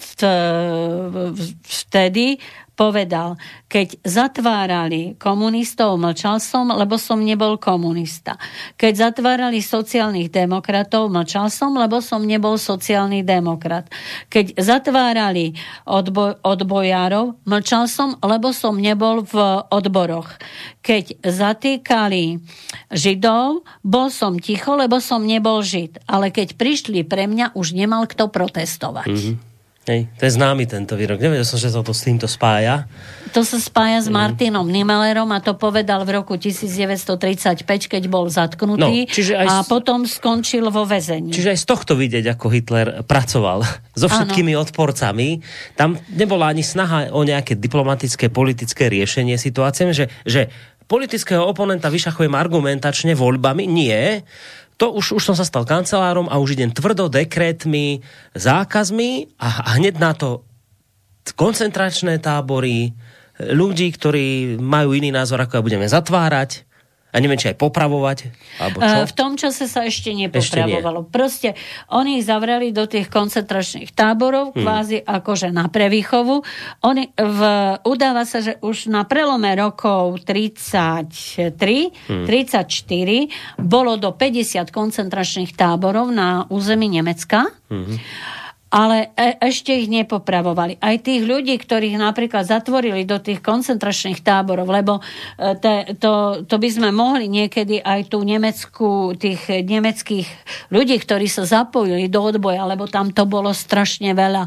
vtedy 1.63 2.39
povedal, 2.81 3.37
keď 3.69 4.01
zatvárali 4.09 5.21
komunistov, 5.21 6.01
mlčal 6.01 6.41
som, 6.41 6.73
lebo 6.73 6.97
som 6.97 7.21
nebol 7.21 7.61
komunista. 7.61 8.41
Keď 8.81 9.13
zatvárali 9.13 9.61
sociálnych 9.61 10.33
demokratov, 10.33 11.13
mlčal 11.13 11.53
som, 11.53 11.77
lebo 11.77 12.01
som 12.01 12.25
nebol 12.25 12.57
sociálny 12.57 13.21
demokrat. 13.21 13.93
Keď 14.33 14.57
zatvárali 14.57 15.61
odboj, 15.85 16.41
odbojárov, 16.41 17.37
mlčal 17.45 17.85
som, 17.85 18.17
lebo 18.25 18.57
som 18.57 18.81
nebol 18.81 19.29
v 19.29 19.37
odboroch. 19.69 20.41
Keď 20.81 21.21
zatýkali 21.21 22.41
židov, 22.89 23.69
bol 23.85 24.09
som 24.09 24.41
ticho, 24.41 24.73
lebo 24.73 25.05
som 25.05 25.21
nebol 25.21 25.61
žid. 25.61 26.01
Ale 26.09 26.33
keď 26.33 26.57
prišli 26.57 27.05
pre 27.05 27.29
mňa, 27.29 27.53
už 27.53 27.77
nemal 27.77 28.09
kto 28.09 28.33
protestovať. 28.33 29.13
Mm-hmm. 29.13 29.50
Hej, 29.91 30.07
to 30.15 30.23
je 30.23 30.39
známy 30.39 30.71
tento 30.71 30.95
výrok. 30.95 31.19
Nevedel 31.19 31.43
som, 31.43 31.59
že 31.59 31.67
sa 31.67 31.83
to 31.83 31.91
s 31.91 32.07
týmto 32.07 32.31
spája. 32.31 32.87
To 33.35 33.43
sa 33.43 33.59
spája 33.59 33.99
s 33.99 34.07
mhm. 34.07 34.15
Martinom 34.15 34.63
mm. 34.63 34.71
Nimelerom 34.71 35.27
a 35.35 35.43
to 35.43 35.59
povedal 35.59 36.07
v 36.07 36.23
roku 36.23 36.39
1935, 36.39 37.67
keď 37.67 38.03
bol 38.07 38.31
zatknutý 38.31 39.11
no, 39.11 39.11
čiže 39.11 39.35
aj 39.35 39.47
a 39.51 39.55
potom 39.67 40.07
skončil 40.07 40.71
vo 40.71 40.87
väzení. 40.87 41.35
Čiže 41.35 41.51
aj 41.51 41.59
z 41.59 41.67
tohto 41.67 41.99
vidieť, 41.99 42.23
ako 42.39 42.47
Hitler 42.55 42.89
pracoval 43.03 43.67
so 44.01 44.07
všetkými 44.07 44.55
ano. 44.55 44.63
odporcami. 44.63 45.43
Tam 45.75 45.99
nebola 46.15 46.55
ani 46.55 46.63
snaha 46.63 47.11
o 47.11 47.27
nejaké 47.27 47.59
diplomatické, 47.59 48.31
politické 48.31 48.87
riešenie 48.87 49.35
situácie, 49.43 49.91
že, 49.91 50.07
že 50.23 50.55
politického 50.87 51.43
oponenta 51.43 51.91
vyšachujem 51.91 52.39
argumentačne 52.39 53.19
voľbami. 53.19 53.67
Nie 53.67 54.23
to 54.81 54.97
už, 54.97 55.21
už 55.21 55.23
som 55.29 55.37
sa 55.37 55.45
stal 55.45 55.69
kancelárom 55.69 56.25
a 56.33 56.41
už 56.41 56.57
idem 56.57 56.73
tvrdo 56.73 57.13
dekrétmi, 57.13 58.01
zákazmi 58.33 59.37
a, 59.37 59.49
a 59.61 59.69
hneď 59.77 60.01
na 60.01 60.17
to 60.17 60.49
koncentračné 61.37 62.17
tábory, 62.17 62.97
ľudí, 63.37 63.93
ktorí 63.93 64.57
majú 64.57 64.97
iný 64.97 65.13
názor, 65.13 65.45
ako 65.45 65.61
ja 65.61 65.67
budeme 65.69 65.85
zatvárať 65.85 66.65
a 67.11 67.17
neviem, 67.19 67.39
či 67.39 67.51
aj 67.51 67.59
popravovať, 67.59 68.19
alebo 68.63 68.79
čo? 68.79 68.97
V 69.11 69.15
tom 69.19 69.35
čase 69.35 69.67
sa 69.67 69.83
ešte 69.83 70.15
nepopravovalo. 70.15 71.03
Ešte 71.03 71.11
nie. 71.11 71.13
Proste 71.13 71.49
oni 71.91 72.23
ich 72.23 72.25
zavreli 72.27 72.71
do 72.71 72.87
tých 72.87 73.11
koncentračných 73.11 73.91
táborov, 73.91 74.55
hmm. 74.55 74.63
kvázi 74.63 74.99
akože 75.03 75.51
na 75.51 75.67
prevýchovu. 75.67 76.43
Oni 76.87 77.11
v, 77.11 77.41
udáva 77.83 78.23
sa, 78.23 78.39
že 78.39 78.63
už 78.63 78.87
na 78.87 79.03
prelome 79.03 79.51
rokov 79.59 80.23
33, 80.23 81.51
hmm. 81.51 82.27
34 82.31 83.59
bolo 83.59 83.99
do 83.99 84.15
50 84.15 84.71
koncentračných 84.71 85.59
táborov 85.59 86.15
na 86.15 86.47
území 86.47 86.87
Nemecka. 86.87 87.51
Hmm 87.67 87.99
ale 88.71 89.11
e- 89.19 89.37
ešte 89.43 89.75
ich 89.75 89.91
nepopravovali. 89.91 90.79
Aj 90.79 90.95
tých 91.03 91.27
ľudí, 91.27 91.59
ktorých 91.59 91.99
napríklad 91.99 92.47
zatvorili 92.47 93.03
do 93.03 93.19
tých 93.19 93.43
koncentračných 93.43 94.23
táborov, 94.23 94.71
lebo 94.71 95.03
e, 95.03 95.59
te, 95.59 95.99
to, 95.99 96.47
to 96.47 96.57
by 96.57 96.69
sme 96.71 96.95
mohli 96.95 97.27
niekedy 97.27 97.83
aj 97.83 98.15
tú 98.15 98.23
nemeckú, 98.23 99.19
tých 99.19 99.43
nemeckých 99.51 100.29
ľudí, 100.71 100.97
ktorí 101.03 101.27
sa 101.27 101.43
zapojili 101.43 102.07
do 102.07 102.23
odboja, 102.23 102.63
lebo 102.63 102.87
tam 102.87 103.11
to 103.11 103.27
bolo 103.27 103.51
strašne 103.51 104.15
veľa. 104.15 104.47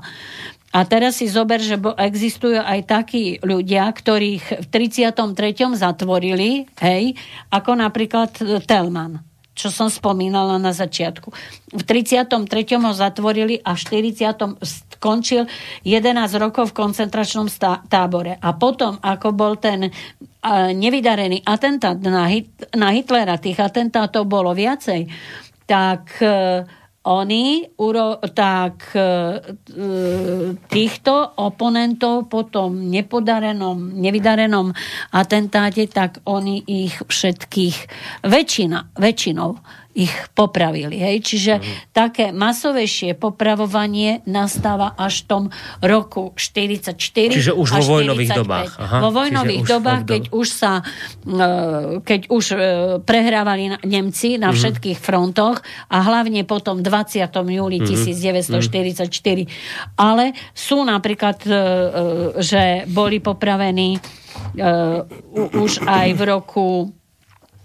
A 0.74 0.80
teraz 0.89 1.21
si 1.21 1.30
zober, 1.30 1.61
že 1.61 1.78
existujú 2.01 2.57
aj 2.57 2.89
takí 2.89 3.38
ľudia, 3.45 3.93
ktorých 3.93 4.65
v 4.65 4.67
33. 4.71 5.78
zatvorili, 5.78 6.65
hej, 6.82 7.13
ako 7.53 7.78
napríklad 7.78 8.34
Telman 8.65 9.33
čo 9.54 9.70
som 9.70 9.88
spomínala 9.89 10.58
na 10.58 10.74
začiatku. 10.74 11.30
V 11.74 11.84
33. 11.86 12.49
ho 12.78 12.91
zatvorili 12.93 13.62
a 13.62 13.78
v 13.78 13.80
40. 13.80 14.58
skončil 14.97 15.45
11 15.86 16.41
rokov 16.41 16.74
v 16.74 16.78
koncentračnom 16.78 17.47
tábore. 17.86 18.41
A 18.41 18.49
potom, 18.58 18.97
ako 18.97 19.30
bol 19.34 19.54
ten 19.62 19.93
nevydarený 20.74 21.45
atentát 21.45 21.95
na, 22.01 22.28
Hit- 22.28 22.68
na 22.76 22.91
Hitlera, 22.91 23.39
tých 23.39 23.62
atentátov 23.62 24.28
bolo 24.28 24.51
viacej, 24.51 25.08
tak 25.64 26.20
uh, 26.20 26.68
oni 27.04 27.68
uro, 27.84 28.16
tak 28.32 28.95
e, 28.95 29.04
týchto 30.72 31.36
oponentov 31.36 32.32
po 32.32 32.47
tom 32.47 32.88
nepodarenom, 32.88 33.91
nevydarenom 33.99 34.72
atentáte, 35.12 35.84
tak 35.91 36.24
oni 36.24 36.64
ich 36.64 36.95
všetkých 37.04 37.78
väčšina, 38.24 38.95
väčšinou 38.95 39.83
ich 39.94 40.14
popravili. 40.34 40.98
Hej? 40.98 41.16
Čiže 41.22 41.54
mm. 41.62 41.94
také 41.94 42.34
masovejšie 42.34 43.14
popravovanie 43.14 44.26
nastáva 44.26 44.98
až 44.98 45.24
v 45.24 45.26
tom 45.30 45.44
roku 45.86 46.34
44. 46.34 46.98
Čiže 47.30 47.54
už 47.54 47.68
vo 47.78 48.02
vojnových 48.02 48.30
45. 48.34 48.41
dobách. 48.41 48.70
Aha, 48.82 48.98
vo 49.06 49.10
vojnových 49.14 49.64
dobách, 49.70 50.02
už 50.02 50.10
keď 50.10 50.24
už 50.34 50.48
sa 50.50 50.82
e, 50.82 52.02
keď 52.02 52.22
už 52.34 52.46
e, 52.52 52.56
prehrávali 53.06 53.78
Nemci 53.86 54.41
na 54.41 54.50
mm. 54.50 54.56
všetkých 54.58 54.98
frontoch 54.98 55.62
a 55.94 55.98
hlavne 56.02 56.41
potom 56.44 56.82
20. 56.82 57.30
júli 57.30 57.78
mm. 57.82 57.86
1944. 57.86 59.06
Ale 60.02 60.34
sú 60.58 60.82
napríklad, 60.82 61.38
e, 61.46 61.54
že 62.41 62.89
boli 62.89 63.22
popravení 63.22 64.02
už 65.54 65.86
aj 65.86 66.08
v 66.18 66.22
roku 66.26 66.89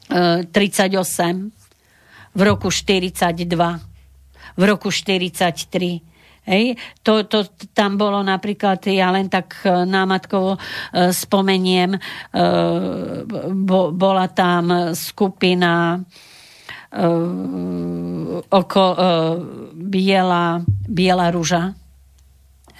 38 0.08 1.57
v 2.34 2.40
roku 2.42 2.70
42, 2.70 3.44
v 4.56 4.62
roku 4.64 4.90
43. 4.90 6.00
Hej. 6.48 6.80
To, 7.04 7.28
to, 7.28 7.44
tam 7.76 8.00
bolo 8.00 8.24
napríklad, 8.24 8.80
ja 8.88 9.12
len 9.12 9.28
tak 9.28 9.68
e, 9.68 9.84
námatkovo 9.84 10.56
e, 10.56 10.60
spomeniem, 11.12 11.92
e, 11.92 11.98
bo, 13.52 13.92
bola 13.92 14.32
tam 14.32 14.96
skupina 14.96 16.00
oko, 18.48 18.84
biela, 19.76 20.64
biela 20.88 21.28
ruža. 21.28 21.76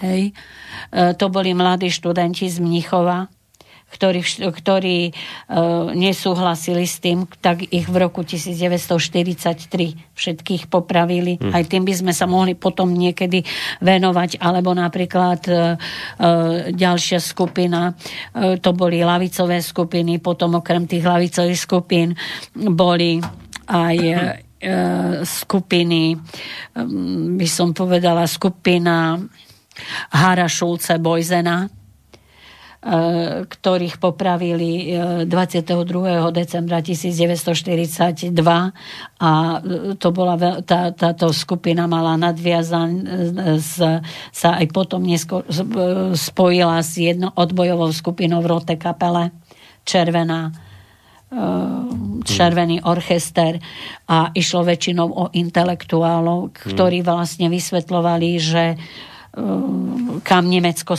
Hej. 0.01 0.32
To 0.88 1.24
boli 1.28 1.53
mladí 1.53 1.92
študenti 1.92 2.49
z 2.49 2.57
Mnichova 2.57 3.28
ktorí, 3.89 4.20
ktorí 4.53 4.99
uh, 5.11 5.91
nesúhlasili 5.97 6.84
s 6.84 7.01
tým, 7.01 7.24
tak 7.41 7.64
ich 7.72 7.89
v 7.89 7.97
roku 7.97 8.20
1943 8.20 9.72
všetkých 10.12 10.68
popravili. 10.68 11.41
Hmm. 11.41 11.57
Aj 11.57 11.64
tým 11.64 11.89
by 11.89 11.95
sme 11.97 12.12
sa 12.12 12.28
mohli 12.28 12.53
potom 12.53 12.93
niekedy 12.93 13.41
venovať, 13.80 14.45
alebo 14.45 14.76
napríklad 14.76 15.41
uh, 15.49 15.80
ďalšia 16.68 17.18
skupina, 17.18 17.97
uh, 17.97 18.61
to 18.61 18.76
boli 18.76 19.01
lavicové 19.01 19.64
skupiny, 19.64 20.20
potom 20.20 20.61
okrem 20.61 20.84
tých 20.84 21.09
lavicových 21.09 21.61
skupín 21.61 22.12
boli 22.55 23.20
aj 23.68 23.97
skupiny, 25.22 26.18
by 27.36 27.47
som 27.47 27.70
povedala, 27.70 28.26
skupina 28.26 29.14
Hara 30.11 30.49
Šulce 30.51 30.99
Bojzena, 30.99 31.68
ktorých 32.78 33.98
popravili 33.98 34.94
22. 35.26 35.66
Eh, 36.06 36.30
decembra 36.30 36.78
1942 36.78 38.30
a 39.18 39.32
eh, 39.58 39.98
to 39.98 40.08
bola, 40.14 40.38
tá, 40.62 40.94
táto 40.94 41.34
skupina 41.34 41.90
mala 41.90 42.14
nadviazan, 42.14 43.02
sa 44.30 44.48
aj 44.62 44.66
potom 44.70 45.02
neskôr 45.02 45.42
spojila 46.14 46.78
s 46.78 47.02
jedno 47.02 47.34
odbojovou 47.34 47.90
skupinou 47.90 48.38
v 48.46 48.50
Rote 48.54 48.74
kapele 48.78 49.34
Červená 49.82 50.54
červený 52.24 52.88
orchester 52.88 53.60
a 54.08 54.32
išlo 54.32 54.64
väčšinou 54.64 55.08
o 55.12 55.24
intelektuálov, 55.28 56.56
ktorí 56.56 57.04
vlastne 57.04 57.52
vysvetľovali, 57.52 58.28
že 58.40 58.80
kam 60.24 60.44
Nemecko 60.48 60.96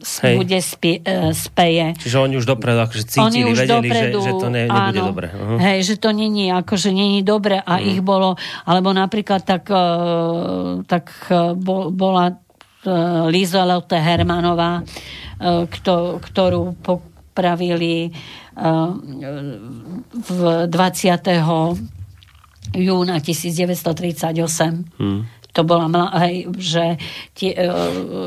Hej. 0.00 0.36
bude 0.40 0.58
spie, 0.62 0.96
uh, 1.04 1.30
speje. 1.36 1.94
Čiže 2.00 2.16
oni 2.18 2.34
už 2.40 2.46
dopredu 2.48 2.80
akože 2.82 3.04
cítili, 3.04 3.22
oni 3.22 3.40
už 3.52 3.58
vedeli, 3.62 3.88
dopredu, 3.88 4.18
že, 4.18 4.24
že 4.24 4.32
to 4.40 4.48
ne, 4.48 4.62
nebude 4.66 5.00
áno, 5.00 5.08
dobre. 5.12 5.26
Uh-huh. 5.30 5.58
Hej, 5.60 5.78
že 5.84 5.94
to 6.00 6.10
není, 6.10 6.50
akože 6.50 6.90
není 6.90 7.22
dobre 7.22 7.60
a 7.60 7.78
uh-huh. 7.78 7.92
ich 7.92 8.00
bolo, 8.02 8.34
alebo 8.66 8.90
napríklad 8.90 9.44
tak, 9.44 9.70
uh, 9.70 10.82
tak 10.88 11.12
uh, 11.30 11.54
bol, 11.54 11.92
bola 11.92 12.32
uh, 12.32 13.28
Lizoleute 13.28 14.00
Hermanová, 14.00 14.82
uh, 14.82 15.68
kto, 15.68 16.18
ktorú 16.18 16.74
popravili 16.80 18.10
uh, 18.58 18.90
v 20.10 20.66
20. 20.66 21.22
júna 22.72 23.20
1938. 23.20 24.96
Hmm 24.96 25.41
to 25.52 25.68
bola, 25.68 25.84
hej, 26.24 26.48
že 26.56 26.96
tie, 27.36 27.52
e, 27.52 27.68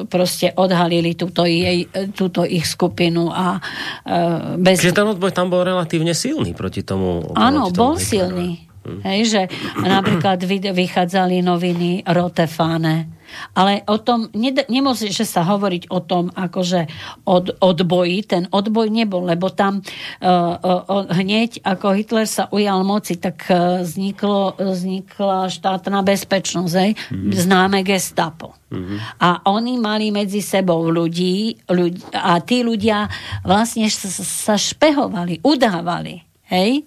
proste 0.05 0.53
odhalili 0.53 1.17
túto, 1.17 1.41
jej, 1.49 1.89
túto 2.13 2.45
ich 2.45 2.69
skupinu 2.69 3.33
a 3.33 3.57
e, 4.05 4.61
bez... 4.61 4.85
Čiže 4.85 5.01
ten 5.01 5.09
odboj 5.09 5.33
tam 5.33 5.49
bol 5.49 5.65
relatívne 5.65 6.13
silný 6.13 6.53
proti 6.53 6.85
tomu? 6.85 7.25
Áno, 7.33 7.73
bol 7.73 7.97
silný. 7.97 8.69
Hmm. 8.85 9.01
Hej, 9.01 9.21
že 9.33 9.41
napríklad 9.81 10.45
vychádzali 10.45 11.41
noviny 11.41 12.05
Rotefane, 12.05 13.14
ale 13.53 13.83
o 13.85 13.97
tom, 13.99 14.31
nemôže 14.69 15.11
sa 15.25 15.43
hovoriť 15.43 15.91
o 15.91 15.99
tom, 16.01 16.31
akože 16.33 16.87
od, 17.27 17.57
odboji, 17.59 18.25
ten 18.25 18.43
odboj 18.49 18.87
nebol, 18.89 19.25
lebo 19.25 19.51
tam 19.51 19.81
uh, 19.81 20.25
uh, 20.25 21.05
hneď, 21.11 21.61
ako 21.65 21.95
Hitler 21.95 22.27
sa 22.29 22.47
ujal 22.49 22.81
moci, 22.87 23.19
tak 23.19 23.45
uh, 23.51 23.81
vzniklo, 23.83 24.57
vznikla 24.57 25.51
štátna 25.51 26.01
bezpečnosť, 26.01 26.75
mm-hmm. 26.75 27.31
známe 27.33 27.79
gestapo. 27.83 28.55
Mm-hmm. 28.71 28.99
A 29.21 29.29
oni 29.51 29.77
mali 29.77 30.09
medzi 30.09 30.41
sebou 30.41 30.89
ľudí, 30.89 31.55
ľudí 31.69 32.01
a 32.11 32.41
tí 32.41 32.65
ľudia 32.65 33.07
vlastne 33.45 33.87
sa 33.91 34.55
špehovali, 34.57 35.45
udávali. 35.45 36.25
Hej? 36.49 36.85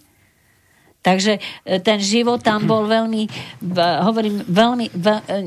Takže 1.09 1.41
e, 1.65 1.81
ten 1.81 1.97
život 2.05 2.45
tam 2.45 2.69
bol 2.69 2.85
veľmi, 2.85 3.25
hovorím, 4.05 4.45
veľmi, 4.45 4.93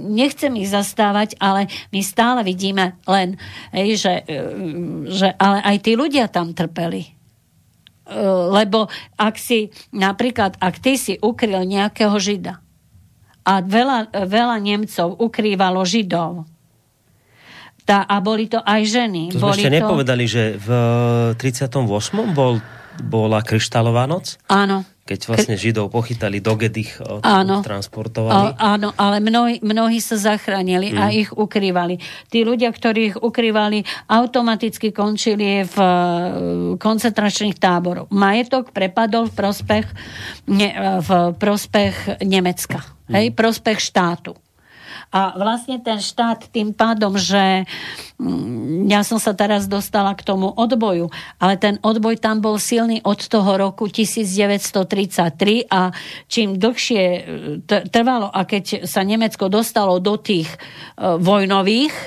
nechcem 0.10 0.50
ich 0.58 0.74
zastávať, 0.74 1.38
ale 1.38 1.70
my 1.94 2.02
stále 2.02 2.42
vidíme 2.42 2.98
len, 3.06 3.38
že, 3.70 4.26
e, 4.26 4.42
že 5.06 5.30
ale 5.38 5.62
aj 5.62 5.78
tí 5.86 5.94
ľudia 5.94 6.34
tam 6.34 6.58
trpeli. 6.58 7.06
E, 7.06 7.10
lebo 8.58 8.90
ak 9.22 9.38
si, 9.38 9.70
napríklad, 9.94 10.58
ak 10.58 10.82
ty 10.82 10.98
si 10.98 11.22
ukryl 11.22 11.62
nejakého 11.62 12.18
žida 12.18 12.58
a 13.46 13.62
veľa, 13.62 14.10
veľa 14.26 14.58
Nemcov 14.58 15.22
ukrývalo 15.22 15.86
židov, 15.86 16.50
tá, 17.86 18.06
a 18.06 18.18
boli 18.22 18.46
to 18.46 18.62
aj 18.62 18.82
ženy. 18.86 19.34
To 19.34 19.50
sme 19.50 19.58
ešte 19.58 19.74
to... 19.74 19.78
nepovedali, 19.78 20.26
že 20.30 20.54
v 20.58 20.70
38. 21.38 21.82
bol, 22.34 22.62
bola 23.02 23.42
kryštálová 23.42 24.06
noc? 24.06 24.38
Áno 24.50 24.86
keď 25.12 25.28
vlastne 25.28 25.60
Židov 25.60 25.92
pochytali 25.92 26.40
do 26.40 26.56
Gedich, 26.56 26.96
áno, 27.04 27.60
transportovali. 27.60 28.56
Áno, 28.56 28.96
ale 28.96 29.20
mnohí, 29.20 29.60
mnohí 29.60 30.00
sa 30.00 30.16
zachránili 30.16 30.96
mm. 30.96 30.98
a 30.98 31.04
ich 31.12 31.28
ukrývali. 31.36 32.00
Tí 32.32 32.48
ľudia, 32.48 32.72
ktorí 32.72 33.12
ich 33.12 33.18
ukrývali, 33.20 33.84
automaticky 34.08 34.96
končili 34.96 35.68
v 35.68 35.76
uh, 35.76 36.80
koncentračných 36.80 37.60
táboroch. 37.60 38.08
Majetok 38.08 38.72
prepadol 38.72 39.28
v 39.28 39.36
prospech, 39.36 39.86
ne, 40.48 40.70
v 41.04 41.10
prospech 41.36 42.24
Nemecka. 42.24 42.80
Mm. 42.80 43.12
Hej, 43.12 43.26
prospech 43.36 43.84
štátu. 43.84 44.32
A 45.12 45.36
vlastne 45.36 45.76
ten 45.84 46.00
štát 46.00 46.48
tým 46.56 46.72
pádom, 46.72 47.20
že 47.20 47.68
mm, 48.16 48.88
ja 48.88 49.04
som 49.04 49.20
sa 49.20 49.36
teraz 49.36 49.68
dostala 49.68 50.16
k 50.16 50.24
tomu 50.24 50.56
odboju, 50.56 51.12
ale 51.36 51.60
ten 51.60 51.84
odboj 51.84 52.16
tam 52.16 52.40
bol 52.40 52.56
silný 52.56 53.04
od 53.04 53.20
toho 53.20 53.60
roku 53.60 53.92
1933 53.92 55.68
a 55.68 55.92
čím 56.32 56.56
dlhšie 56.56 57.04
e, 57.04 57.22
trvalo 57.92 58.32
a 58.32 58.48
keď 58.48 58.88
sa 58.88 59.04
Nemecko 59.04 59.52
dostalo 59.52 60.00
do 60.00 60.16
tých 60.16 60.48
e, 60.48 60.58
vojnových 61.20 61.92
e, 61.92 62.06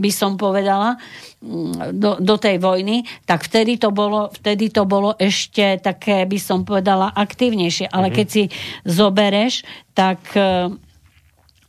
by 0.00 0.08
som 0.08 0.40
povedala, 0.40 0.96
mm, 1.44 2.00
do, 2.00 2.16
do 2.16 2.40
tej 2.40 2.56
vojny, 2.64 3.04
tak 3.28 3.44
vtedy 3.44 3.76
to, 3.76 3.92
bolo, 3.92 4.32
vtedy 4.32 4.72
to 4.72 4.88
bolo 4.88 5.12
ešte 5.20 5.84
také, 5.84 6.24
by 6.24 6.40
som 6.40 6.64
povedala, 6.64 7.12
aktívnejšie. 7.12 7.92
Ale 7.92 8.08
mm-hmm. 8.08 8.16
keď 8.16 8.26
si 8.32 8.42
zobereš, 8.88 9.68
tak 9.92 10.32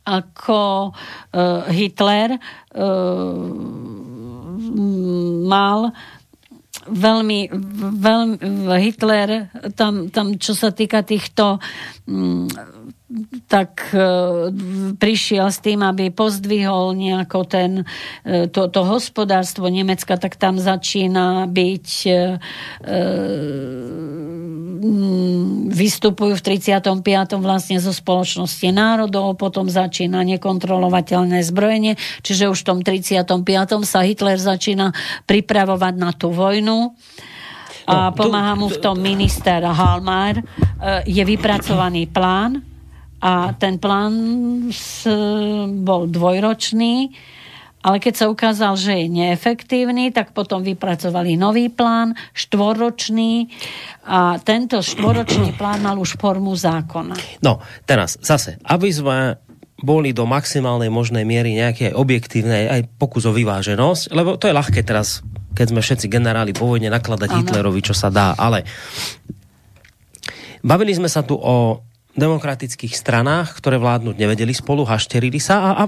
ako 0.08 0.92
uh, 0.96 1.68
Hitler 1.68 2.40
uh, 2.40 3.44
mal 5.44 5.92
veľmi, 6.88 7.52
veľmi 8.00 8.36
Hitler 8.80 9.52
tam, 9.76 10.08
tam 10.08 10.40
čo 10.40 10.56
sa 10.56 10.72
týka 10.72 11.04
týchto 11.04 11.60
um, 12.08 12.48
tak 13.48 13.88
e, 13.96 14.04
prišiel 15.00 15.48
s 15.48 15.64
tým, 15.64 15.80
aby 15.80 16.12
pozdvihol 16.12 16.92
nejako 16.92 17.40
ten, 17.48 17.88
e, 18.20 18.52
to, 18.52 18.68
to 18.68 18.84
hospodárstvo 18.84 19.64
Nemecka, 19.72 20.20
tak 20.20 20.36
tam 20.36 20.60
začína 20.60 21.48
byť 21.48 21.88
e, 22.04 22.12
vystupujú 25.68 26.38
v 26.38 26.42
35. 26.42 26.94
vlastne 27.38 27.76
zo 27.82 27.90
spoločnosti 27.90 28.68
národov, 28.70 29.34
potom 29.36 29.66
začína 29.66 30.22
nekontrolovateľné 30.38 31.42
zbrojenie, 31.42 31.98
čiže 32.22 32.50
už 32.50 32.62
v 32.62 32.66
tom 32.66 32.78
35. 32.86 33.34
sa 33.82 34.06
Hitler 34.06 34.38
začína 34.38 34.94
pripravovať 35.26 35.94
na 35.98 36.10
tú 36.14 36.30
vojnu 36.30 36.94
a 37.88 38.12
no, 38.12 38.14
pomáha 38.14 38.52
mu 38.52 38.68
v 38.68 38.78
tom 38.84 39.00
minister 39.00 39.64
Halmar. 39.64 40.44
Je 41.08 41.24
vypracovaný 41.24 42.04
plán, 42.06 42.60
a 43.18 43.50
ten 43.58 43.82
plán 43.82 44.14
bol 45.82 46.06
dvojročný, 46.06 47.10
ale 47.88 48.04
keď 48.04 48.14
sa 48.20 48.26
ukázal, 48.28 48.76
že 48.76 48.92
je 48.92 49.06
neefektívny, 49.08 50.12
tak 50.12 50.36
potom 50.36 50.60
vypracovali 50.60 51.40
nový 51.40 51.72
plán, 51.72 52.12
štvorročný 52.36 53.48
a 54.04 54.36
tento 54.44 54.84
štvoročný 54.84 55.54
plán 55.60 55.80
mal 55.80 55.96
už 55.96 56.20
formu 56.20 56.52
zákona. 56.52 57.16
No, 57.40 57.64
teraz 57.88 58.20
zase, 58.20 58.60
aby 58.68 58.92
sme 58.92 59.40
boli 59.80 60.12
do 60.12 60.28
maximálnej 60.28 60.92
možnej 60.92 61.24
miery 61.24 61.56
nejaké 61.56 61.96
objektívnej 61.96 62.68
aj 62.68 62.80
pokus 63.00 63.24
o 63.24 63.32
vyváženosť, 63.32 64.12
lebo 64.12 64.36
to 64.36 64.52
je 64.52 64.58
ľahké 64.58 64.84
teraz, 64.84 65.24
keď 65.56 65.66
sme 65.72 65.80
všetci 65.80 66.12
generáli 66.12 66.52
po 66.52 66.68
vojne 66.68 66.92
nakladať 66.92 67.30
ano. 67.32 67.38
Hitlerovi, 67.40 67.80
čo 67.80 67.96
sa 67.96 68.12
dá, 68.12 68.36
ale 68.36 68.68
bavili 70.60 70.92
sme 70.92 71.08
sa 71.08 71.24
tu 71.24 71.40
o 71.40 71.87
demokratických 72.16 72.96
stranách, 72.96 73.58
ktoré 73.58 73.76
vládnuť 73.76 74.16
nevedeli 74.16 74.50
spolu, 74.56 74.86
hašterili 74.88 75.38
sa 75.38 75.56
a, 75.60 75.70
a 75.74 75.82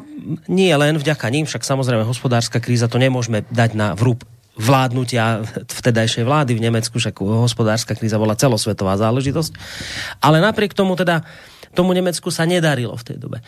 nie 0.46 0.70
len 0.70 1.00
vďaka 1.00 1.26
ním, 1.32 1.48
však 1.48 1.64
samozrejme 1.64 2.06
hospodárska 2.06 2.60
kríza 2.60 2.86
to 2.86 3.00
nemôžeme 3.00 3.46
dať 3.48 3.70
na 3.74 3.88
vrúb 3.96 4.22
vládnutia 4.60 5.40
vtedajšej 5.72 6.28
vlády 6.28 6.52
v 6.52 6.64
Nemecku, 6.68 7.00
však 7.00 7.22
hospodárska 7.24 7.96
kríza 7.96 8.20
bola 8.20 8.36
celosvetová 8.36 9.00
záležitosť. 9.00 9.56
Ale 10.20 10.44
napriek 10.44 10.76
tomu 10.76 10.94
teda 10.94 11.24
tomu 11.72 11.96
Nemecku 11.96 12.28
sa 12.28 12.44
nedarilo 12.44 12.94
v 12.98 13.06
tej 13.06 13.18
dobe 13.18 13.40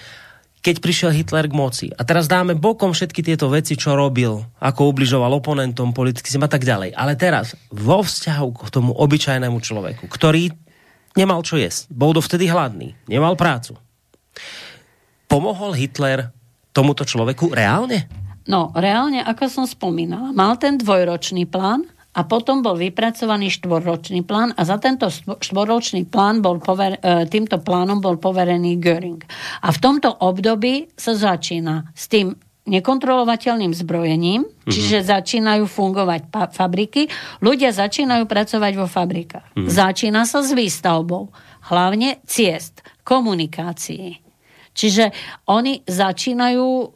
keď 0.63 0.79
prišiel 0.79 1.11
Hitler 1.11 1.51
k 1.51 1.59
moci. 1.59 1.87
A 1.91 2.07
teraz 2.07 2.31
dáme 2.31 2.55
bokom 2.55 2.95
všetky 2.95 3.27
tieto 3.27 3.51
veci, 3.51 3.75
čo 3.75 3.99
robil, 3.99 4.47
ako 4.63 4.95
ubližoval 4.95 5.35
oponentom, 5.35 5.91
politickým 5.91 6.47
a 6.47 6.49
tak 6.49 6.63
ďalej. 6.63 6.95
Ale 6.95 7.19
teraz 7.19 7.59
vo 7.75 7.99
vzťahu 7.99 8.49
k 8.55 8.71
tomu 8.71 8.95
obyčajnému 8.95 9.59
človeku, 9.59 10.07
ktorý 10.07 10.55
nemal 11.17 11.41
čo 11.45 11.61
jesť. 11.61 11.89
Bol 11.93 12.17
dovtedy 12.17 12.49
hladný. 12.49 12.97
Nemal 13.09 13.37
prácu. 13.37 13.77
Pomohol 15.29 15.77
Hitler 15.77 16.33
tomuto 16.73 17.05
človeku 17.05 17.53
reálne? 17.53 18.09
No, 18.49 18.75
reálne, 18.75 19.23
ako 19.23 19.47
som 19.47 19.65
spomínala, 19.69 20.35
mal 20.35 20.59
ten 20.59 20.75
dvojročný 20.77 21.47
plán 21.47 21.87
a 22.13 22.29
potom 22.29 22.61
bol 22.61 22.77
vypracovaný 22.77 23.49
štvorročný 23.57 24.27
plán 24.27 24.53
a 24.53 24.67
za 24.69 24.77
tento 24.77 25.09
štvorročný 25.41 26.05
plán 26.11 26.45
bol 26.45 26.61
pover, 26.61 27.01
e, 27.01 27.25
týmto 27.31 27.63
plánom 27.63 28.03
bol 28.05 28.21
poverený 28.21 28.77
Göring. 28.77 29.23
A 29.65 29.73
v 29.73 29.79
tomto 29.81 30.13
období 30.21 30.93
sa 30.93 31.17
začína 31.17 31.89
s 31.97 32.13
tým 32.13 32.37
nekontrolovateľným 32.63 33.75
zbrojením, 33.75 34.47
mm-hmm. 34.47 34.71
čiže 34.71 35.03
začínajú 35.03 35.67
fungovať 35.67 36.21
pa- 36.31 36.51
fabriky, 36.51 37.11
ľudia 37.43 37.75
začínajú 37.75 38.25
pracovať 38.31 38.73
vo 38.79 38.87
fabrikách. 38.87 39.59
Mm-hmm. 39.59 39.71
Začína 39.71 40.23
sa 40.23 40.47
s 40.47 40.55
výstavbou, 40.55 41.35
hlavne 41.73 42.23
ciest, 42.23 42.87
komunikácií. 43.03 44.23
Čiže 44.73 45.13
oni 45.53 45.85
začínajú 45.85 46.65
uh, 46.65 46.87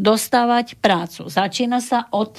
dostávať 0.00 0.80
prácu. 0.80 1.28
Začína 1.28 1.84
sa 1.84 2.08
od 2.08 2.32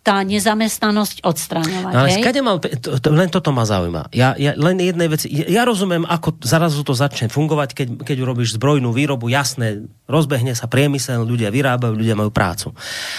tá 0.00 0.24
nezamestnanosť 0.24 1.20
odstraňovať. 1.20 1.92
No, 1.92 2.00
ale 2.00 2.08
skade 2.16 2.40
mal, 2.40 2.56
to, 2.56 2.96
to, 2.96 3.08
len 3.12 3.28
toto 3.28 3.52
ma 3.52 3.68
zaujíma. 3.68 4.08
Ja, 4.16 4.32
ja, 4.32 4.56
len 4.56 4.80
jednej 4.80 5.12
veci, 5.12 5.28
ja, 5.28 5.60
ja 5.60 5.62
rozumiem, 5.68 6.08
ako 6.08 6.40
zarazu 6.40 6.80
to 6.80 6.96
začne 6.96 7.28
fungovať, 7.28 7.76
keď, 7.76 7.88
keď 8.08 8.16
urobíš 8.24 8.56
zbrojnú 8.56 8.96
výrobu, 8.96 9.28
jasné, 9.28 9.84
rozbehne 10.08 10.56
sa 10.56 10.72
priemysel, 10.72 11.28
ľudia 11.28 11.52
vyrábajú, 11.52 11.92
ľudia 11.92 12.16
majú 12.16 12.32
prácu. 12.32 12.72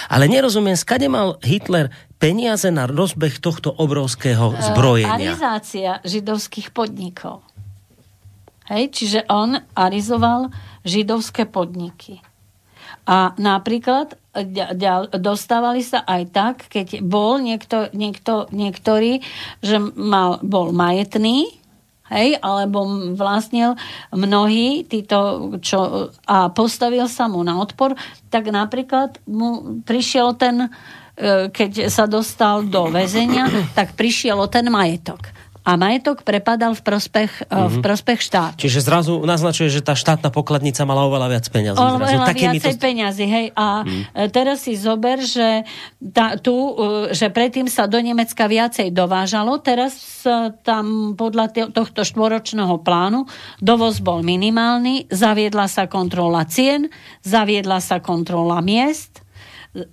Ale 0.09 0.25
nerozumiem, 0.25 0.73
skade 0.73 1.05
mal 1.05 1.37
Hitler 1.45 1.93
peniaze 2.17 2.73
na 2.73 2.89
rozbeh 2.89 3.37
tohto 3.37 3.69
obrovského 3.69 4.49
e, 4.49 4.61
zbrojenia. 4.73 5.37
Arizácia 5.37 5.91
židovských 6.01 6.73
podnikov. 6.73 7.45
Hej, 8.73 8.89
čiže 8.89 9.19
on 9.29 9.61
arizoval 9.77 10.49
židovské 10.81 11.45
podniky. 11.45 12.25
A 13.05 13.33
napríklad 13.41 14.13
dostávali 15.19 15.83
sa 15.83 16.05
aj 16.07 16.23
tak, 16.31 16.55
keď 16.71 17.03
bol 17.03 17.41
niekto, 17.43 17.91
niekto, 17.91 18.47
niektorý, 18.53 19.19
že 19.59 19.81
mal, 19.81 20.39
bol 20.39 20.71
majetný, 20.71 21.51
hej, 22.11 22.39
alebo 22.39 22.87
vlastnil 23.15 23.75
mnohí 24.15 24.87
títo, 24.87 25.51
čo, 25.59 26.11
a 26.27 26.47
postavil 26.51 27.07
sa 27.11 27.27
mu 27.27 27.43
na 27.43 27.59
odpor, 27.59 27.95
tak 28.31 28.47
napríklad 28.51 29.19
mu 29.27 29.83
prišiel 29.83 30.35
ten, 30.39 30.67
e, 31.15 31.51
keď 31.51 31.91
sa 31.91 32.07
dostal 32.07 32.63
do 32.67 32.87
väzenia, 32.87 33.47
tak 33.77 33.99
prišiel 33.99 34.39
o 34.39 34.47
ten 34.47 34.67
majetok 34.71 35.40
a 35.61 35.77
majetok 35.77 36.25
prepadal 36.25 36.73
v 36.73 36.81
prospech, 36.81 37.31
mm-hmm. 37.45 37.69
v 37.69 37.75
mhm. 37.77 37.83
prospech 37.85 38.19
štátu. 38.21 38.57
Čiže 38.57 38.79
zrazu 38.81 39.13
naznačuje, 39.21 39.69
že 39.69 39.81
tá 39.85 39.93
štátna 39.93 40.33
pokladnica 40.33 40.81
mala 40.89 41.05
oveľa 41.05 41.27
viac 41.37 41.45
peňazí. 41.53 41.77
Oveľa 41.77 42.33
viacej 42.33 42.75
to... 42.75 42.81
peňazí, 42.81 43.25
hej. 43.29 43.45
A 43.53 43.85
mm. 43.85 44.33
teraz 44.33 44.65
si 44.65 44.73
zober, 44.73 45.21
že, 45.21 45.65
tá, 46.01 46.37
tu, 46.41 46.53
e, 46.53 47.13
že 47.13 47.29
predtým 47.29 47.69
sa 47.69 47.85
do 47.85 48.01
Nemecka 48.01 48.49
viacej 48.49 48.89
dovážalo, 48.89 49.61
teraz 49.61 50.25
tam 50.65 51.13
podľa 51.13 51.73
tohto 51.73 52.01
štvoročného 52.01 52.81
plánu 52.81 53.29
dovoz 53.61 54.01
bol 54.01 54.25
minimálny, 54.25 55.09
zaviedla 55.09 55.69
sa 55.69 55.85
kontrola 55.85 56.45
cien, 56.49 56.89
zaviedla 57.21 57.77
sa 57.81 58.01
kontrola 58.01 58.61
miest, 58.65 59.21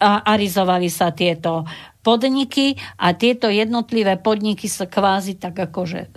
a 0.03 0.27
arizovali 0.35 0.91
sa 0.91 1.15
tieto 1.15 1.63
podniky 2.09 2.81
a 2.97 3.13
tieto 3.13 3.53
jednotlivé 3.53 4.17
podniky 4.17 4.65
sa 4.65 4.89
kvázi 4.89 5.37
tak 5.37 5.61
akože 5.61 6.09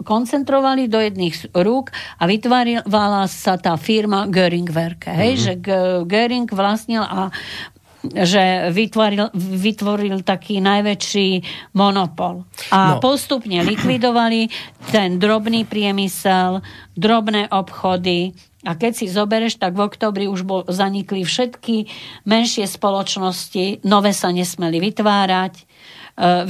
koncentrovali 0.00 0.88
do 0.88 0.96
jedných 0.96 1.52
rúk 1.52 1.92
a 2.16 2.24
vytvávala 2.24 3.28
sa 3.28 3.60
tá 3.60 3.76
firma 3.76 4.24
Göring 4.32 4.72
Werke. 4.72 5.12
Hej, 5.12 5.32
mm-hmm. 5.36 5.44
že 5.44 5.52
Göring 6.08 6.48
vlastnil 6.48 7.04
a 7.04 7.28
že 8.06 8.70
vytvoril, 8.70 9.34
vytvoril 9.34 10.22
taký 10.22 10.62
najväčší 10.62 11.28
monopol. 11.74 12.46
A 12.70 12.96
no. 12.96 13.02
postupne 13.02 13.66
likvidovali 13.66 14.46
ten 14.94 15.18
drobný 15.18 15.66
priemysel, 15.66 16.62
drobné 16.94 17.50
obchody, 17.50 18.30
a 18.66 18.74
keď 18.74 18.92
si 18.98 19.06
zobereš, 19.06 19.62
tak 19.62 19.78
v 19.78 19.86
oktobri 19.86 20.26
už 20.26 20.42
bol, 20.42 20.66
zanikli 20.66 21.22
všetky 21.22 21.86
menšie 22.26 22.66
spoločnosti, 22.66 23.86
nové 23.86 24.10
sa 24.10 24.34
nesmeli 24.34 24.82
vytvárať. 24.82 25.54
E, 25.56 25.64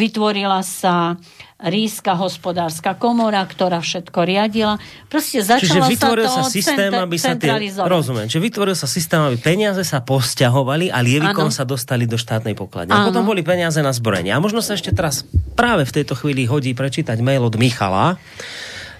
vytvorila 0.01 0.65
sa 0.65 1.21
ríska 1.57 2.13
hospodárska 2.17 3.01
komora, 3.01 3.41
ktorá 3.41 3.81
všetko 3.81 4.29
riadila. 4.29 4.77
Proste 5.09 5.41
začalo 5.41 5.65
Čiže 5.65 5.81
vytvoril 5.89 6.27
sa, 6.29 6.45
to 6.45 6.49
sa 6.49 6.53
systém, 6.53 6.93
aby 6.93 7.17
sa 7.17 7.33
tie, 7.33 7.53
rozumiem, 7.81 8.29
čiže 8.29 8.45
vytvoril 8.45 8.77
sa 8.77 8.85
systém, 8.85 9.17
aby 9.25 9.41
peniaze 9.41 9.81
sa 9.81 10.05
posťahovali 10.05 10.93
a 10.93 11.01
lievikom 11.01 11.49
ano. 11.49 11.55
sa 11.55 11.65
dostali 11.65 12.05
do 12.05 12.21
štátnej 12.21 12.53
pokladne. 12.53 12.93
A 12.93 13.09
potom 13.09 13.25
boli 13.25 13.41
peniaze 13.41 13.81
na 13.81 13.93
zbrojenie. 13.93 14.37
A 14.37 14.39
možno 14.41 14.61
sa 14.61 14.77
ešte 14.77 14.93
teraz 14.93 15.25
práve 15.57 15.89
v 15.89 15.93
tejto 15.97 16.13
chvíli 16.13 16.45
hodí 16.45 16.77
prečítať 16.77 17.17
mail 17.25 17.41
od 17.41 17.57
Michala, 17.57 18.21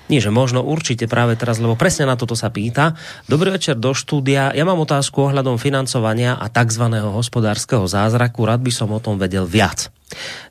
nie, 0.07 0.23
že 0.23 0.31
možno 0.31 0.63
určite 0.63 1.11
práve 1.11 1.35
teraz, 1.35 1.59
lebo 1.59 1.75
presne 1.75 2.07
na 2.07 2.15
toto 2.15 2.39
sa 2.39 2.51
pýta. 2.51 2.95
Dobrý 3.27 3.51
večer 3.51 3.75
do 3.75 3.91
štúdia. 3.91 4.55
Ja 4.55 4.63
mám 4.63 4.79
otázku 4.79 5.31
ohľadom 5.31 5.59
financovania 5.59 6.39
a 6.39 6.47
tzv. 6.47 6.87
hospodárskeho 7.03 7.91
zázraku. 7.91 8.47
Rád 8.47 8.63
by 8.63 8.73
som 8.73 8.95
o 8.95 9.03
tom 9.03 9.19
vedel 9.19 9.45
viac. 9.45 9.91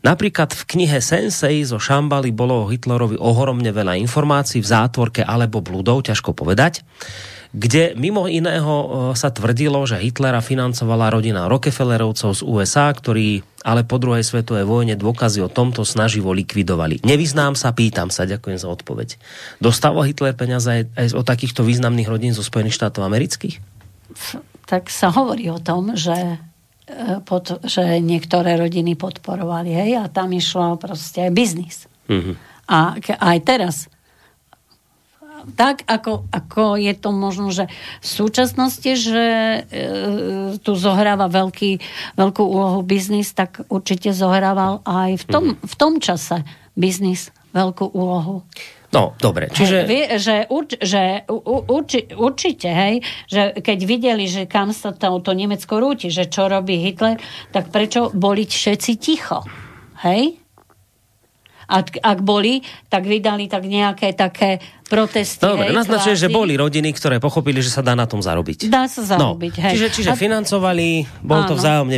Napríklad 0.04 0.52
v 0.52 0.64
knihe 0.68 1.00
Sensei 1.00 1.64
zo 1.64 1.80
Šambaly 1.80 2.36
bolo 2.36 2.68
o 2.68 2.70
Hitlerovi 2.70 3.16
ohromne 3.16 3.72
veľa 3.72 3.96
informácií 4.04 4.60
v 4.60 4.68
zátvorke 4.68 5.24
alebo 5.24 5.64
bludov, 5.64 6.04
ťažko 6.12 6.36
povedať 6.36 6.84
kde 7.56 7.96
mimo 7.96 8.28
iného 8.28 8.74
e, 8.84 8.88
sa 9.16 9.32
tvrdilo, 9.32 9.80
že 9.88 10.04
Hitlera 10.04 10.44
financovala 10.44 11.08
rodina 11.08 11.48
Rockefellerovcov 11.48 12.36
z 12.36 12.42
USA, 12.44 12.92
ktorí 12.92 13.48
ale 13.64 13.88
po 13.88 13.96
druhej 13.98 14.22
svetovej 14.22 14.68
vojne 14.68 15.00
dôkazy 15.00 15.40
o 15.40 15.50
tomto 15.50 15.88
snaživo 15.88 16.36
likvidovali. 16.36 17.02
Nevyznám 17.02 17.56
sa, 17.56 17.72
pýtam 17.72 18.12
sa, 18.12 18.28
ďakujem 18.28 18.60
za 18.60 18.68
odpoveď. 18.68 19.16
Dostával 19.64 20.06
Hitler 20.06 20.36
peniaze 20.36 20.92
aj, 20.92 21.16
od 21.16 21.26
takýchto 21.26 21.64
významných 21.64 22.12
rodín 22.12 22.36
zo 22.36 22.44
Spojených 22.44 22.76
štátov 22.76 23.08
amerických? 23.08 23.58
Tak 24.68 24.92
sa 24.92 25.10
hovorí 25.16 25.48
o 25.50 25.58
tom, 25.58 25.96
že 25.96 26.14
e, 26.86 27.24
pod, 27.24 27.64
že 27.64 28.04
niektoré 28.04 28.60
rodiny 28.60 29.00
podporovali, 29.00 29.72
hej, 29.72 29.92
a 30.04 30.12
tam 30.12 30.36
išlo 30.36 30.76
proste 30.76 31.32
biznis. 31.32 31.88
Mm-hmm. 32.12 32.36
A 32.70 33.00
aj 33.02 33.38
teraz 33.48 33.76
tak, 35.54 35.86
ako, 35.86 36.26
ako 36.34 36.82
je 36.82 36.94
to 36.98 37.10
možno, 37.14 37.54
že 37.54 37.70
v 38.02 38.08
súčasnosti, 38.08 38.92
že 38.98 39.26
e, 39.26 39.60
tu 40.60 40.72
zohráva 40.74 41.30
veľký, 41.30 41.78
veľkú 42.18 42.44
úlohu 42.44 42.82
biznis, 42.82 43.32
tak 43.38 43.62
určite 43.70 44.10
zohrával 44.12 44.82
aj 44.82 45.22
v 45.22 45.26
tom, 45.30 45.44
mm. 45.54 45.56
v 45.62 45.76
tom 45.78 45.94
čase 46.02 46.42
biznis 46.74 47.30
veľkú 47.54 47.94
úlohu. 47.94 48.44
No, 48.96 49.12
dobre. 49.20 49.52
Čiže... 49.52 49.84
Hej, 49.84 50.04
že, 50.24 50.36
urč, 50.48 50.80
že 50.80 51.28
urči, 51.28 52.16
určite, 52.16 52.70
hej, 52.72 52.96
že 53.28 53.52
keď 53.60 53.80
videli, 53.84 54.24
že 54.24 54.48
kam 54.48 54.72
sa 54.72 54.96
to, 54.96 55.20
to 55.20 55.36
Nemecko 55.36 55.84
rúti, 55.84 56.08
že 56.08 56.32
čo 56.32 56.48
robí 56.48 56.80
Hitler, 56.80 57.20
tak 57.52 57.76
prečo 57.76 58.08
boliť 58.16 58.50
všetci 58.50 58.92
ticho? 58.96 59.44
Hej? 60.00 60.45
Ak, 61.66 61.98
ak 61.98 62.20
boli, 62.22 62.62
tak 62.88 63.10
vydali 63.10 63.50
tak 63.50 63.66
nejaké 63.66 64.14
také 64.14 64.62
protesty. 64.86 65.42
Dobre, 65.42 65.74
naznačuje, 65.74 66.14
že 66.14 66.30
boli 66.30 66.54
rodiny, 66.54 66.94
ktoré 66.94 67.18
pochopili, 67.18 67.60
že 67.60 67.74
sa 67.74 67.82
dá 67.82 67.98
na 67.98 68.06
tom 68.06 68.22
zarobiť. 68.22 68.70
Dá 68.70 68.86
sa 68.86 69.02
zarobiť, 69.02 69.54
no, 69.58 69.62
hej. 69.66 69.74
Čiže, 69.78 69.88
čiže 69.92 70.12
a... 70.14 70.16
financovali, 70.16 71.10
bol 71.26 71.42
áno. 71.44 71.50
to 71.50 71.56
vzájomne 71.58 71.98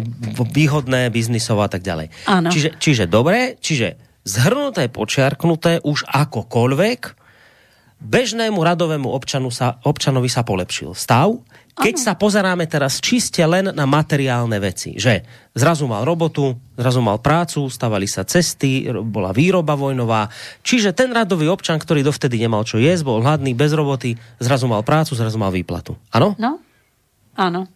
výhodné, 0.56 1.12
biznisové 1.12 1.68
a 1.68 1.72
tak 1.72 1.84
ďalej. 1.84 2.08
Áno. 2.32 2.48
Čiže, 2.48 2.80
čiže 2.80 3.04
dobre, 3.12 3.60
čiže 3.60 4.00
zhrnuté, 4.24 4.88
počiarknuté 4.88 5.84
už 5.84 6.08
akokoľvek, 6.08 7.00
bežnému 7.98 8.60
radovému 8.62 9.10
občanu 9.10 9.50
sa, 9.50 9.80
občanovi 9.84 10.30
sa 10.30 10.46
polepšil 10.48 10.94
stav, 10.94 11.34
keď 11.78 11.94
ano. 11.94 12.06
sa 12.10 12.14
pozeráme 12.18 12.66
teraz 12.66 12.98
čiste 12.98 13.46
len 13.46 13.70
na 13.70 13.86
materiálne 13.86 14.58
veci, 14.58 14.98
že 14.98 15.22
zrazu 15.54 15.86
mal 15.86 16.02
robotu, 16.02 16.58
zrazu 16.74 17.06
mal 17.06 17.22
prácu, 17.22 17.70
stavali 17.70 18.10
sa 18.10 18.26
cesty, 18.26 18.90
bola 18.90 19.30
výroba 19.30 19.78
vojnová, 19.78 20.26
čiže 20.66 20.98
ten 20.98 21.14
radový 21.14 21.46
občan, 21.54 21.78
ktorý 21.78 22.02
dovtedy 22.02 22.42
nemal 22.42 22.66
čo 22.66 22.82
jesť, 22.82 23.06
bol 23.06 23.22
hladný, 23.22 23.54
bez 23.54 23.78
roboty, 23.78 24.18
zrazu 24.42 24.66
mal 24.66 24.82
prácu, 24.82 25.14
zrazu 25.14 25.38
mal 25.38 25.54
výplatu. 25.54 25.94
Áno? 26.10 26.34
No, 26.42 26.58
áno. 27.38 27.70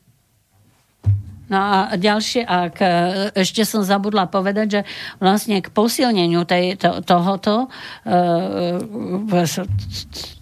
No 1.51 1.59
a 1.59 1.99
ďalšie, 1.99 2.47
ak 2.47 2.75
e, 2.79 2.87
ešte 3.35 3.67
som 3.67 3.83
zabudla 3.83 4.31
povedať, 4.31 4.67
že 4.71 4.81
vlastne 5.19 5.59
k 5.59 5.67
posilneniu 5.67 6.47
tej, 6.47 6.79
to, 6.79 7.03
tohoto 7.03 7.67
e, 8.07 8.79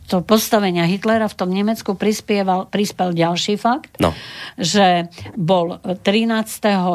to 0.10 0.26
postavenia 0.26 0.90
Hitlera 0.90 1.30
v 1.30 1.38
tom 1.38 1.54
Nemecku 1.54 1.94
prispieval, 1.94 2.66
prispel 2.74 3.14
ďalší 3.14 3.62
fakt, 3.62 4.02
no. 4.02 4.10
že 4.58 5.06
bol 5.38 5.78
13. 5.78 6.34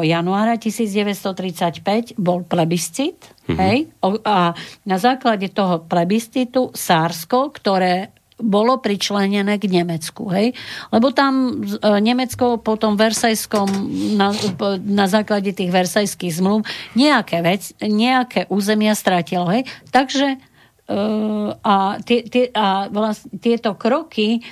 januára 0.02 0.58
1935 0.58 2.18
bol 2.18 2.42
plebiscit, 2.42 3.22
mm-hmm. 3.46 3.58
hej, 3.62 3.78
a 4.26 4.52
na 4.82 4.96
základe 4.98 5.54
toho 5.54 5.86
plebiscitu 5.86 6.74
Sársko, 6.74 7.54
ktoré 7.54 8.10
bolo 8.34 8.82
pričlenené 8.82 9.62
k 9.62 9.70
Nemecku. 9.70 10.26
Hej? 10.26 10.58
Lebo 10.90 11.14
tam 11.14 11.62
e, 11.62 11.86
Nemecko 12.02 12.58
po 12.58 12.74
tom 12.74 12.98
Versajskom, 12.98 13.70
na, 14.18 14.34
na 14.82 15.06
základe 15.06 15.54
tých 15.54 15.70
Versajských 15.70 16.42
zmluv, 16.42 16.66
nejaké, 16.98 17.38
vec, 17.46 17.70
nejaké 17.78 18.50
územia 18.50 18.98
stratilo. 18.98 19.46
Hej? 19.54 19.70
Takže 19.94 20.42
a, 20.88 21.74
tie, 22.04 22.18
tie, 22.28 22.52
a 22.52 22.92
vlast, 22.92 23.28
tieto 23.40 23.72
kroky 23.74 24.44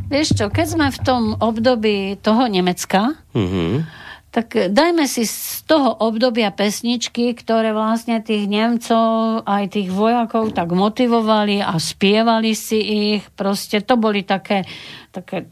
Vieš 0.08 0.40
čo, 0.40 0.46
keď 0.48 0.68
sme 0.72 0.88
v 0.88 1.00
tom 1.04 1.24
období 1.44 2.16
toho 2.24 2.48
Nemecka, 2.48 3.20
mm-hmm 3.36 4.02
tak 4.32 4.72
dajme 4.72 5.12
si 5.12 5.28
z 5.28 5.68
toho 5.68 5.92
obdobia 5.92 6.56
pesničky, 6.56 7.36
ktoré 7.36 7.76
vlastne 7.76 8.24
tých 8.24 8.48
Nemcov, 8.48 9.44
aj 9.44 9.76
tých 9.76 9.92
vojakov 9.92 10.56
tak 10.56 10.72
motivovali 10.72 11.60
a 11.60 11.76
spievali 11.76 12.56
si 12.56 12.80
ich. 13.20 13.28
Proste 13.36 13.84
to 13.84 14.00
boli 14.00 14.24
také, 14.24 14.64
také, 15.12 15.44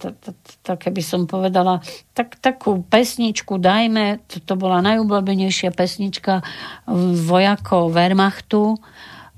také 0.63 0.87
by 0.95 1.03
som 1.03 1.27
povedala, 1.27 1.83
tak, 2.15 2.39
takú 2.39 2.79
pesničku 2.87 3.59
dajme, 3.59 4.23
to, 4.31 4.39
to 4.39 4.55
bola 4.55 4.79
najúbľobenejšia 4.79 5.75
pesnička 5.75 6.39
vojakov 7.27 7.91
Wehrmachtu, 7.91 8.79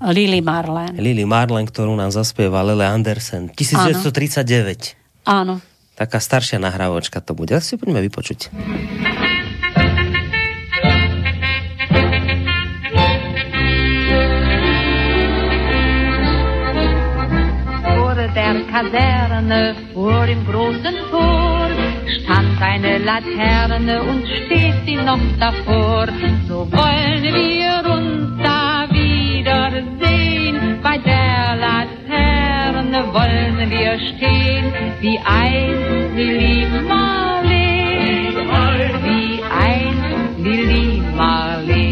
Lily 0.05 0.45
Marlen. 0.45 1.01
Lily 1.01 1.25
Marlen, 1.25 1.65
ktorú 1.65 1.97
nám 1.97 2.13
zaspieva 2.13 2.61
Lele 2.61 2.85
Andersen. 2.85 3.49
1939. 3.57 5.25
Áno. 5.25 5.65
Taká 5.97 6.17
staršia 6.17 6.57
nahrávočka 6.57 7.21
to 7.21 7.37
bude. 7.37 7.53
Tak 7.53 7.65
si 7.65 7.77
poďme 7.77 8.01
vypočuť. 8.05 8.49
Kaserne 18.71 19.75
vor 19.93 20.25
dem 20.25 20.45
großen 20.45 20.95
Tor 21.11 21.67
stand 22.23 22.61
eine 22.61 22.99
Laterne 22.99 24.01
und 24.01 24.25
steht 24.25 24.75
sie 24.85 24.95
noch 24.95 25.19
davor. 25.39 26.07
So 26.47 26.71
wollen 26.71 27.21
wir 27.21 27.91
uns 27.95 28.41
da 28.41 28.87
wiedersehen. 28.89 30.79
Bei 30.81 30.97
der 30.97 31.57
Laterne 31.65 32.99
wollen 33.13 33.69
wir 33.69 33.99
stehen, 34.09 34.73
wie 35.01 35.19
ein 35.19 36.15
Lili 36.15 36.65
Marleen, 36.87 38.35
wie 39.03 39.43
ein 39.67 40.43
Lili 40.43 41.03
Marleen. 41.17 41.90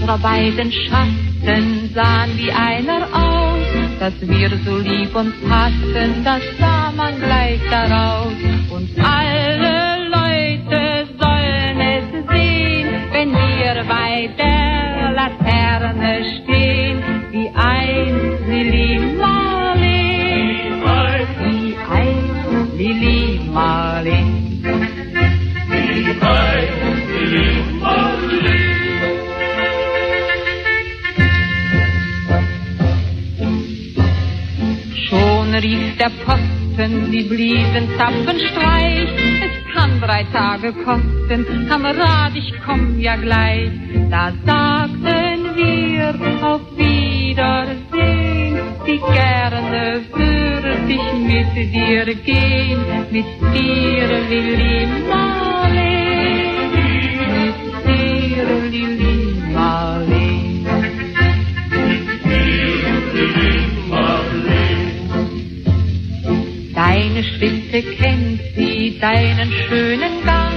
Unsere 0.00 0.18
beiden 0.18 0.72
Schatten 0.72 1.90
sahen 1.94 2.30
wie 2.38 2.50
einer 2.50 3.02
aus, 3.12 3.62
dass 3.98 4.14
wir 4.22 4.48
so 4.64 4.78
lieb 4.78 5.14
uns 5.14 5.34
hatten, 5.46 6.24
das 6.24 6.40
sah 6.58 6.90
man 6.90 7.18
gleich 7.18 7.60
daraus. 7.70 8.32
Und 8.70 8.88
alle 8.98 10.08
Leute 10.08 11.06
sollen 11.20 11.80
es 11.80 12.04
sehen, 12.32 12.88
wenn 13.12 13.30
wir 13.30 13.84
bei 13.86 14.30
der 14.38 15.12
Laterne 15.12 16.24
stehen, 16.24 17.02
wie 17.30 17.50
ein 17.54 18.38
Lili 18.48 19.00
Marlin, 19.18 20.80
wie 21.44 21.76
ein 21.90 22.76
Lili 22.78 23.40
Marlin. 23.52 24.64
Wie 25.68 26.06
ein 26.22 26.68
Lili 27.06 27.54
Marlin. 27.80 28.19
Rief 35.62 35.96
der 35.98 36.10
Posten, 36.24 37.10
die 37.10 37.22
blieben 37.22 37.88
Zapfenstreich. 37.98 39.08
Es 39.46 39.74
kann 39.74 40.00
drei 40.00 40.24
Tage 40.32 40.72
kosten, 40.72 41.68
Kamerad, 41.68 42.34
ich 42.34 42.52
komm 42.64 42.98
ja 42.98 43.16
gleich. 43.16 43.70
Da 44.10 44.32
sagten 44.44 45.56
wir 45.56 46.14
auf 46.46 46.62
Wiedersehen, 46.76 48.58
wie 48.84 48.98
gerne 48.98 50.00
würde 50.12 50.78
ich 50.88 51.12
mit 51.30 51.54
dir 51.72 52.14
gehen, 52.14 52.80
mit 53.10 53.26
dir, 53.54 54.08
Lili 54.28 54.86
Marleen, 55.08 55.99
Deine 67.20 67.32
Schritte 67.36 67.82
kennt 67.96 68.40
sie, 68.56 68.98
deinen 68.98 69.52
schönen 69.68 70.24
Gang. 70.24 70.54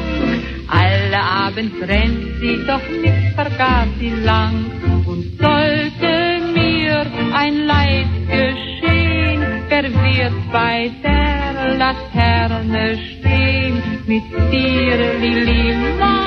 Alle 0.69 1.19
Abend 1.21 1.73
rennt 1.81 2.39
sie, 2.39 2.57
doch 2.65 2.87
nicht 2.89 3.35
vergaß 3.35 3.87
sie 3.99 4.11
lang. 4.23 4.71
Und 5.05 5.25
sollte 5.41 6.39
mir 6.53 7.05
ein 7.33 7.65
Leid 7.65 8.07
geschehen, 8.29 9.43
wer 9.67 9.83
wird 9.83 10.51
bei 10.53 10.89
der 11.03 11.75
Laterne 11.75 12.97
stehen? 12.97 13.83
Mit 14.07 14.23
dir, 14.49 15.19
Lili 15.19 15.75
Marleen, 15.99 16.22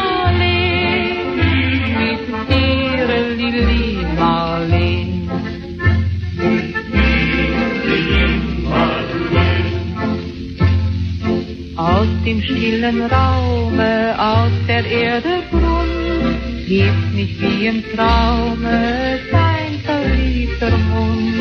Dem 12.26 12.42
stillen 12.42 13.02
Raume, 13.02 14.16
aus 14.18 14.50
der 14.66 14.84
Erde 14.84 15.44
Grund, 15.48 16.66
hebt 16.66 17.14
mich 17.14 17.40
wie 17.40 17.68
im 17.68 17.84
Traume 17.94 19.20
dein 19.30 19.78
verliebter 19.84 20.76
Mund. 20.76 21.36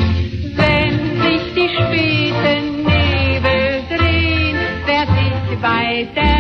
Wenn 0.56 1.00
sich 1.24 1.42
die 1.56 1.70
späten 1.74 2.84
Nebel 2.84 3.82
drehen, 3.98 4.58
werd 4.86 5.10
ich 5.26 5.58
bei 5.60 6.08
der 6.16 6.35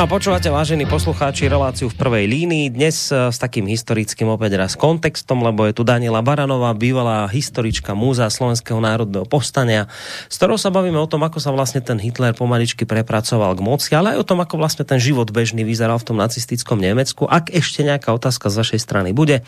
No 0.00 0.08
počúvate, 0.08 0.48
vážení 0.48 0.88
poslucháči, 0.88 1.44
reláciu 1.44 1.92
v 1.92 1.98
prvej 2.00 2.24
línii. 2.24 2.72
Dnes 2.72 3.12
e, 3.12 3.28
s 3.28 3.36
takým 3.36 3.68
historickým 3.68 4.32
opäť 4.32 4.56
raz 4.56 4.72
kontextom, 4.72 5.44
lebo 5.44 5.68
je 5.68 5.76
tu 5.76 5.84
Daniela 5.84 6.24
Baranová, 6.24 6.72
bývalá 6.72 7.28
historička 7.28 7.92
múza 7.92 8.24
Slovenského 8.32 8.80
národného 8.80 9.28
povstania, 9.28 9.92
s 10.32 10.40
ktorou 10.40 10.56
sa 10.56 10.72
bavíme 10.72 10.96
o 10.96 11.04
tom, 11.04 11.20
ako 11.20 11.36
sa 11.36 11.52
vlastne 11.52 11.84
ten 11.84 12.00
Hitler 12.00 12.32
pomaličky 12.32 12.88
prepracoval 12.88 13.52
k 13.52 13.60
moci, 13.60 13.92
ale 13.92 14.16
aj 14.16 14.24
o 14.24 14.28
tom, 14.32 14.40
ako 14.40 14.56
vlastne 14.56 14.88
ten 14.88 14.96
život 14.96 15.28
bežný 15.28 15.68
vyzeral 15.68 16.00
v 16.00 16.08
tom 16.08 16.16
nacistickom 16.16 16.80
Nemecku. 16.80 17.28
Ak 17.28 17.52
ešte 17.52 17.84
nejaká 17.84 18.08
otázka 18.16 18.48
z 18.48 18.56
vašej 18.56 18.80
strany 18.80 19.12
bude, 19.12 19.44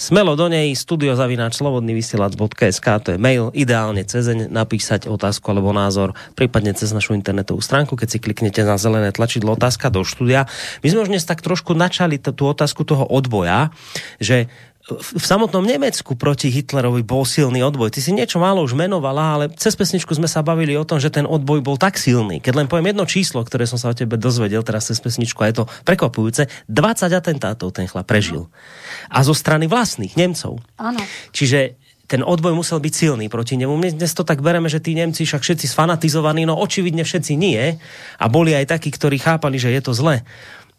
smelo 0.00 0.32
do 0.32 0.48
nej 0.48 0.72
studiozavináč 0.72 1.60
slobodnyvysielac.sk, 1.60 2.86
to 3.04 3.08
je 3.12 3.18
mail, 3.20 3.52
ideálne 3.52 4.00
cez 4.08 4.32
napísať 4.32 5.12
otázku 5.12 5.52
alebo 5.52 5.76
názor, 5.76 6.16
prípadne 6.32 6.72
cez 6.72 6.88
našu 6.88 7.12
internetovú 7.12 7.60
stránku, 7.60 8.00
keď 8.00 8.08
si 8.08 8.16
kliknete 8.16 8.64
na 8.64 8.80
zelené 8.80 9.12
tlačidlo 9.12 9.52
otázka 9.60 9.89
do 9.90 10.06
štúdia. 10.06 10.46
My 10.80 10.88
sme 10.88 11.02
už 11.04 11.10
dnes 11.10 11.26
tak 11.26 11.42
trošku 11.42 11.74
načali 11.74 12.16
tú 12.16 12.46
otázku 12.46 12.86
toho 12.86 13.04
odboja, 13.04 13.74
že 14.22 14.46
v 14.90 15.22
samotnom 15.22 15.62
Nemecku 15.62 16.18
proti 16.18 16.50
Hitlerovi 16.50 17.06
bol 17.06 17.22
silný 17.22 17.62
odboj. 17.62 17.94
Ty 17.94 18.00
si 18.02 18.10
niečo 18.10 18.42
málo 18.42 18.66
už 18.66 18.74
menovala, 18.74 19.38
ale 19.38 19.44
cez 19.54 19.78
pesničku 19.78 20.10
sme 20.18 20.26
sa 20.26 20.42
bavili 20.42 20.74
o 20.74 20.82
tom, 20.82 20.98
že 20.98 21.14
ten 21.14 21.28
odboj 21.28 21.62
bol 21.62 21.76
tak 21.78 21.94
silný. 21.94 22.42
Keď 22.42 22.52
len 22.56 22.66
poviem 22.66 22.90
jedno 22.90 23.06
číslo, 23.06 23.44
ktoré 23.46 23.70
som 23.70 23.78
sa 23.78 23.92
o 23.92 23.94
tebe 23.94 24.18
dozvedel 24.18 24.66
teraz 24.66 24.90
cez 24.90 24.98
pesničku, 24.98 25.38
a 25.44 25.50
je 25.52 25.62
to 25.62 25.64
prekvapujúce, 25.86 26.50
20 26.66 27.12
atentátov 27.12 27.70
ten 27.70 27.86
chlap 27.86 28.08
prežil. 28.08 28.50
A 29.06 29.22
zo 29.22 29.36
strany 29.36 29.70
vlastných 29.70 30.18
Nemcov. 30.18 30.58
Áno. 30.80 31.00
Čiže 31.30 31.79
ten 32.10 32.26
odboj 32.26 32.58
musel 32.58 32.82
byť 32.82 32.90
silný 32.90 33.30
proti 33.30 33.54
nemu. 33.54 33.78
Dnes 33.94 34.10
to 34.10 34.26
tak 34.26 34.42
bereme, 34.42 34.66
že 34.66 34.82
tí 34.82 34.98
Nemci 34.98 35.22
však 35.22 35.46
všetci 35.46 35.70
sfanatizovaní, 35.70 36.42
no 36.42 36.58
očividne 36.58 37.06
všetci 37.06 37.38
nie. 37.38 37.78
A 38.18 38.26
boli 38.26 38.50
aj 38.50 38.66
takí, 38.66 38.90
ktorí 38.90 39.22
chápali, 39.22 39.62
že 39.62 39.70
je 39.70 39.78
to 39.78 39.94
zle. 39.94 40.26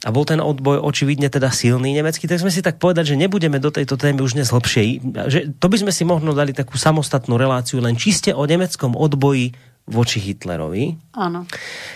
A 0.02 0.10
bol 0.10 0.28
ten 0.28 0.44
odboj 0.44 0.84
očividne 0.84 1.32
teda 1.32 1.54
silný 1.54 1.96
nemecký, 1.96 2.28
tak 2.28 2.42
sme 2.42 2.52
si 2.52 2.60
tak 2.60 2.82
povedať, 2.82 3.16
že 3.16 3.22
nebudeme 3.22 3.64
do 3.64 3.72
tejto 3.72 3.96
témy 3.96 4.26
už 4.26 4.36
dnes 4.36 4.52
hlbšie. 4.52 5.00
Že 5.08 5.40
to 5.56 5.68
by 5.72 5.78
sme 5.80 5.92
si 5.96 6.04
možno 6.04 6.36
dali 6.36 6.52
takú 6.52 6.76
samostatnú 6.76 7.40
reláciu 7.40 7.80
len 7.80 7.96
čiste 7.96 8.36
o 8.36 8.44
nemeckom 8.44 8.98
odboji 8.98 9.56
voči 9.90 10.22
Hitlerovi. 10.22 10.96
Áno. 11.18 11.44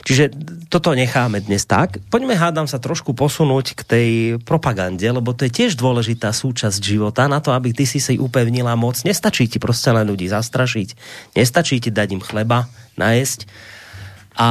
Čiže 0.03 0.33
toto 0.67 0.91
necháme 0.91 1.39
dnes 1.39 1.63
tak. 1.63 2.01
Poďme, 2.09 2.35
hádam 2.35 2.65
sa 2.65 2.81
trošku 2.81 3.13
posunúť 3.13 3.77
k 3.77 3.81
tej 3.85 4.09
propagande, 4.43 5.05
lebo 5.05 5.31
to 5.31 5.47
je 5.47 5.53
tiež 5.53 5.77
dôležitá 5.77 6.33
súčasť 6.33 6.81
života 6.81 7.29
na 7.29 7.39
to, 7.39 7.53
aby 7.53 7.71
ty 7.71 7.87
si 7.87 8.01
si 8.01 8.19
upevnila 8.19 8.75
moc. 8.75 8.99
Nestačí 9.05 9.47
ti 9.47 9.61
proste 9.61 9.93
len 9.93 10.09
ľudí 10.09 10.27
zastrašiť. 10.27 10.89
Nestačí 11.37 11.79
ti 11.79 11.89
dať 11.93 12.19
im 12.19 12.21
chleba, 12.21 12.67
najesť. 12.99 13.47
A 14.35 14.47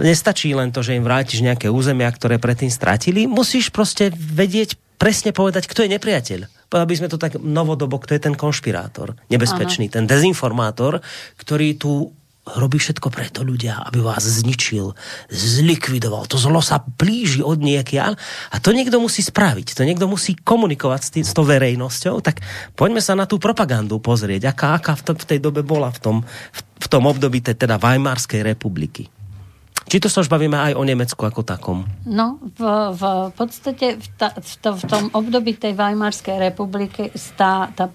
nestačí 0.00 0.56
len 0.56 0.72
to, 0.72 0.80
že 0.80 0.96
im 0.96 1.04
vrátiš 1.04 1.44
nejaké 1.44 1.68
územia, 1.68 2.08
ktoré 2.08 2.40
predtým 2.40 2.72
stratili. 2.72 3.28
Musíš 3.28 3.68
proste 3.68 4.08
vedieť 4.16 4.80
presne 4.96 5.36
povedať, 5.36 5.68
kto 5.68 5.84
je 5.84 5.92
nepriateľ 5.92 6.40
aby 6.68 6.92
sme 6.92 7.08
to 7.08 7.16
tak 7.16 7.40
novodobo, 7.40 7.96
kto 7.96 8.12
je 8.12 8.24
ten 8.28 8.36
konšpirátor, 8.36 9.16
nebezpečný, 9.32 9.88
Aha. 9.88 9.94
ten 9.96 10.04
dezinformátor, 10.04 11.00
ktorý 11.40 11.80
tu 11.80 12.12
robí 12.56 12.80
všetko 12.80 13.12
preto 13.12 13.44
ľudia, 13.44 13.84
aby 13.84 14.00
vás 14.00 14.24
zničil, 14.24 14.96
zlikvidoval. 15.28 16.24
To 16.32 16.40
zlo 16.40 16.64
sa 16.64 16.80
blíži 16.80 17.44
od 17.44 17.60
niekiaľ 17.60 18.16
a 18.52 18.56
to 18.62 18.72
niekto 18.72 18.96
musí 19.02 19.20
spraviť, 19.20 19.76
to 19.76 19.82
niekto 19.84 20.08
musí 20.08 20.32
komunikovať 20.38 21.00
s, 21.04 21.10
tým, 21.12 21.24
s 21.26 21.36
tou 21.36 21.44
verejnosťou, 21.44 22.24
tak 22.24 22.40
poďme 22.72 23.04
sa 23.04 23.12
na 23.12 23.28
tú 23.28 23.36
propagandu 23.36 24.00
pozrieť, 24.00 24.54
aká, 24.54 24.78
aká 24.78 24.96
v, 24.96 25.02
to, 25.04 25.12
v 25.18 25.28
tej 25.28 25.38
dobe 25.44 25.60
bola 25.60 25.92
v 25.92 25.98
tom, 26.00 26.16
v, 26.24 26.60
v 26.60 26.86
tom 26.88 27.04
období 27.04 27.44
tej, 27.44 27.58
teda 27.58 27.76
Weimarskej 27.76 28.40
republiky. 28.40 29.10
Či 29.88 30.04
to 30.04 30.12
sa 30.12 30.20
už 30.20 30.28
bavíme 30.28 30.52
aj 30.52 30.76
o 30.76 30.84
Nemecku 30.84 31.24
ako 31.24 31.40
takom? 31.48 31.88
No, 32.04 32.36
v, 32.44 32.60
v 32.92 33.02
podstate 33.32 33.96
v, 33.96 34.06
ta, 34.20 34.36
v, 34.36 34.52
to, 34.60 34.76
v 34.76 34.84
tom 34.84 35.04
období 35.16 35.56
tej 35.56 35.72
Weimarskej 35.72 36.36
republiky 36.36 37.08
tá, 37.40 37.72
tá, 37.72 37.88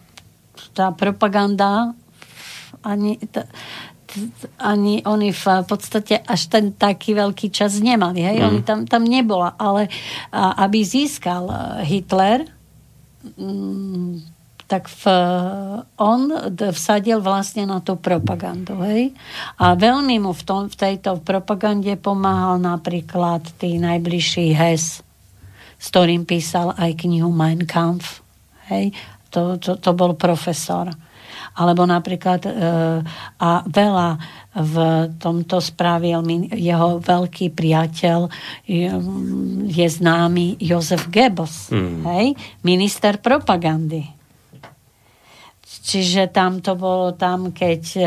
tá 0.73 0.89
propaganda 0.89 1.93
ani, 2.81 3.21
tá, 3.29 3.45
ani 4.61 5.01
oni 5.03 5.29
v 5.33 5.45
podstate 5.65 6.21
až 6.23 6.41
ten 6.49 6.73
taký 6.73 7.17
veľký 7.17 7.49
čas 7.49 7.79
nemali. 7.81 8.21
Hej? 8.21 8.37
Mm. 8.39 8.45
Oni 8.47 8.59
tam, 8.61 8.79
tam 8.85 9.03
nebola. 9.03 9.55
Ale 9.57 9.89
a, 10.29 10.63
aby 10.67 10.85
získal 10.85 11.49
e, 11.49 11.55
Hitler, 11.87 12.45
m, 13.37 13.43
mm, 13.43 14.13
tak 14.63 14.89
v, 14.89 15.03
on 16.01 16.33
vsadil 16.73 17.21
vlastne 17.21 17.69
na 17.69 17.77
tú 17.83 17.93
propagandu. 17.99 18.79
Hej? 18.81 19.13
A 19.61 19.77
veľmi 19.77 20.17
mu 20.17 20.33
v, 20.33 20.43
tom, 20.43 20.61
v 20.65 20.73
tejto 20.73 21.21
propagande 21.21 21.93
pomáhal 21.99 22.57
napríklad 22.57 23.43
tý 23.61 23.77
najbližší 23.77 24.55
Hess, 24.55 25.05
s 25.77 25.85
ktorým 25.93 26.25
písal 26.25 26.73
aj 26.73 27.05
knihu 27.05 27.29
Mein 27.29 27.69
Kampf. 27.69 28.25
Hej? 28.71 28.97
To, 29.29 29.61
to, 29.61 29.77
to 29.77 29.91
bol 29.93 30.17
profesor 30.17 30.89
alebo 31.53 31.85
napríklad 31.85 32.41
e, 32.49 32.51
a 33.37 33.51
veľa 33.69 34.09
v 34.53 34.75
tomto 35.21 35.61
spravil 35.61 36.25
jeho 36.53 36.97
veľký 37.01 37.53
priateľ 37.53 38.29
je 39.69 39.87
známy 39.89 40.57
Jozef 40.61 41.09
Goebbels, 41.09 41.73
mm. 41.73 42.01
hej, 42.09 42.27
minister 42.65 43.17
propagandy. 43.21 44.09
Čiže 45.83 46.31
tam 46.31 46.63
to 46.63 46.79
bolo 46.79 47.13
tam, 47.13 47.53
keď 47.53 47.81
e, 47.97 48.03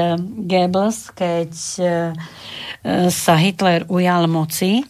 Goebbels, 0.46 1.14
keď 1.14 1.52
e, 1.78 1.86
sa 3.10 3.34
Hitler 3.38 3.86
ujal 3.90 4.30
moci, 4.30 4.82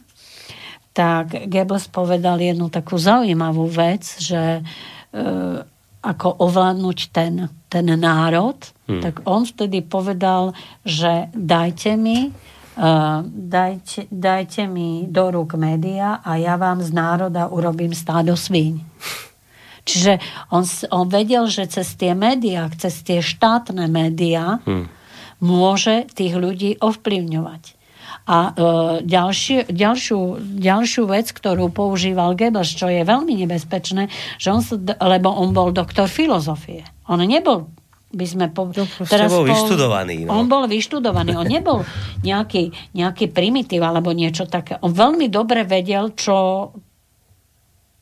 tak 0.96 1.48
Goebbels 1.48 1.92
povedal 1.92 2.40
jednu 2.40 2.72
takú 2.72 2.96
zaujímavú 2.96 3.68
vec, 3.68 4.16
že 4.16 4.64
ako 6.06 6.28
ovládnuť 6.38 6.98
ten, 7.10 7.50
ten 7.76 7.92
národ, 8.00 8.56
hmm. 8.88 9.04
tak 9.04 9.14
on 9.28 9.44
vtedy 9.44 9.84
povedal, 9.84 10.56
že 10.80 11.28
dajte 11.36 12.00
mi 12.00 12.32
Uh, 12.76 13.24
dajte, 13.24 14.04
dajte 14.12 14.68
mi 14.68 15.08
do 15.08 15.32
rúk 15.32 15.56
média 15.56 16.20
a 16.20 16.36
ja 16.36 16.60
vám 16.60 16.84
z 16.84 16.92
národa 16.92 17.48
urobím 17.48 17.96
stádo 17.96 18.36
svíň. 18.36 18.84
Čiže 19.88 20.20
on, 20.52 20.60
on 20.92 21.08
vedel, 21.08 21.48
že 21.48 21.72
cez 21.72 21.96
tie 21.96 22.12
médiá, 22.12 22.68
cez 22.76 23.00
tie 23.00 23.24
štátne 23.24 23.88
médiá 23.88 24.60
hmm. 24.60 24.92
môže 25.40 26.04
tých 26.12 26.36
ľudí 26.36 26.76
ovplyvňovať. 26.76 27.75
A 28.26 28.38
e, 28.50 28.52
ďalší, 29.06 29.70
ďalšiu, 29.70 30.18
ďalšiu 30.58 31.02
vec, 31.06 31.30
ktorú 31.30 31.70
používal 31.70 32.34
Goebbels, 32.34 32.74
čo 32.74 32.90
je 32.90 33.06
veľmi 33.06 33.38
nebezpečné, 33.46 34.10
že 34.42 34.50
on 34.50 34.66
lebo 34.98 35.30
on 35.30 35.54
bol 35.54 35.70
doktor 35.70 36.10
filozofie. 36.10 36.82
On 37.06 37.22
nebol 37.22 37.70
by 38.16 38.26
sme 38.26 38.46
po, 38.50 38.70
no, 38.70 38.86
teraz 39.06 39.30
bol 39.30 39.46
po, 39.46 39.50
vyštudovaný. 39.54 40.26
No. 40.26 40.42
On 40.42 40.46
bol 40.50 40.66
vyštudovaný, 40.66 41.36
on 41.38 41.46
nebol 41.46 41.82
nejaký, 42.26 42.72
nejaký 42.96 43.30
primitív 43.30 43.84
alebo 43.86 44.10
niečo 44.10 44.48
také. 44.48 44.80
On 44.82 44.90
veľmi 44.90 45.28
dobre 45.28 45.62
vedel, 45.68 46.10
čo, 46.16 46.70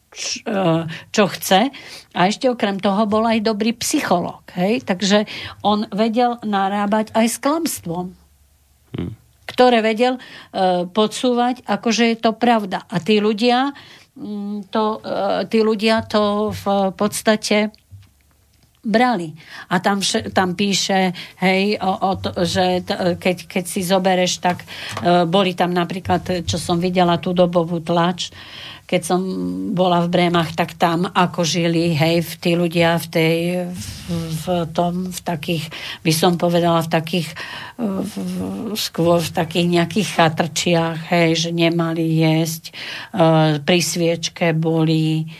čo, 0.09 0.41
e, 0.47 0.87
čo 1.13 1.25
chce 1.29 1.69
a 2.15 2.21
ešte 2.25 2.49
okrem 2.49 2.81
toho 2.81 3.05
bol 3.11 3.27
aj 3.27 3.45
dobrý 3.45 3.75
psychológ. 3.77 4.45
Hej? 4.57 4.89
Takže 4.89 5.29
on 5.67 5.85
vedel 5.91 6.41
narábať 6.47 7.13
aj 7.13 7.27
s 7.29 7.37
klamstvom. 7.43 8.17
Hmm 8.95 9.24
ktoré 9.55 9.79
vedel 9.87 10.19
uh, 10.19 10.85
podsúvať, 10.91 11.63
akože 11.63 12.11
je 12.11 12.19
to 12.19 12.35
pravda. 12.35 12.83
A 12.91 12.99
tí 12.99 13.23
ľudia, 13.23 13.71
mm, 14.19 14.75
to, 14.75 14.99
uh, 14.99 15.47
tí 15.47 15.63
ľudia 15.63 16.03
to 16.11 16.51
v 16.51 16.91
podstate 16.99 17.71
brali. 18.85 19.33
A 19.73 19.81
tam, 19.81 20.05
tam 20.31 20.53
píše, 20.53 21.11
hej, 21.41 21.81
o, 21.81 21.93
o 21.93 22.13
to, 22.21 22.31
že 22.45 22.85
t- 22.85 23.17
keď, 23.17 23.37
keď 23.49 23.65
si 23.65 23.81
zobereš, 23.81 24.45
tak 24.45 24.63
uh, 24.63 25.25
boli 25.25 25.57
tam 25.57 25.73
napríklad, 25.73 26.45
čo 26.45 26.61
som 26.61 26.77
videla 26.77 27.17
tú 27.17 27.33
dobovú 27.33 27.81
tlač, 27.81 28.29
keď 28.85 29.01
som 29.01 29.21
bola 29.73 30.05
v 30.05 30.13
Brémach, 30.13 30.53
tak 30.53 30.77
tam 30.77 31.09
ako 31.09 31.41
žili, 31.41 31.97
hej, 31.97 32.21
v 32.21 32.33
tí 32.37 32.53
ľudia 32.53 33.01
v 33.01 33.07
tej, 33.09 33.37
v, 33.73 34.05
v 34.45 34.45
tom, 34.77 35.09
v 35.09 35.21
takých, 35.25 35.73
by 36.05 36.13
som 36.13 36.37
povedala, 36.37 36.85
v 36.85 36.93
takých 36.93 37.29
v, 37.81 38.15
skôr 38.77 39.25
v 39.25 39.33
takých 39.33 39.69
nejakých 39.81 40.09
chatrčiach, 40.21 40.99
hej, 41.11 41.49
že 41.49 41.51
nemali 41.51 42.05
jesť, 42.21 42.77
uh, 43.17 43.57
pri 43.65 43.81
sviečke 43.81 44.53
boli 44.53 45.33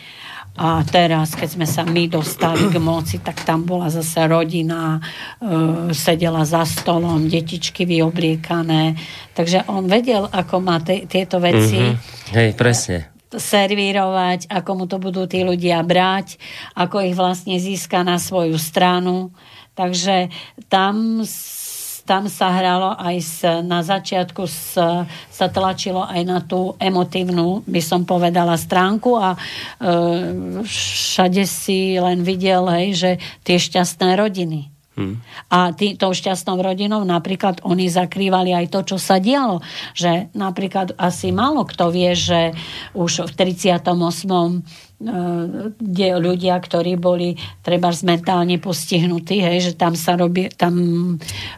a 0.55 0.87
teraz, 0.87 1.35
keď 1.35 1.49
sme 1.51 1.67
sa 1.67 1.83
my 1.83 2.07
dostali 2.07 2.71
k 2.71 2.79
moci, 2.79 3.19
tak 3.19 3.43
tam 3.43 3.67
bola 3.67 3.91
zase 3.91 4.23
rodina, 4.23 5.03
uh, 5.43 5.91
sedela 5.91 6.47
za 6.47 6.63
stolom, 6.63 7.27
detičky 7.27 7.83
vyobliekané. 7.83 8.95
Takže 9.35 9.67
on 9.67 9.91
vedel, 9.91 10.31
ako 10.31 10.55
má 10.63 10.79
te, 10.79 11.03
tieto 11.11 11.43
veci. 11.43 11.75
Mm-hmm. 11.75 12.33
Hej, 12.39 12.49
presne 12.55 12.99
servírovať, 13.35 14.47
ako 14.47 14.71
mu 14.79 14.85
to 14.87 14.95
budú 14.95 15.27
tí 15.27 15.43
ľudia 15.43 15.83
brať, 15.83 16.39
ako 16.71 17.03
ich 17.03 17.19
vlastne 17.19 17.59
získa 17.59 17.99
na 18.07 18.15
svoju 18.15 18.55
stranu. 18.55 19.35
Takže 19.75 20.31
tam 20.71 21.27
tam 22.05 22.29
sa 22.29 22.53
hralo 22.53 22.93
aj 22.93 23.15
s, 23.17 23.41
na 23.65 23.81
začiatku 23.81 24.45
s, 24.45 24.77
sa 25.29 25.47
tlačilo 25.49 26.05
aj 26.05 26.21
na 26.21 26.39
tú 26.39 26.77
emotívnu, 26.77 27.65
by 27.65 27.81
som 27.81 28.05
povedala, 28.05 28.55
stránku 28.55 29.17
a 29.17 29.33
e, 29.33 29.39
všade 30.61 31.43
si 31.49 31.97
len 31.97 32.21
videl, 32.21 32.69
hej, 32.69 32.87
že 32.93 33.11
tie 33.41 33.57
šťastné 33.57 34.13
rodiny. 34.21 34.69
Hmm. 34.95 35.19
A 35.51 35.75
tý, 35.75 35.99
tou 35.99 36.15
šťastnou 36.15 36.55
rodinou 36.63 37.03
napríklad 37.03 37.59
oni 37.67 37.91
zakrývali 37.91 38.55
aj 38.55 38.65
to, 38.71 38.95
čo 38.95 38.97
sa 38.97 39.19
dialo. 39.19 39.59
Že 39.91 40.31
napríklad 40.31 40.95
asi 40.95 41.35
málo 41.35 41.67
kto 41.67 41.91
vie, 41.91 42.15
že 42.15 42.55
už 42.95 43.27
v 43.27 43.31
38 43.35 43.83
kde 44.95 46.07
ľudia, 46.15 46.55
ktorí 46.55 46.95
boli 46.95 47.35
treba 47.59 47.91
mentálne 48.07 48.55
postihnutí, 48.63 49.43
hej, 49.43 49.71
že 49.71 49.73
tam 49.75 49.91
sa 49.91 50.15
robí, 50.15 50.47
tam 50.55 50.75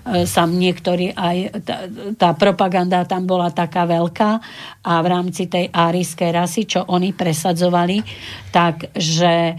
e, 0.09 0.25
sa 0.25 0.49
niektorí 0.49 1.13
aj, 1.13 1.61
tá, 1.61 1.85
tá 2.17 2.29
propaganda 2.33 3.05
tam 3.05 3.29
bola 3.29 3.53
taká 3.53 3.85
veľká 3.85 4.31
a 4.81 4.93
v 5.05 5.07
rámci 5.07 5.45
tej 5.45 5.69
árijskej 5.69 6.31
rasy, 6.33 6.65
čo 6.65 6.81
oni 6.89 7.13
presadzovali, 7.13 8.01
tak, 8.49 8.89
že 8.97 9.53
e, 9.53 9.55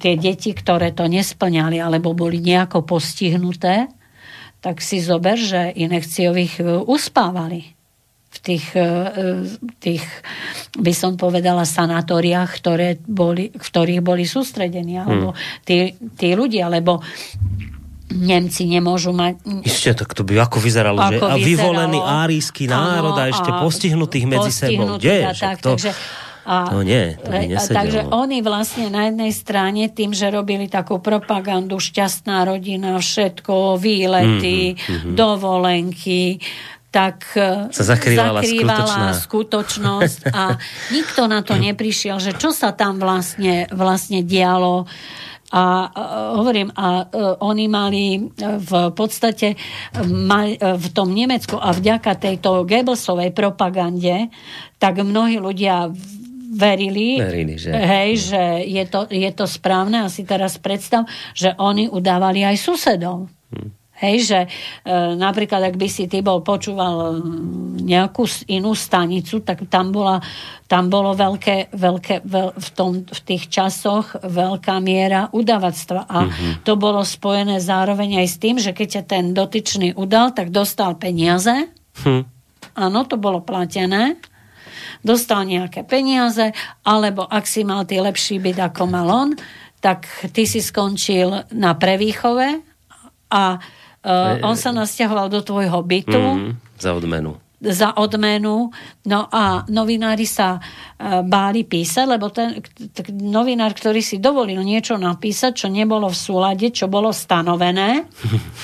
tie 0.00 0.14
deti, 0.16 0.56
ktoré 0.56 0.96
to 0.96 1.04
nesplňali 1.04 1.76
alebo 1.76 2.16
boli 2.16 2.40
nejako 2.40 2.88
postihnuté, 2.88 3.92
tak 4.64 4.80
si 4.80 5.04
zober, 5.04 5.36
že 5.36 5.76
inekciových 5.76 6.88
uspávali. 6.88 7.79
v 7.79 7.79
tých, 8.40 8.72
e, 8.72 9.44
tých, 9.80 10.04
by 10.76 10.92
som 10.96 11.20
povedala, 11.20 11.68
sanatóriách, 11.68 12.50
ktoré 12.56 12.96
boli, 13.04 13.52
v 13.52 13.60
ktorých 13.60 14.00
boli 14.00 14.24
sústredení, 14.24 15.00
alebo 15.00 15.32
hmm. 15.32 15.64
tí, 15.64 15.94
tí 16.16 16.32
ľudia, 16.32 16.72
lebo 16.72 17.04
Nemci 18.10 18.66
nemôžu 18.66 19.14
mať... 19.14 19.38
Ešte, 19.62 20.02
tak 20.02 20.18
to 20.18 20.26
by 20.26 20.42
ako 20.42 20.58
vyzeralo, 20.58 20.98
ako 20.98 21.14
že? 21.14 21.30
A 21.30 21.36
vyvolený 21.38 22.00
árijský 22.02 22.66
národ 22.66 23.14
a 23.14 23.30
ešte 23.30 23.54
a 23.54 23.62
postihnutých 23.62 24.26
medzi 24.26 24.50
sebou. 24.50 24.98
Kde? 24.98 25.30
Tak, 25.30 25.62
to... 25.62 25.78
takže, 25.78 25.94
a, 26.42 26.74
no 26.74 26.82
nie, 26.82 27.14
to 27.22 27.30
by 27.30 27.54
takže 27.54 28.00
oni 28.10 28.42
vlastne 28.42 28.90
na 28.90 29.06
jednej 29.06 29.30
strane 29.30 29.86
tým, 29.94 30.10
že 30.10 30.26
robili 30.26 30.66
takú 30.66 30.98
propagandu, 30.98 31.78
šťastná 31.78 32.42
rodina, 32.42 32.98
všetko, 32.98 33.78
výlety, 33.78 34.74
mm-hmm. 34.74 35.14
dovolenky, 35.14 36.42
tak 36.90 37.38
e, 37.38 37.70
sa 37.70 37.84
zakrývala, 37.86 38.42
zakrývala 38.42 39.14
skutočnosť 39.14 40.34
a 40.34 40.58
nikto 40.96 41.30
na 41.30 41.40
to 41.46 41.54
neprišiel, 41.54 42.18
že 42.18 42.34
čo 42.34 42.50
sa 42.50 42.74
tam 42.74 42.98
vlastne, 42.98 43.70
vlastne 43.70 44.26
dialo. 44.26 44.90
A 45.50 45.90
uh, 45.90 46.38
hovorím, 46.38 46.70
a 46.78 47.10
uh, 47.10 47.34
oni 47.42 47.66
mali 47.66 48.22
v 48.38 48.72
podstate 48.94 49.58
mali, 50.06 50.54
uh, 50.54 50.78
v 50.78 50.86
tom 50.94 51.10
Nemecku 51.10 51.58
a 51.58 51.74
vďaka 51.74 52.22
tejto 52.22 52.62
Goebbelsovej 52.62 53.34
propagande, 53.34 54.30
tak 54.78 55.02
mnohí 55.02 55.42
ľudia 55.42 55.90
verili, 56.54 57.18
verili 57.18 57.58
že... 57.58 57.70
Hej, 57.74 58.30
že 58.30 58.42
je 58.62 58.84
to, 58.86 59.10
je 59.10 59.30
to 59.34 59.46
správne. 59.50 60.06
A 60.06 60.06
si 60.06 60.22
teraz 60.22 60.54
predstav, 60.58 61.10
že 61.34 61.54
oni 61.58 61.90
udávali 61.90 62.46
aj 62.46 62.54
susedov. 62.54 63.26
Hmm. 63.50 63.79
Hej, 64.00 64.16
že 64.32 64.40
e, 64.44 64.48
napríklad, 65.12 65.60
ak 65.60 65.76
by 65.76 65.88
si 65.92 66.08
ty 66.08 66.24
bol 66.24 66.40
počúval 66.40 67.20
nejakú 67.84 68.24
inú 68.48 68.72
stanicu, 68.72 69.44
tak 69.44 69.68
tam, 69.68 69.92
bola, 69.92 70.24
tam 70.64 70.88
bolo 70.88 71.12
veľké, 71.12 71.76
veľké 71.76 72.24
veľ, 72.24 72.48
v, 72.56 72.68
tom, 72.72 73.04
v 73.04 73.20
tých 73.20 73.52
časoch 73.52 74.16
veľká 74.24 74.80
miera 74.80 75.28
udavactva. 75.36 76.08
A 76.08 76.18
mm-hmm. 76.24 76.52
to 76.64 76.80
bolo 76.80 77.04
spojené 77.04 77.60
zároveň 77.60 78.24
aj 78.24 78.26
s 78.26 78.36
tým, 78.40 78.56
že 78.56 78.72
keď 78.72 78.88
ťa 78.88 79.02
ten 79.04 79.24
dotyčný 79.36 79.92
udal, 79.92 80.32
tak 80.32 80.48
dostal 80.48 80.96
peniaze. 80.96 81.68
Hm. 82.00 82.24
Áno, 82.80 83.04
to 83.04 83.20
bolo 83.20 83.44
platené 83.44 84.16
dostal 85.00 85.48
nejaké 85.48 85.84
peniaze, 85.84 86.52
alebo 86.84 87.24
ak 87.24 87.48
si 87.48 87.64
mal 87.64 87.88
tie 87.88 88.00
lepší 88.04 88.36
byt 88.36 88.72
ako 88.72 88.82
mal 88.84 89.08
on, 89.08 89.30
tak 89.80 90.04
ty 90.36 90.44
si 90.44 90.60
skončil 90.60 91.48
na 91.56 91.72
prevýchove 91.72 92.60
a 93.32 93.56
Uh, 94.00 94.40
on 94.40 94.56
sa 94.56 94.72
nasťahoval 94.72 95.28
do 95.28 95.44
tvojho 95.44 95.84
bytu. 95.84 96.16
Mm, 96.16 96.56
za 96.80 96.96
odmenu. 96.96 97.36
Za 97.60 97.92
odmenu. 98.00 98.72
No 99.04 99.20
a 99.28 99.68
novinári 99.68 100.24
sa 100.24 100.56
uh, 100.56 101.20
báli 101.20 101.68
písať, 101.68 102.06
lebo 102.08 102.32
ten 102.32 102.64
novinár, 103.12 103.76
ktorý 103.76 104.00
si 104.00 104.16
dovolil 104.16 104.64
niečo 104.64 104.96
napísať, 104.96 105.64
čo 105.64 105.68
nebolo 105.68 106.08
v 106.08 106.16
súlade, 106.16 106.72
čo 106.72 106.88
bolo 106.88 107.12
stanovené, 107.12 108.08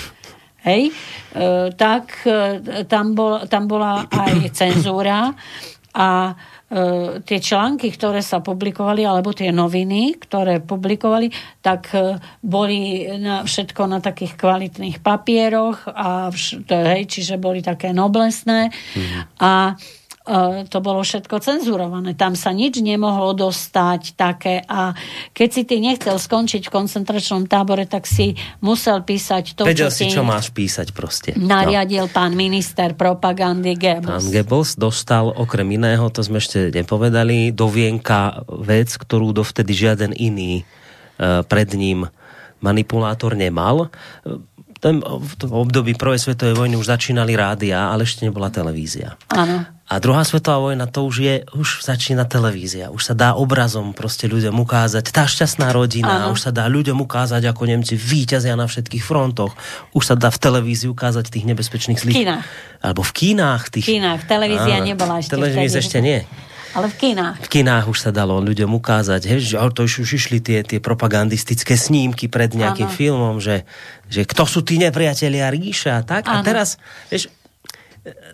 hej, 0.69 0.89
uh, 1.37 1.69
tak 1.77 2.25
tam, 2.89 3.13
bol, 3.13 3.45
tam 3.45 3.69
bola 3.69 4.09
aj 4.09 4.57
cenzúra 4.57 5.37
a 5.93 6.33
tie 7.23 7.39
články, 7.39 7.95
ktoré 7.95 8.19
sa 8.27 8.43
publikovali, 8.43 9.07
alebo 9.07 9.31
tie 9.31 9.55
noviny, 9.55 10.19
ktoré 10.19 10.59
publikovali, 10.59 11.31
tak 11.63 11.95
e, 11.95 12.19
boli 12.43 13.07
na, 13.23 13.47
všetko 13.47 13.87
na 13.87 14.03
takých 14.03 14.35
kvalitných 14.35 14.99
papieroch, 14.99 15.87
a, 15.87 16.35
hej, 16.67 17.03
čiže 17.07 17.39
boli 17.39 17.63
také 17.63 17.95
noblesné. 17.95 18.75
Mm. 18.99 19.11
A 19.39 19.79
to 20.67 20.79
bolo 20.83 21.07
všetko 21.07 21.39
cenzurované. 21.39 22.19
Tam 22.19 22.35
sa 22.35 22.51
nič 22.51 22.83
nemohlo 22.83 23.31
dostať 23.39 24.19
také 24.19 24.59
a 24.67 24.91
keď 25.31 25.49
si 25.55 25.63
ty 25.63 25.79
nechcel 25.79 26.19
skončiť 26.19 26.67
v 26.67 26.75
koncentračnom 26.75 27.47
tábore, 27.47 27.87
tak 27.87 28.11
si 28.11 28.35
musel 28.59 29.07
písať 29.07 29.55
to, 29.55 29.63
Vedel 29.63 29.87
čo 29.87 29.95
si, 29.95 30.11
čo 30.11 30.27
máš 30.27 30.51
písať 30.51 30.91
proste. 30.91 31.31
Nariadil 31.39 32.11
no. 32.11 32.13
pán 32.13 32.35
minister 32.35 32.99
propagandy 32.99 33.79
Goebbels. 33.79 34.27
Pán 34.27 34.27
Goebbels 34.35 34.75
dostal 34.75 35.31
okrem 35.31 35.79
iného, 35.79 36.11
to 36.11 36.27
sme 36.27 36.43
ešte 36.43 36.75
nepovedali, 36.75 37.55
do 37.55 37.71
vienka 37.71 38.43
vec, 38.51 38.91
ktorú 38.99 39.31
dovtedy 39.31 39.71
žiaden 39.79 40.11
iný 40.11 40.67
uh, 41.23 41.47
pred 41.47 41.71
ním 41.79 42.11
manipulátor 42.59 43.39
nemal. 43.39 43.93
Ten, 44.87 45.03
v 45.03 45.51
období 45.51 45.99
prvej 45.99 46.23
svetovej 46.23 46.55
vojny 46.55 46.79
už 46.79 46.87
začínali 46.87 47.35
rádia, 47.35 47.91
ale 47.91 48.07
ešte 48.07 48.23
nebola 48.23 48.55
televízia. 48.55 49.19
Áno. 49.35 49.67
A 49.87 49.99
druhá 49.99 50.23
svetová 50.23 50.63
vojna, 50.63 50.87
to 50.87 51.07
už 51.07 51.17
je, 51.27 51.35
už 51.59 51.83
začína 51.83 52.23
televízia. 52.23 52.95
Už 52.95 53.03
sa 53.11 53.15
dá 53.15 53.35
obrazom 53.35 53.91
proste 53.95 54.31
ľuďom 54.31 54.55
ukázať 54.63 55.11
tá 55.11 55.27
šťastná 55.27 55.75
rodina. 55.75 56.27
Aha. 56.27 56.31
Už 56.31 56.39
sa 56.47 56.55
dá 56.55 56.71
ľuďom 56.71 57.03
ukázať, 57.03 57.43
ako 57.51 57.67
Nemci 57.67 57.99
víťazia 57.99 58.55
na 58.55 58.71
všetkých 58.71 59.03
frontoch. 59.03 59.59
Už 59.91 60.07
sa 60.07 60.15
dá 60.15 60.31
v 60.31 60.39
televízii 60.39 60.87
ukázať 60.87 61.35
tých 61.35 61.51
nebezpečných 61.51 61.99
slík. 61.99 62.15
V 62.15 62.23
kínach. 62.23 62.47
Alebo 62.79 63.03
v 63.03 63.13
kínach. 63.15 63.63
Tých... 63.71 63.87
V 63.87 63.99
kínach. 63.99 64.23
Televízia 64.23 64.83
Áno, 64.83 64.87
nebola 64.87 65.19
ešte. 65.19 65.35
Televízia 65.35 65.83
ešte 65.83 65.99
nie. 65.99 66.23
Ale 66.77 66.93
v 66.93 66.97
kinách. 67.01 67.41
V 67.41 67.49
kinách 67.49 67.89
už 67.89 67.99
sa 68.05 68.11
dalo 68.13 68.37
ľuďom 68.45 68.69
ukázať, 68.77 69.21
hej, 69.33 69.41
že 69.41 69.57
to 69.73 69.89
už, 69.89 70.05
išli 70.05 70.45
tie, 70.45 70.61
tie 70.61 70.77
propagandistické 70.77 71.73
snímky 71.73 72.29
pred 72.29 72.53
nejakým 72.53 72.85
ano. 72.85 72.97
filmom, 73.01 73.37
že, 73.41 73.65
že 74.13 74.29
kto 74.29 74.45
sú 74.45 74.61
tí 74.61 74.77
nepriatelia 74.77 75.49
ríša 75.49 75.99
a 75.99 76.03
tak. 76.05 76.29
Ano. 76.29 76.45
A 76.45 76.45
teraz, 76.45 76.77
vieš, 77.09 77.33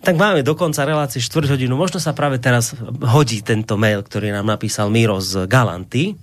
tak 0.03 0.19
máme 0.19 0.43
dokonca 0.43 0.83
relácie 0.83 1.23
štvrť 1.23 1.55
hodinu. 1.55 1.79
Možno 1.79 2.03
sa 2.03 2.13
práve 2.13 2.43
teraz 2.43 2.75
hodí 3.07 3.41
tento 3.41 3.79
mail, 3.79 4.03
ktorý 4.03 4.35
nám 4.35 4.45
napísal 4.45 4.91
Miro 4.91 5.23
z 5.23 5.47
Galanty. 5.47 6.19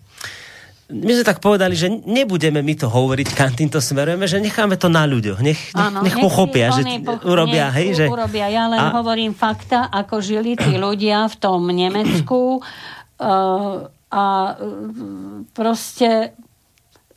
My 0.89 1.11
sme 1.13 1.21
tak 1.21 1.37
povedali, 1.37 1.77
že 1.77 1.85
nebudeme 1.85 2.65
my 2.65 2.73
to 2.73 2.89
hovoriť, 2.89 3.37
kam 3.37 3.53
týmto 3.53 3.77
smerujeme, 3.77 4.25
že 4.25 4.41
necháme 4.41 4.73
to 4.73 4.89
na 4.89 5.05
ľuďoch. 5.05 5.37
Nech, 5.37 5.69
nech, 5.77 5.93
nech 6.01 6.17
pochopia, 6.17 6.73
že 6.73 6.81
po, 7.05 7.21
urobia. 7.29 7.69
Hej, 7.69 7.93
že... 7.93 8.05
urobia. 8.09 8.49
Ja 8.49 8.65
len 8.65 8.81
a... 8.81 8.97
hovorím 8.97 9.37
fakta, 9.37 9.85
ako 9.93 10.17
žili 10.17 10.57
tí 10.57 10.81
ľudia 10.81 11.29
v 11.29 11.35
tom 11.37 11.69
Nemecku 11.69 12.57
uh, 12.57 13.85
a 14.09 14.25
uh, 14.25 15.45
proste 15.53 16.33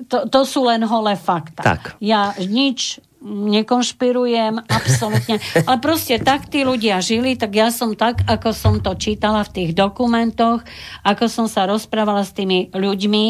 to, 0.04 0.28
to 0.28 0.40
sú 0.44 0.68
len 0.68 0.84
holé 0.84 1.16
fakta. 1.16 1.64
Tak. 1.64 1.96
Ja 2.02 2.36
nič 2.36 3.00
nekonšpirujem, 3.22 4.66
absolútne. 4.66 5.38
Ale 5.68 5.78
proste 5.78 6.18
tak 6.18 6.50
tí 6.50 6.66
ľudia 6.66 6.98
žili, 6.98 7.38
tak 7.38 7.54
ja 7.54 7.70
som 7.70 7.94
tak, 7.94 8.26
ako 8.26 8.50
som 8.50 8.74
to 8.82 8.98
čítala 8.98 9.46
v 9.46 9.52
tých 9.62 9.70
dokumentoch, 9.78 10.66
ako 11.06 11.24
som 11.30 11.46
sa 11.46 11.70
rozprávala 11.70 12.26
s 12.26 12.34
tými 12.34 12.74
ľuďmi, 12.74 13.26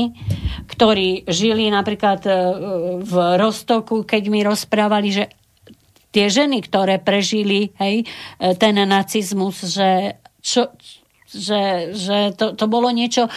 ktorí 0.73 1.29
žili 1.29 1.69
napríklad 1.69 2.21
e, 2.25 2.33
v 3.05 3.15
Rostoku, 3.37 4.09
keď 4.09 4.23
mi 4.33 4.41
rozprávali, 4.41 5.09
že 5.13 5.25
tie 6.13 6.29
ženy, 6.29 6.65
ktoré 6.65 6.97
prežili 7.01 7.77
hej, 7.77 8.05
e, 8.41 8.57
ten 8.57 8.77
nacizmus, 8.89 9.61
že, 9.69 10.17
čo, 10.41 10.73
že, 11.29 11.93
že 11.93 12.33
to, 12.37 12.57
to 12.57 12.65
bolo 12.69 12.89
niečo 12.89 13.29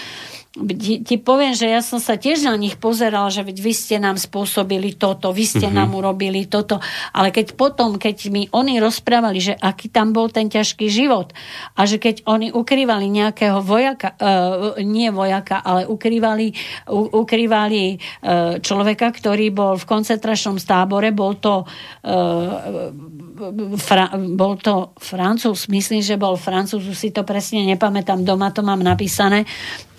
ti, 0.56 1.03
ti 1.03 1.15
poviem, 1.19 1.52
že 1.52 1.68
ja 1.68 1.84
som 1.84 1.99
sa 1.99 2.15
tiež 2.15 2.48
na 2.48 2.56
nich 2.56 2.80
pozeral, 2.80 3.27
že 3.27 3.44
veď 3.44 3.57
vy 3.60 3.73
ste 3.76 3.95
nám 3.99 4.15
spôsobili 4.15 4.95
toto, 4.95 5.36
vy 5.36 5.44
ste 5.44 5.68
mm-hmm. 5.68 5.76
nám 5.76 5.91
urobili 5.99 6.48
toto, 6.48 6.80
ale 7.11 7.36
keď 7.36 7.60
potom, 7.60 7.99
keď 7.99 8.32
mi 8.32 8.48
oni 8.56 8.80
rozprávali, 8.80 9.44
že 9.44 9.53
aký 9.60 9.91
tam 9.91 10.15
bol 10.15 10.32
ten 10.32 10.48
ťažký 10.48 10.88
život 10.88 11.36
a 11.76 11.84
že 11.84 11.99
keď 11.99 12.23
oni 12.23 12.56
ukrývali 12.56 13.11
nejakého 13.11 13.60
vojaka, 13.60 14.15
uh, 14.15 14.80
nie 14.80 15.11
vojaka, 15.11 15.60
ale 15.60 15.91
ukrývali, 15.91 16.56
u, 16.88 17.19
ukrývali 17.19 17.84
uh, 17.91 18.56
človeka, 18.64 19.11
ktorý 19.11 19.52
bol 19.52 19.76
v 19.76 19.86
koncentračnom 19.86 20.56
tábore, 20.64 21.11
bol 21.11 21.36
to 21.36 21.68
uh, 21.68 22.95
Fra, 23.76 24.16
bol 24.16 24.56
to 24.56 24.95
Francúz, 24.95 25.68
myslím, 25.68 25.99
že 25.99 26.16
bol 26.16 26.40
Francúz, 26.40 26.88
si 26.95 27.12
to 27.12 27.28
presne 27.28 27.68
nepamätám, 27.68 28.24
doma 28.24 28.56
to 28.56 28.64
mám 28.64 28.80
napísané, 28.80 29.44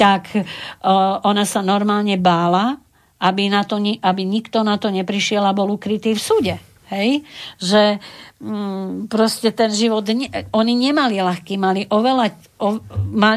tak 0.00 0.32
uh, 0.32 1.20
ona 1.20 1.44
sa 1.44 1.60
normálne 1.60 2.16
bála, 2.16 2.80
aby, 3.20 3.48
na 3.52 3.64
to, 3.68 3.76
aby 3.80 4.22
nikto 4.24 4.64
na 4.64 4.80
to 4.80 4.88
neprišiel 4.88 5.44
a 5.44 5.56
bol 5.56 5.68
ukrytý 5.68 6.16
v 6.16 6.20
súde. 6.20 6.56
Hej? 6.86 7.26
Že 7.58 7.98
mm, 8.38 9.10
proste 9.10 9.50
ten 9.50 9.72
život, 9.74 10.06
ne, 10.06 10.30
oni 10.54 10.72
nemali 10.76 11.18
ľahký, 11.18 11.58
mali 11.58 11.82
oveľa, 11.90 12.26
o, 12.62 12.78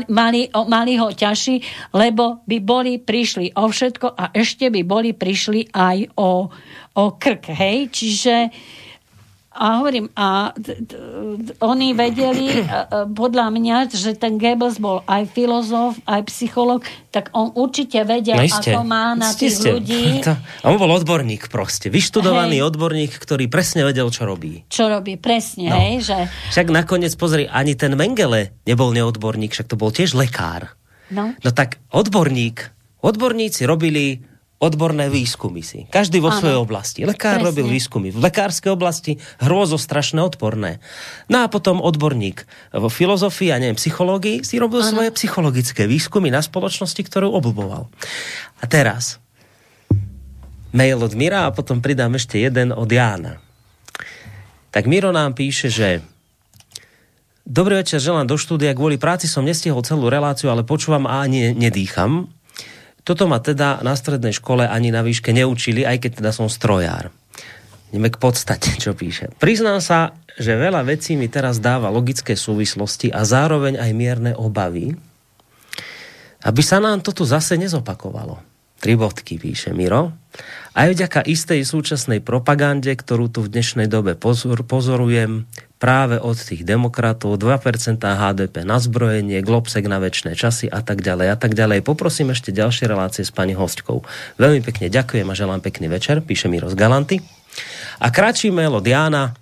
mali, 0.09 0.47
o, 0.53 0.61
mali 0.69 0.93
ho 1.01 1.09
ťažší, 1.09 1.63
lebo 1.97 2.45
by 2.45 2.57
boli 2.61 3.01
prišli 3.01 3.57
o 3.57 3.65
všetko 3.67 4.07
a 4.13 4.31
ešte 4.35 4.69
by 4.69 4.81
boli 4.85 5.11
prišli 5.17 5.73
aj 5.73 5.97
o, 6.19 6.47
o 6.93 7.03
krk. 7.17 7.43
Hej? 7.55 7.77
Čiže 7.89 8.35
a 9.59 9.83
hovorím, 9.83 10.07
a 10.15 10.55
d- 10.55 10.79
d- 10.79 10.95
oni 11.59 11.91
vedeli, 11.91 12.63
podľa 13.11 13.51
mňa, 13.51 13.91
že 13.91 14.15
ten 14.15 14.39
Goebbels 14.39 14.79
bol 14.79 15.03
aj 15.03 15.27
filozof, 15.35 15.99
aj 16.07 16.31
psycholog, 16.31 16.87
tak 17.11 17.27
on 17.35 17.51
určite 17.59 17.99
vedel, 18.07 18.39
no 18.39 18.47
ako 18.47 18.87
má 18.87 19.19
na 19.19 19.35
tých 19.35 19.59
ste. 19.59 19.75
ľudí. 19.75 20.03
To, 20.29 20.35
on 20.63 20.79
bol 20.79 20.91
odborník 20.95 21.51
proste, 21.51 21.91
vyštudovaný 21.91 22.63
hej. 22.63 22.67
odborník, 22.71 23.11
ktorý 23.19 23.51
presne 23.51 23.83
vedel, 23.83 24.07
čo 24.07 24.23
robí. 24.23 24.63
Čo 24.71 24.87
robí, 24.87 25.19
presne, 25.19 25.67
no. 25.67 25.75
hej. 25.75 26.07
Že... 26.07 26.17
Však 26.55 26.67
nakoniec, 26.71 27.11
pozri, 27.19 27.43
ani 27.43 27.75
ten 27.75 27.99
Mengele 27.99 28.55
nebol 28.63 28.95
neodborník, 28.95 29.51
však 29.51 29.67
to 29.67 29.75
bol 29.75 29.91
tiež 29.91 30.15
lekár. 30.15 30.79
No, 31.11 31.35
no 31.35 31.49
tak 31.51 31.81
odborník, 31.91 32.71
odborníci 33.03 33.65
robili 33.67 34.28
odborné 34.59 35.07
výskumy 35.07 35.63
si. 35.63 35.87
Každý 35.87 36.19
vo 36.19 36.29
ano. 36.29 36.39
svojej 36.43 36.59
oblasti. 36.59 36.99
Lekár 37.07 37.39
Presne. 37.39 37.47
robil 37.47 37.67
výskumy 37.71 38.11
v 38.11 38.19
lekárskej 38.19 38.75
oblasti, 38.75 39.15
hrôzo 39.39 39.79
strašné 39.79 40.19
odporné. 40.19 40.83
No 41.31 41.43
a 41.43 41.47
potom 41.47 41.79
odborník 41.79 42.43
vo 42.75 42.91
filozofii 42.91 43.55
a 43.55 43.57
neviem, 43.57 43.79
psychológii 43.79 44.43
si 44.43 44.59
robil 44.59 44.83
ano. 44.83 44.91
svoje 44.91 45.09
psychologické 45.15 45.87
výskumy 45.87 46.27
na 46.27 46.43
spoločnosti, 46.43 46.99
ktorú 46.99 47.31
obľúboval. 47.39 47.87
A 48.59 48.63
teraz 48.67 49.23
mail 50.75 50.99
od 50.99 51.15
Mira 51.15 51.47
a 51.47 51.55
potom 51.55 51.79
pridám 51.79 52.19
ešte 52.19 52.37
jeden 52.37 52.75
od 52.75 52.91
Jána. 52.91 53.39
Tak 54.69 54.85
Miro 54.85 55.09
nám 55.09 55.33
píše, 55.33 55.71
že 55.71 56.05
Dobrý 57.49 57.81
večer, 57.81 57.97
želám 57.97 58.29
do 58.29 58.37
štúdia. 58.37 58.77
Kvôli 58.77 59.01
práci 59.01 59.25
som 59.25 59.41
nestihol 59.41 59.81
celú 59.81 60.05
reláciu, 60.05 60.53
ale 60.53 60.61
počúvam 60.61 61.09
a 61.09 61.25
ani 61.25 61.49
nedýcham. 61.57 62.29
Toto 63.09 63.25
ma 63.25 63.41
teda 63.41 63.81
na 63.81 63.97
strednej 63.97 64.37
škole 64.37 64.69
ani 64.69 64.93
na 64.93 65.01
výške 65.01 65.33
neučili, 65.33 65.81
aj 65.81 65.97
keď 65.97 66.21
teda 66.21 66.29
som 66.29 66.45
strojár. 66.45 67.09
Ideme 67.89 68.13
k 68.13 68.21
podstate, 68.21 68.77
čo 68.77 68.93
píše. 68.93 69.33
Priznám 69.41 69.81
sa, 69.81 70.13
že 70.37 70.53
veľa 70.53 70.85
vecí 70.85 71.17
mi 71.17 71.25
teraz 71.25 71.57
dáva 71.57 71.89
logické 71.89 72.37
súvislosti 72.37 73.09
a 73.09 73.25
zároveň 73.25 73.81
aj 73.81 73.91
mierne 73.97 74.37
obavy, 74.37 74.93
aby 76.45 76.61
sa 76.61 76.77
nám 76.77 77.01
toto 77.01 77.25
zase 77.25 77.57
nezopakovalo. 77.57 78.45
Tri 78.77 78.93
bodky 78.93 79.41
píše 79.41 79.73
Miro. 79.73 80.13
Aj 80.69 80.85
vďaka 80.85 81.25
istej 81.25 81.65
súčasnej 81.65 82.21
propagande, 82.21 82.93
ktorú 82.93 83.25
tu 83.25 83.41
v 83.41 83.49
dnešnej 83.49 83.89
dobe 83.89 84.13
pozor, 84.13 84.61
pozorujem, 84.61 85.49
práve 85.81 86.21
od 86.21 86.37
tých 86.37 86.61
demokratov, 86.61 87.41
2% 87.41 87.97
HDP 87.97 88.67
na 88.67 88.77
zbrojenie, 88.77 89.41
globsek 89.41 89.89
na 89.89 89.97
väčšie 89.97 90.37
časy 90.37 90.65
a 90.69 90.85
tak 90.85 91.01
ďalej 91.01 91.27
a 91.33 91.37
tak 91.39 91.57
ďalej. 91.57 91.81
Poprosím 91.81 92.35
ešte 92.35 92.53
ďalšie 92.53 92.85
relácie 92.85 93.25
s 93.25 93.33
pani 93.33 93.57
hostkou. 93.57 94.05
Veľmi 94.37 94.61
pekne 94.61 94.93
ďakujem 94.93 95.25
a 95.25 95.33
želám 95.33 95.63
pekný 95.65 95.89
večer, 95.89 96.21
píše 96.21 96.51
Miro 96.51 96.69
z 96.69 96.77
Galanty. 96.77 97.17
A 97.97 98.13
kratší 98.13 98.53
mail 98.53 98.75
od 98.75 98.85
Jána. 98.85 99.33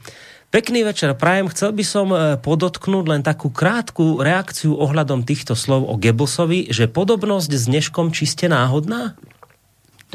Pekný 0.47 0.87
večer, 0.87 1.11
prajem. 1.11 1.51
Chcel 1.51 1.75
by 1.75 1.83
som 1.83 2.07
e, 2.15 2.39
podotknúť 2.39 3.05
len 3.11 3.19
takú 3.19 3.51
krátku 3.51 4.23
reakciu 4.23 4.79
ohľadom 4.79 5.27
týchto 5.27 5.59
slov 5.59 5.83
o 5.83 5.99
Gebelsovi, 5.99 6.71
že 6.71 6.87
podobnosť 6.87 7.51
s 7.51 7.67
Dneškom 7.67 8.15
čiste 8.15 8.47
náhodná? 8.47 9.19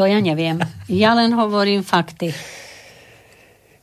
To 0.01 0.09
ja 0.09 0.24
neviem. 0.24 0.56
Ja 0.89 1.12
len 1.12 1.36
hovorím 1.36 1.85
fakty. 1.85 2.32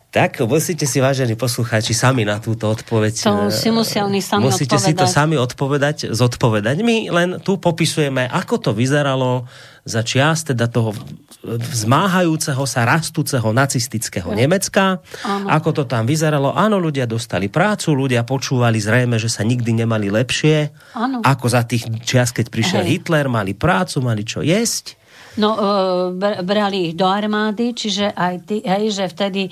Tak 0.10 0.42
musíte 0.50 0.90
si, 0.90 0.98
vážení 0.98 1.38
poslucháči, 1.38 1.94
sami 1.94 2.26
na 2.26 2.42
túto 2.42 2.66
odpoveď. 2.66 3.14
To 3.30 3.54
si 3.54 3.70
musia 3.70 4.02
oni 4.10 4.26
sami 4.26 4.50
Musíte 4.50 4.74
odpovedať. 4.74 4.90
si 4.90 4.98
to 4.98 5.06
sami 5.06 5.38
odpovedať, 5.38 5.98
zodpovedať. 6.10 6.82
My 6.82 7.14
len 7.14 7.30
tu 7.46 7.62
popisujeme, 7.62 8.26
ako 8.26 8.58
to 8.58 8.72
vyzeralo 8.74 9.46
za 9.86 10.02
čias 10.02 10.50
teda 10.50 10.66
toho 10.66 10.98
vzmáhajúceho 11.46 12.66
sa, 12.66 12.90
rastúceho 12.90 13.54
nacistického 13.54 14.34
ja. 14.34 14.38
Nemecka. 14.42 14.98
Áno. 15.22 15.46
Ako 15.46 15.78
to 15.78 15.84
tam 15.86 16.10
vyzeralo. 16.10 16.58
Áno, 16.58 16.82
ľudia 16.82 17.06
dostali 17.06 17.46
prácu, 17.46 17.94
ľudia 17.94 18.26
počúvali 18.26 18.82
zrejme, 18.82 19.22
že 19.22 19.30
sa 19.30 19.46
nikdy 19.46 19.86
nemali 19.86 20.10
lepšie. 20.10 20.74
Áno. 20.98 21.22
Ako 21.22 21.54
za 21.54 21.70
tých 21.70 21.86
čias, 22.02 22.34
keď 22.34 22.50
prišiel 22.50 22.82
Hej. 22.82 23.06
Hitler, 23.06 23.30
mali 23.30 23.54
prácu, 23.54 24.02
mali 24.02 24.26
čo 24.26 24.42
jesť 24.42 24.99
No, 25.38 25.54
e, 25.54 26.42
brali 26.42 26.90
ich 26.90 26.96
do 26.98 27.06
armády, 27.06 27.78
čiže 27.78 28.10
aj 28.10 28.36
ty, 28.50 28.66
hej, 28.66 28.90
že 28.90 29.06
vtedy 29.06 29.46
e, 29.46 29.52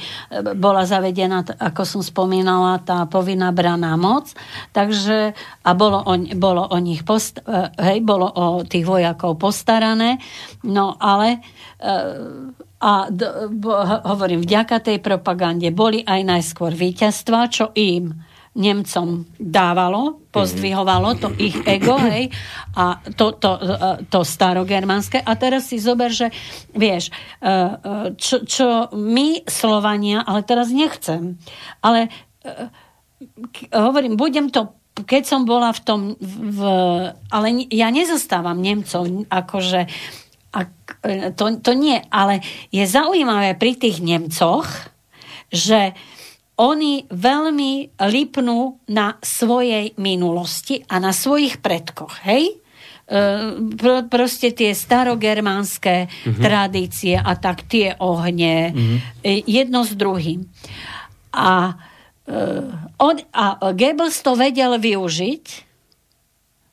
bola 0.57 0.89
zavedená, 0.89 1.45
ako 1.45 1.83
som 1.85 2.01
spomínala, 2.01 2.81
tá 2.81 3.05
povinná 3.05 3.53
braná 3.53 3.93
moc, 3.93 4.33
takže 4.73 5.37
a 5.61 5.71
bolo 5.77 6.01
o, 6.01 6.13
bolo 6.33 6.65
o 6.65 6.77
nich 6.81 7.05
post, 7.05 7.45
e, 7.45 7.69
hej, 7.77 8.01
bolo 8.01 8.25
o 8.25 8.65
tých 8.65 8.89
vojakov 8.89 9.37
postarané, 9.37 10.17
no 10.65 10.97
ale 10.97 11.45
a 12.77 13.09
hovorím, 14.05 14.41
vďaka 14.41 14.81
tej 14.81 14.97
propagande 14.97 15.69
boli 15.69 16.01
aj 16.01 16.21
najskôr 16.25 16.73
víťazstva, 16.73 17.49
čo 17.53 17.69
im 17.77 18.17
Nemcom 18.57 19.29
dávalo, 19.37 20.17
pozdvihovalo 20.33 21.21
to 21.21 21.29
ich 21.37 21.53
ego, 21.69 21.93
hej, 22.01 22.33
a 22.73 22.97
to, 23.13 23.37
to, 23.37 23.53
to 24.09 24.25
starogermánske. 24.25 25.21
A 25.21 25.37
teraz 25.37 25.69
si 25.69 25.77
zober, 25.77 26.09
že 26.09 26.33
vieš, 26.73 27.13
e, 27.37 27.45
e, 27.45 27.57
čo, 28.17 28.41
čo 28.41 28.89
my, 28.97 29.45
Slovania, 29.45 30.25
ale 30.25 30.41
teraz 30.41 30.73
nechcem, 30.73 31.37
ale 31.85 32.09
e, 32.41 32.49
hovorím, 33.77 34.17
budem 34.17 34.49
to 34.49 34.73
keď 34.97 35.29
som 35.29 35.45
bola 35.45 35.69
v 35.69 35.81
tom, 35.85 36.01
v, 36.17 36.61
ale 37.29 37.47
ja 37.69 37.93
nezostávam 37.93 38.57
Nemcov, 38.57 39.29
akože 39.29 39.85
a, 40.57 40.59
to, 41.37 41.61
to 41.61 41.71
nie, 41.77 42.01
ale 42.09 42.41
je 42.73 42.81
zaujímavé 42.81 43.53
pri 43.61 43.77
tých 43.77 44.01
Nemcoch, 44.01 44.65
že 45.53 45.93
uh, 45.93 46.16
oni 46.57 47.05
veľmi 47.05 48.01
lipnú 48.09 48.81
na 48.89 49.21
svojej 49.21 49.93
minulosti 50.01 50.81
a 50.89 50.97
na 50.97 51.13
svojich 51.13 51.61
predkoch, 51.61 52.25
hej? 52.25 52.57
E, 53.05 53.15
Pr- 53.77 54.09
proste 54.09 54.49
tie 54.51 54.73
starogermánske 54.73 56.09
uh-huh. 56.09 56.41
tradície 56.41 57.13
a 57.13 57.37
tak 57.37 57.69
tie 57.69 57.93
ohne 58.01 58.73
uh-huh. 58.73 58.97
jedno 59.45 59.85
s 59.85 59.93
druhým. 59.93 60.49
A, 61.37 61.77
uh, 62.25 62.97
on, 62.97 63.15
a 63.29 63.45
Goebbels 63.77 64.25
to 64.25 64.33
vedel 64.33 64.73
využiť 64.81 65.66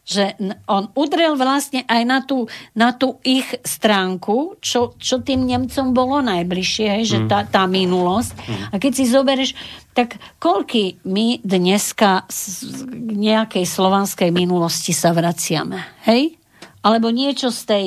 že 0.04 0.36
on 0.68 0.92
udrel 0.92 1.32
vlastne 1.32 1.88
aj 1.88 2.02
na 2.04 2.20
tú, 2.20 2.44
na 2.76 2.92
tú 2.92 3.16
ich 3.24 3.48
stránku, 3.64 4.60
čo, 4.60 4.92
čo 5.00 5.24
tým 5.24 5.48
Nemcom 5.48 5.96
bolo 5.96 6.20
najbližšie, 6.20 7.08
že 7.08 7.18
mm. 7.24 7.28
tá, 7.32 7.48
tá 7.48 7.64
minulosť. 7.64 8.36
Mm. 8.36 8.64
A 8.68 8.74
keď 8.76 8.92
si 8.92 9.04
zoberieš, 9.08 9.50
tak 9.96 10.20
koľky 10.36 11.00
my 11.08 11.40
dneska 11.40 12.28
z 12.28 12.84
nejakej 13.00 13.64
slovanskej 13.64 14.28
minulosti 14.28 14.92
sa 14.92 15.16
vraciame, 15.16 16.04
hej? 16.04 16.36
Alebo 16.84 17.08
niečo 17.08 17.48
z 17.48 17.62
tej, 17.64 17.86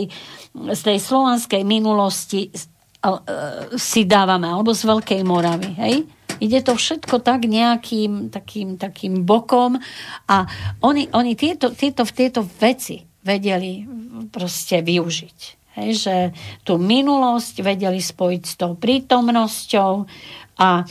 z 0.58 0.82
tej 0.82 0.98
slovanskej 0.98 1.62
minulosti 1.62 2.50
si 3.78 4.02
dávame, 4.10 4.50
alebo 4.50 4.74
z 4.74 4.90
Veľkej 4.90 5.22
Moravy, 5.22 5.70
hej? 5.78 5.96
Ide 6.38 6.60
to 6.62 6.78
všetko 6.78 7.22
tak 7.22 7.50
nejakým 7.50 8.30
takým, 8.30 8.78
takým 8.78 9.26
bokom 9.26 9.82
a 10.30 10.38
oni, 10.86 11.10
oni 11.12 11.34
tieto, 11.34 11.74
tieto, 11.74 12.06
tieto 12.06 12.46
veci 12.62 13.02
vedeli 13.26 13.84
proste 14.30 14.82
využiť. 14.82 15.40
Hej, 15.78 15.90
že 15.94 16.16
tú 16.66 16.82
minulosť 16.82 17.62
vedeli 17.62 18.02
spojiť 18.02 18.44
s 18.44 18.54
tou 18.58 18.74
prítomnosťou 18.74 19.92
a 20.58 20.70
e, 20.82 20.84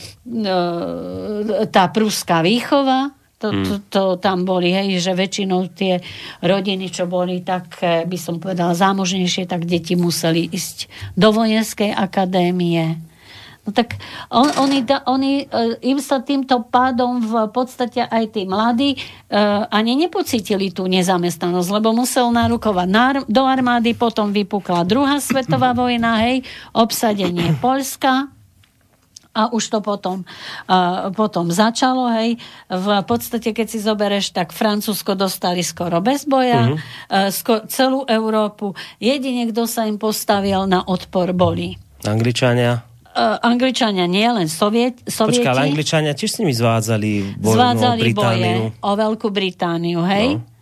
tá 1.67 1.83
prúská 1.91 2.39
výchova, 2.39 3.11
To, 3.37 3.53
to, 3.53 3.73
to 3.93 4.03
tam 4.17 4.49
boli, 4.49 4.73
hej, 4.73 4.97
že 4.97 5.13
väčšinou 5.13 5.69
tie 5.69 6.01
rodiny, 6.41 6.89
čo 6.89 7.05
boli 7.05 7.45
tak, 7.45 7.69
eh, 7.85 8.01
by 8.01 8.17
som 8.17 8.41
povedala, 8.41 8.73
zámožnejšie, 8.73 9.45
tak 9.45 9.69
deti 9.69 9.93
museli 9.93 10.49
ísť 10.49 10.89
do 11.13 11.29
vojenskej 11.29 11.93
akadémie. 11.93 12.97
No 13.67 13.75
tak 13.75 13.99
on, 14.31 14.47
oni, 14.63 14.87
oni, 14.87 15.43
eh, 15.43 15.91
im 15.91 15.99
sa 15.99 16.23
týmto 16.23 16.63
pádom 16.71 17.19
v 17.19 17.51
podstate 17.51 17.99
aj 18.07 18.31
tí 18.31 18.47
mladí 18.47 18.95
uh, 18.95 19.67
ani 19.67 19.99
nepocítili 19.99 20.71
tú 20.71 20.87
nezamestnanosť, 20.87 21.69
lebo 21.75 21.91
musel 21.91 22.31
narukovať 22.31 22.87
na, 22.87 23.07
do 23.27 23.43
armády, 23.43 23.91
potom 23.91 24.31
vypukla 24.31 24.87
druhá 24.87 25.19
svetová 25.19 25.75
vojna, 25.79 26.23
hej, 26.23 26.47
obsadenie 26.71 27.59
Polska, 27.59 28.31
a 29.37 29.53
už 29.53 29.69
to 29.69 29.79
potom, 29.85 30.25
uh, 30.65 31.13
potom 31.13 31.53
začalo, 31.53 32.09
hej. 32.17 32.41
V 32.73 32.87
podstate, 33.05 33.53
keď 33.53 33.67
si 33.69 33.77
zobereš, 33.77 34.33
tak 34.33 34.49
Francúzsko 34.49 35.13
dostali 35.13 35.61
skoro 35.61 36.01
bez 36.01 36.25
boja, 36.25 36.73
uh-huh. 36.73 36.79
uh, 37.13 37.29
sko- 37.29 37.69
celú 37.69 38.01
Európu. 38.09 38.73
Jedine, 38.97 39.45
kto 39.53 39.69
sa 39.69 39.85
im 39.85 40.01
postavil 40.01 40.65
na 40.65 40.81
odpor, 40.81 41.37
boli. 41.37 41.77
Angličania? 42.01 42.81
Uh, 43.17 43.41
Angličania 43.41 44.05
nie, 44.05 44.29
len 44.29 44.45
Soviet, 44.45 45.01
Sovieti. 45.09 45.41
Počkaj, 45.41 45.49
ale 45.49 45.61
Angličania 45.73 46.13
tiež 46.13 46.37
s 46.37 46.37
nimi 46.37 46.53
zvádzali 46.53 47.41
boj, 47.41 47.55
Zvádzali 47.57 47.97
no, 47.97 48.05
Britániu. 48.05 48.61
boje 48.69 48.85
o 48.85 48.91
Veľkú 48.93 49.27
Britániu, 49.33 50.05
hej. 50.05 50.37
No 50.37 50.55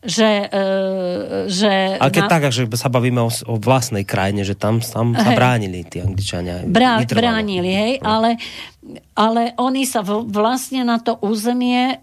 že... 0.00 0.48
Uh, 0.48 1.44
že 1.44 2.00
Ale 2.00 2.08
keď 2.12 2.24
na... 2.24 2.30
tak, 2.32 2.42
že 2.48 2.64
sa 2.72 2.88
bavíme 2.88 3.20
o, 3.20 3.28
o 3.28 3.54
vlastnej 3.60 4.08
krajine, 4.08 4.48
že 4.48 4.56
tam, 4.56 4.80
tam 4.80 5.12
sa 5.12 5.30
bránili 5.36 5.84
tí 5.84 6.00
Angličania. 6.00 6.64
Brá, 6.64 7.04
bránili, 7.04 7.68
hej, 7.68 7.92
no. 8.00 8.08
ale, 8.08 8.30
ale 9.12 9.52
oni 9.60 9.84
sa 9.84 10.00
v, 10.00 10.24
vlastne 10.24 10.88
na 10.88 10.96
to 10.96 11.20
územie 11.20 12.00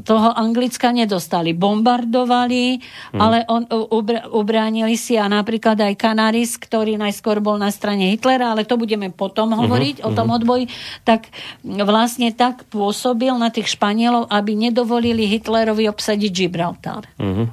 toho 0.00 0.28
Anglicka 0.32 0.96
nedostali. 0.96 1.52
Bombardovali, 1.52 2.80
hmm. 2.80 3.20
ale 3.20 3.44
on, 3.52 3.68
ubr, 3.68 4.32
ubránili 4.32 4.96
si 4.96 5.20
a 5.20 5.28
napríklad 5.28 5.76
aj 5.76 5.94
Canaris, 6.00 6.56
ktorý 6.56 6.96
najskôr 6.96 7.44
bol 7.44 7.60
na 7.60 7.68
strane 7.68 8.08
Hitlera, 8.08 8.56
ale 8.56 8.64
to 8.64 8.80
budeme 8.80 9.12
potom 9.12 9.52
mhm, 9.52 9.56
hovoriť 9.60 9.96
uh-huh, 10.00 10.08
o 10.08 10.16
tom 10.16 10.32
uh-huh. 10.32 10.40
odboji, 10.40 10.64
tak 11.04 11.28
vlastne 11.62 12.32
tak 12.32 12.64
pôsobil 12.72 13.32
na 13.36 13.52
tých 13.52 13.76
Španielov, 13.76 14.32
aby 14.32 14.56
nedovolili 14.56 15.28
Hitlerovi 15.28 15.84
obsadiť 15.84 16.30
Gibraltar. 16.32 17.04
Uh-huh. 17.20 17.44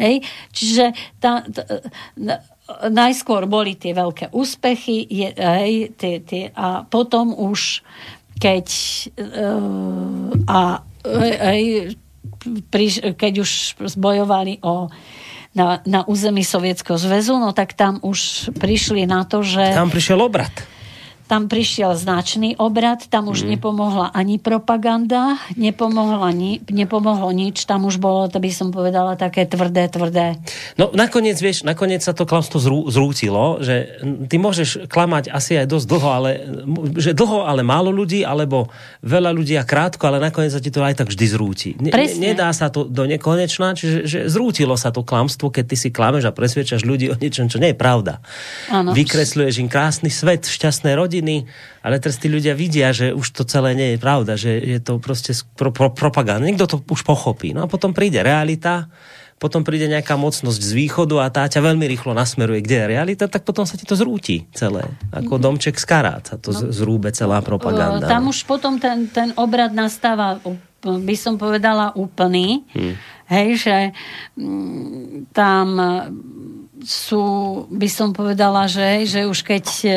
Hej? 0.00 0.24
Čiže 0.56 0.96
tá, 1.20 1.44
tá, 1.44 1.62
najskôr 2.88 3.44
boli 3.44 3.76
tie 3.76 3.92
veľké 3.92 4.32
úspechy 4.32 5.04
je, 5.12 5.28
hej, 5.36 5.92
tie, 6.00 6.24
tie, 6.24 6.48
a 6.56 6.88
potom 6.88 7.36
už 7.36 7.84
keď 8.42 8.66
uh, 9.22 10.34
a 10.50 10.82
aj, 11.04 11.60
keď 13.18 13.32
už 13.42 13.50
zbojovali 13.82 14.62
o 14.62 14.90
na, 15.52 15.84
na 15.84 16.00
území 16.08 16.40
Sovietskeho 16.40 16.96
zväzu, 16.96 17.36
no 17.36 17.52
tak 17.52 17.76
tam 17.76 18.00
už 18.00 18.50
prišli 18.56 19.04
na 19.04 19.28
to, 19.28 19.44
že... 19.44 19.76
Tam 19.76 19.92
prišiel 19.92 20.16
obrad 20.16 20.71
tam 21.32 21.48
prišiel 21.48 21.96
značný 21.96 22.60
obrad, 22.60 23.08
tam 23.08 23.32
už 23.32 23.48
mm. 23.48 23.56
nepomohla 23.56 24.12
ani 24.12 24.36
propaganda, 24.36 25.40
nepomohla 25.56 26.28
ni, 26.28 26.60
nepomohlo 26.68 27.32
nič, 27.32 27.64
tam 27.64 27.88
už 27.88 27.96
bolo, 27.96 28.28
to 28.28 28.36
by 28.36 28.52
som 28.52 28.68
povedala, 28.68 29.16
také 29.16 29.48
tvrdé, 29.48 29.88
tvrdé. 29.88 30.36
No 30.76 30.92
nakoniec, 30.92 31.40
vieš, 31.40 31.64
nakoniec 31.64 32.04
sa 32.04 32.12
to 32.12 32.28
klamstvo 32.28 32.60
zrú, 32.60 32.84
zrútilo, 32.92 33.64
že 33.64 33.96
ty 34.28 34.36
môžeš 34.36 34.92
klamať 34.92 35.32
asi 35.32 35.56
aj 35.56 35.72
dosť 35.72 35.86
dlho, 35.88 36.08
ale 36.12 36.30
že 37.00 37.16
dlho, 37.16 37.48
ale 37.48 37.64
málo 37.64 37.88
ľudí, 37.88 38.28
alebo 38.28 38.68
veľa 39.00 39.32
ľudí 39.32 39.56
a 39.56 39.64
krátko, 39.64 40.12
ale 40.12 40.20
nakoniec 40.20 40.52
sa 40.52 40.60
ti 40.60 40.68
to 40.68 40.84
aj 40.84 41.00
tak 41.00 41.08
vždy 41.08 41.26
zrúti. 41.32 41.70
Ne, 41.80 41.96
nedá 42.20 42.52
sa 42.52 42.68
to 42.68 42.84
do 42.84 43.08
nekonečná, 43.08 43.72
čiže 43.72 44.04
že 44.04 44.18
zrútilo 44.28 44.76
sa 44.76 44.92
to 44.92 45.00
klamstvo, 45.00 45.48
keď 45.48 45.64
ty 45.64 45.76
si 45.80 45.88
klameš 45.88 46.28
a 46.28 46.36
presviečaš 46.36 46.84
ľudí 46.84 47.08
o 47.08 47.16
niečom, 47.16 47.48
čo 47.48 47.56
nie 47.56 47.72
je 47.72 47.78
pravda. 47.80 48.20
Ano. 48.68 48.92
Vykresľuješ 48.92 49.64
im 49.64 49.72
krásny 49.72 50.12
svet, 50.12 50.44
šťastné 50.44 50.92
rodiny, 50.92 51.21
rodiny, 51.22 51.46
ale 51.86 52.02
teraz 52.02 52.18
tí 52.18 52.26
ľudia 52.26 52.58
vidia, 52.58 52.90
že 52.90 53.14
už 53.14 53.30
to 53.30 53.42
celé 53.46 53.78
nie 53.78 53.88
je 53.94 53.98
pravda, 54.02 54.34
že 54.34 54.50
je 54.58 54.78
to 54.82 54.98
proste 54.98 55.38
pro, 55.54 55.70
pro, 55.70 55.94
propaganda. 55.94 56.42
Niekto 56.42 56.66
to 56.66 56.76
už 56.82 57.06
pochopí. 57.06 57.54
No 57.54 57.64
a 57.64 57.70
potom 57.70 57.94
príde 57.94 58.18
realita, 58.18 58.90
potom 59.38 59.62
príde 59.66 59.90
nejaká 59.90 60.14
mocnosť 60.18 60.60
z 60.62 60.72
východu 60.74 61.16
a 61.22 61.26
tá 61.30 61.46
ťa 61.46 61.62
veľmi 61.62 61.86
rýchlo 61.86 62.14
nasmeruje, 62.14 62.62
kde 62.62 62.76
je 62.78 62.86
realita, 62.98 63.24
tak 63.26 63.42
potom 63.42 63.66
sa 63.66 63.74
ti 63.74 63.86
to 63.86 63.94
zrúti 63.94 64.46
celé. 64.54 64.86
Ako 65.14 65.38
mhm. 65.38 65.42
domček 65.42 65.78
z 65.78 65.86
karát 65.86 66.22
sa 66.26 66.36
to 66.38 66.50
no, 66.50 66.70
zrúbe 66.70 67.10
celá 67.14 67.42
propaganda. 67.42 68.06
Tam 68.06 68.26
už 68.26 68.42
potom 68.46 68.78
ten, 68.82 69.06
ten 69.10 69.30
obrad 69.38 69.70
nastáva, 69.74 70.42
by 70.82 71.16
som 71.18 71.38
povedala, 71.38 71.94
úplný. 71.94 72.66
Hmm. 72.74 72.94
Hej, 73.30 73.48
že 73.64 73.76
m, 74.34 75.24
tam 75.30 75.78
sú, 76.82 77.22
by 77.70 77.88
som 77.88 78.10
povedala, 78.10 78.66
že, 78.66 79.06
že 79.06 79.26
už 79.26 79.38
keď 79.46 79.64
e, 79.82 79.90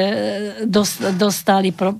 dostali 1.17 1.73
pro, 1.73 1.97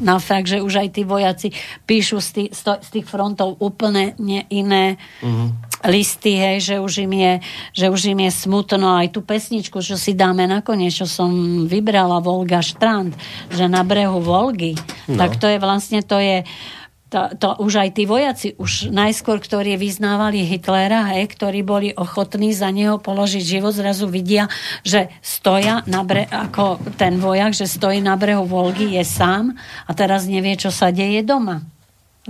na 0.00 0.16
fakt, 0.16 0.48
že 0.48 0.64
už 0.64 0.80
aj 0.80 0.88
tí 0.96 1.02
vojaci 1.04 1.52
píšu 1.84 2.18
z 2.24 2.28
tých, 2.32 2.50
z 2.56 2.88
tých 2.88 3.06
frontov 3.06 3.60
úplne 3.60 4.16
iné 4.48 4.96
uh-huh. 5.20 5.52
listy, 5.92 6.40
hej, 6.40 6.56
že 6.64 6.74
už, 6.80 7.04
im 7.04 7.12
je, 7.12 7.32
že 7.76 7.86
už 7.92 8.16
im 8.16 8.24
je 8.24 8.32
smutno. 8.32 8.96
Aj 8.96 9.06
tú 9.12 9.20
pesničku, 9.20 9.84
čo 9.84 10.00
si 10.00 10.16
dáme 10.16 10.48
nakoniec, 10.48 10.96
čo 10.96 11.04
som 11.04 11.30
vybrala, 11.68 12.24
Volga 12.24 12.64
Štrand, 12.64 13.12
že 13.52 13.68
na 13.68 13.84
brehu 13.84 14.24
Volgy, 14.24 14.72
no. 15.04 15.20
tak 15.20 15.36
to 15.36 15.46
je 15.46 15.60
vlastne, 15.60 16.00
to 16.00 16.16
je 16.16 16.42
uh, 16.42 16.79
to, 17.10 17.26
to 17.42 17.48
už 17.58 17.72
aj 17.82 17.90
tí 17.98 18.06
vojaci, 18.06 18.54
už 18.54 18.94
najskôr, 18.94 19.42
ktorí 19.42 19.74
vyznávali 19.74 20.46
Hitlera, 20.46 21.10
hej, 21.10 21.26
ktorí 21.34 21.66
boli 21.66 21.90
ochotní 21.90 22.54
za 22.54 22.70
neho 22.70 23.02
položiť 23.02 23.42
život, 23.42 23.74
zrazu 23.74 24.06
vidia, 24.06 24.46
že 24.86 25.10
stoja 25.18 25.82
na 25.90 26.06
bre, 26.06 26.30
ako 26.30 26.78
ten 26.94 27.18
vojak, 27.18 27.50
že 27.50 27.66
stojí 27.66 27.98
na 27.98 28.14
brehu 28.14 28.46
Volgy, 28.46 28.94
je 28.94 29.02
sám 29.02 29.58
a 29.84 29.90
teraz 29.90 30.30
nevie, 30.30 30.54
čo 30.54 30.70
sa 30.70 30.94
deje 30.94 31.26
doma. 31.26 31.66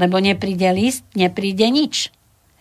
Lebo 0.00 0.16
nepríde 0.16 0.72
list, 0.72 1.04
nepríde 1.12 1.68
nič. 1.68 2.08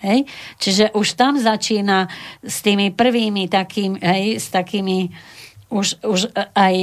Hej? 0.04 0.28
Čiže 0.60 0.92
už 0.92 1.16
tam 1.16 1.40
začína 1.40 2.12
s 2.44 2.60
tými 2.60 2.92
prvými 2.92 3.48
takým, 3.48 3.96
hej, 3.96 4.44
s 4.44 4.52
takými 4.52 5.08
už, 5.70 6.02
už 6.02 6.34
aj 6.58 6.74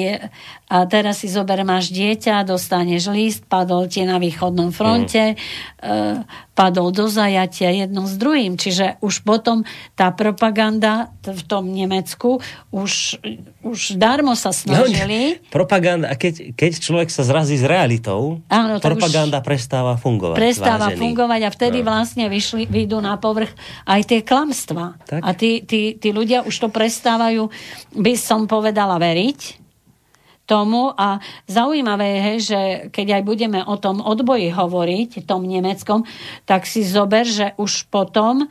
a 0.67 0.83
teraz 0.91 1.23
si 1.23 1.31
zober, 1.31 1.63
máš 1.63 1.95
dieťa, 1.95 2.43
dostaneš 2.43 3.15
list, 3.15 3.47
padol 3.47 3.87
ti 3.87 4.03
na 4.03 4.19
východnom 4.19 4.75
fronte, 4.75 5.39
mm. 5.79 6.27
padol 6.59 6.91
do 6.91 7.07
zajatia 7.07 7.71
jedno 7.71 8.03
s 8.11 8.19
druhým. 8.19 8.59
Čiže 8.59 8.99
už 8.99 9.23
potom 9.23 9.63
tá 9.95 10.11
propaganda 10.11 11.15
v 11.23 11.39
tom 11.47 11.71
Nemecku 11.71 12.43
už, 12.75 13.23
už 13.63 13.95
darmo 13.95 14.35
sa 14.35 14.51
no, 14.51 14.59
snažili. 14.59 15.39
No, 15.39 15.55
propaganda, 15.55 16.11
keď, 16.19 16.59
keď 16.59 16.71
človek 16.83 17.15
sa 17.15 17.23
zrazí 17.23 17.55
s 17.55 17.63
realitou, 17.63 18.43
Áno, 18.51 18.83
propaganda 18.83 19.39
prestáva 19.47 19.95
fungovať. 19.95 20.35
Prestáva 20.35 20.91
vážený. 20.91 20.99
fungovať 20.99 21.41
a 21.47 21.51
vtedy 21.55 21.79
no. 21.87 21.95
vlastne 21.95 22.27
vyšli, 22.27 22.67
vyjdú 22.67 22.99
na 22.99 23.15
povrch 23.23 23.55
aj 23.87 24.03
tie 24.03 24.21
klamstvá. 24.27 24.99
A 25.15 25.31
tí, 25.31 25.63
tí, 25.63 25.95
tí 25.95 26.11
ľudia 26.11 26.43
už 26.43 26.59
to 26.59 26.69
prestávajú, 26.75 27.47
by 27.95 28.19
som 28.19 28.51
povedala, 28.51 28.99
veriť 28.99 29.66
tomu 30.47 30.95
a 30.95 31.19
zaujímavé 31.51 32.09
je, 32.17 32.33
že 32.55 32.61
keď 32.95 33.21
aj 33.21 33.23
budeme 33.27 33.61
o 33.67 33.77
tom 33.77 33.99
odboji 33.99 34.55
hovoriť, 34.55 35.27
tom 35.27 35.45
nemeckom, 35.45 36.07
tak 36.47 36.65
si 36.65 36.87
zober, 36.87 37.27
že 37.27 37.53
už 37.59 37.91
potom 37.91 38.47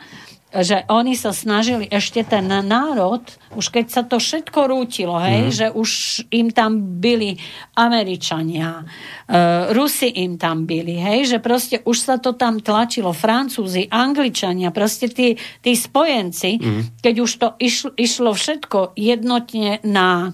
že 0.55 0.88
oni 0.88 1.19
sa 1.19 1.35
snažili 1.35 1.84
ešte 1.91 2.23
ten 2.23 2.47
národ, 2.47 3.19
už 3.59 3.76
keď 3.76 3.85
sa 3.91 4.01
to 4.07 4.23
všetko 4.23 4.72
rútilo, 4.72 5.19
hej, 5.19 5.51
mm. 5.51 5.51
že 5.51 5.67
už 5.73 5.89
im 6.31 6.47
tam 6.55 6.80
byli 7.03 7.35
Američania, 7.76 8.80
uh, 8.80 9.76
Rusi 9.76 10.07
im 10.23 10.39
tam 10.39 10.63
byli, 10.63 10.95
hej, 10.95 11.35
že 11.35 11.38
proste 11.43 11.84
už 11.84 11.97
sa 11.99 12.15
to 12.22 12.39
tam 12.39 12.63
tlačilo, 12.63 13.11
Francúzi, 13.11 13.91
Angličania, 13.91 14.72
proste 14.72 15.11
tí, 15.11 15.35
tí 15.59 15.76
spojenci, 15.76 16.51
mm. 16.55 16.81
keď 17.03 17.15
už 17.19 17.31
to 17.35 17.47
išlo, 17.59 17.91
išlo 17.99 18.31
všetko 18.31 18.95
jednotne 18.95 19.84
na 19.84 20.31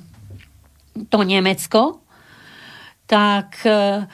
to 1.10 1.20
Nemecko, 1.24 2.02
tak, 3.08 3.60
e, 3.68 4.08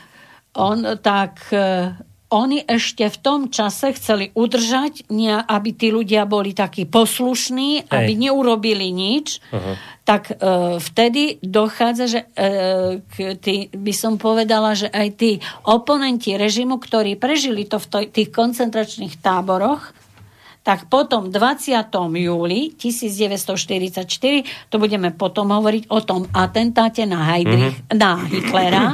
on, 0.58 0.98
tak 1.02 1.54
e, 1.54 1.94
oni 2.28 2.60
ešte 2.68 3.08
v 3.08 3.18
tom 3.24 3.40
čase 3.48 3.96
chceli 3.96 4.36
udržať, 4.36 5.08
aby 5.48 5.70
tí 5.72 5.96
ľudia 5.96 6.28
boli 6.28 6.52
takí 6.52 6.84
poslušní, 6.84 7.88
Hej. 7.88 7.92
aby 7.94 8.12
neurobili 8.20 8.92
nič, 8.92 9.40
uh-huh. 9.48 9.76
tak 10.04 10.36
e, 10.36 10.76
vtedy 10.76 11.40
dochádza, 11.40 12.06
že 12.12 12.20
e, 12.36 13.00
k 13.00 13.16
tý, 13.40 13.56
by 13.72 13.94
som 13.96 14.20
povedala, 14.20 14.76
že 14.76 14.92
aj 14.92 15.08
tí 15.16 15.32
oponenti 15.64 16.36
režimu, 16.36 16.84
ktorí 16.84 17.16
prežili 17.16 17.64
to 17.64 17.80
v 17.80 17.86
to, 17.88 17.98
tých 18.12 18.30
koncentračných 18.36 19.24
táboroch, 19.24 19.96
tak 20.68 20.92
potom 20.92 21.32
20. 21.32 21.96
júli 22.20 22.76
1944, 22.76 24.04
to 24.68 24.76
budeme 24.76 25.16
potom 25.16 25.56
hovoriť 25.56 25.88
o 25.88 26.04
tom 26.04 26.28
atentáte 26.36 27.08
na, 27.08 27.24
Heidrich, 27.24 27.88
mm-hmm. 27.88 27.96
na 27.96 28.20
Hitlera, 28.28 28.92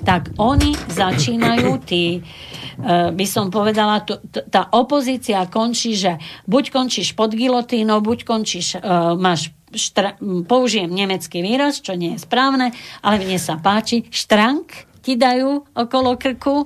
tak 0.00 0.32
oni 0.40 0.72
začínajú 0.88 1.84
tí 1.84 2.24
uh, 2.24 3.12
by 3.12 3.26
som 3.28 3.52
povedala, 3.52 4.00
tá 4.48 4.72
opozícia 4.72 5.44
končí, 5.52 5.92
že 5.92 6.16
buď 6.48 6.72
končíš 6.72 7.12
pod 7.12 7.36
gilotínou, 7.36 8.00
buď 8.00 8.24
končíš, 8.24 8.80
uh, 8.80 9.12
máš 9.12 9.52
štra- 9.76 10.16
použijem 10.48 10.88
nemecký 10.88 11.44
výraz, 11.44 11.84
čo 11.84 12.00
nie 12.00 12.16
je 12.16 12.24
správne, 12.24 12.72
ale 13.04 13.20
mne 13.20 13.36
sa 13.36 13.60
páči, 13.60 14.08
štrank 14.08 14.88
ti 15.04 15.20
dajú 15.20 15.68
okolo 15.76 16.16
krku. 16.16 16.64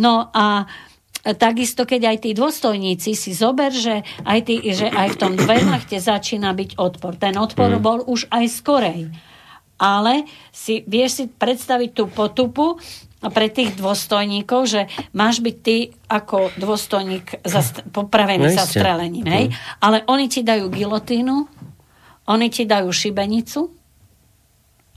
No 0.00 0.32
a 0.32 0.64
takisto, 1.34 1.82
keď 1.82 2.14
aj 2.14 2.16
tí 2.22 2.30
dôstojníci 2.36 3.18
si 3.18 3.34
zober, 3.34 3.74
že 3.74 4.06
aj, 4.22 4.38
tí, 4.46 4.62
že 4.70 4.86
aj 4.86 5.16
v 5.16 5.18
tom 5.18 5.32
Wehrmachte 5.34 5.98
začína 5.98 6.54
byť 6.54 6.78
odpor. 6.78 7.18
Ten 7.18 7.34
odpor 7.34 7.74
mm. 7.74 7.82
bol 7.82 8.06
už 8.06 8.30
aj 8.30 8.44
skorej. 8.46 9.10
Ale 9.76 10.24
si, 10.54 10.86
vieš 10.86 11.10
si 11.18 11.24
predstaviť 11.26 11.90
tú 11.92 12.04
potupu 12.06 12.78
pre 13.20 13.50
tých 13.50 13.74
dôstojníkov, 13.74 14.60
že 14.70 14.80
máš 15.16 15.42
byť 15.42 15.56
ty 15.60 15.90
ako 16.06 16.54
dôstojník 16.56 17.42
zast- 17.42 17.82
popravený 17.90 18.54
no, 18.54 18.62
strelením. 18.62 19.26
Hej? 19.26 19.44
Mm. 19.50 19.54
Ale 19.82 19.98
oni 20.06 20.26
ti 20.30 20.46
dajú 20.46 20.70
gilotínu, 20.70 21.36
oni 22.30 22.46
ti 22.52 22.62
dajú 22.68 22.88
šibenicu 22.92 23.72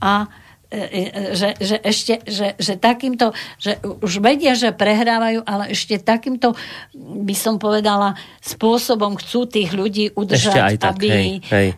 a 0.04 0.30
že, 0.70 1.50
že 1.58 1.76
ešte, 1.82 2.22
že, 2.30 2.54
že 2.62 2.74
takýmto, 2.78 3.34
že 3.58 3.82
už 3.82 4.22
vedia, 4.22 4.54
že 4.54 4.70
prehrávajú, 4.70 5.42
ale 5.42 5.74
ešte 5.74 5.98
takýmto, 5.98 6.54
by 7.26 7.36
som 7.36 7.58
povedala, 7.58 8.14
spôsobom 8.38 9.18
chcú 9.18 9.50
tých 9.50 9.74
ľudí 9.74 10.14
udržať, 10.14 10.54
ešte 10.54 10.62
aj 10.62 10.76
tak, 10.78 10.92
aby... 10.94 11.08
Hej, 11.10 11.30
hej. 11.50 11.70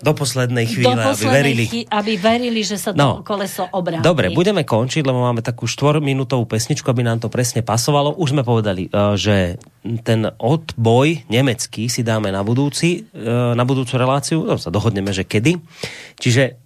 Do 0.00 0.16
poslednej 0.16 0.64
chvíle, 0.64 0.88
do 0.88 0.96
poslednej 0.96 1.28
aby 1.28 1.36
verili. 1.36 1.64
Chví, 1.68 1.82
aby 1.84 2.12
verili, 2.16 2.64
že 2.64 2.80
sa 2.80 2.96
to 2.96 2.96
no, 2.96 3.20
koleso 3.20 3.68
obráti. 3.68 4.00
Dobre, 4.00 4.32
budeme 4.32 4.64
končiť, 4.64 5.04
lebo 5.04 5.20
máme 5.20 5.44
takú 5.44 5.68
štvorminútovú 5.68 6.48
pesničku, 6.48 6.88
aby 6.88 7.04
nám 7.04 7.20
to 7.20 7.28
presne 7.28 7.60
pasovalo. 7.60 8.16
Už 8.16 8.32
sme 8.32 8.40
povedali, 8.40 8.88
e, 8.88 8.90
že 9.20 9.60
ten 10.00 10.24
odboj 10.40 11.28
nemecký 11.28 11.92
si 11.92 12.00
dáme 12.00 12.32
na 12.32 12.40
budúci, 12.40 13.12
na 13.52 13.60
budúcu 13.60 14.00
reláciu, 14.00 14.48
no, 14.48 14.56
sa 14.56 14.72
dohodneme, 14.72 15.12
že 15.12 15.28
kedy. 15.28 15.60
Čiže 16.16 16.59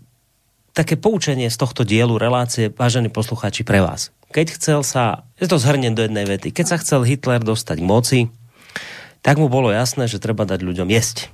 také 0.75 0.99
poučenie 0.99 1.47
z 1.47 1.57
tohto 1.57 1.87
dielu 1.87 2.19
relácie, 2.19 2.69
vážení 2.75 3.07
poslucháči, 3.07 3.63
pre 3.63 3.79
vás. 3.79 4.11
Keď 4.35 4.59
chcel 4.59 4.81
sa, 4.83 5.23
je 5.39 5.47
to 5.47 5.63
zhrnem 5.63 5.95
do 5.95 6.03
jednej 6.03 6.27
vety, 6.27 6.51
keď 6.51 6.67
sa 6.67 6.77
chcel 6.83 7.07
Hitler 7.07 7.39
dostať 7.39 7.79
k 7.79 7.87
moci, 7.87 8.21
tak 9.23 9.39
mu 9.39 9.47
bolo 9.47 9.71
jasné, 9.71 10.11
že 10.11 10.21
treba 10.21 10.43
dať 10.43 10.61
ľuďom 10.67 10.91
jesť. 10.91 11.31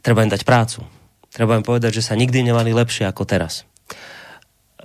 Treba 0.00 0.24
im 0.24 0.32
dať 0.32 0.48
prácu. 0.48 0.82
Treba 1.28 1.60
im 1.60 1.62
povedať, 1.62 2.00
že 2.00 2.06
sa 2.08 2.16
nikdy 2.16 2.40
nemali 2.40 2.72
lepšie 2.72 3.04
ako 3.04 3.28
teraz. 3.28 3.68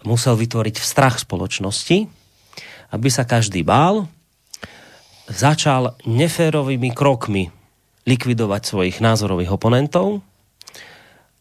Musel 0.04 0.36
vytvoriť 0.36 0.76
strach 0.84 1.24
spoločnosti, 1.24 2.12
aby 2.92 3.08
sa 3.08 3.24
každý 3.24 3.64
bál, 3.64 4.12
začal 5.32 5.96
neférovými 6.04 6.92
krokmi 6.92 7.48
likvidovať 8.04 8.62
svojich 8.66 8.98
názorových 9.00 9.56
oponentov, 9.56 10.26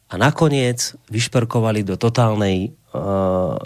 a 0.08 0.14
nakoniec 0.16 0.96
vyšperkovali 1.12 1.84
do 1.84 2.00
totálnej 2.00 2.72
uh, 2.96 3.60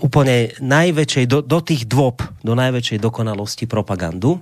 úplne 0.00 0.52
najväčšej, 0.60 1.24
do, 1.28 1.38
do 1.44 1.58
tých 1.60 1.84
dôb, 1.84 2.24
do 2.40 2.52
najväčšej 2.56 2.98
dokonalosti 3.00 3.68
propagandu. 3.68 4.40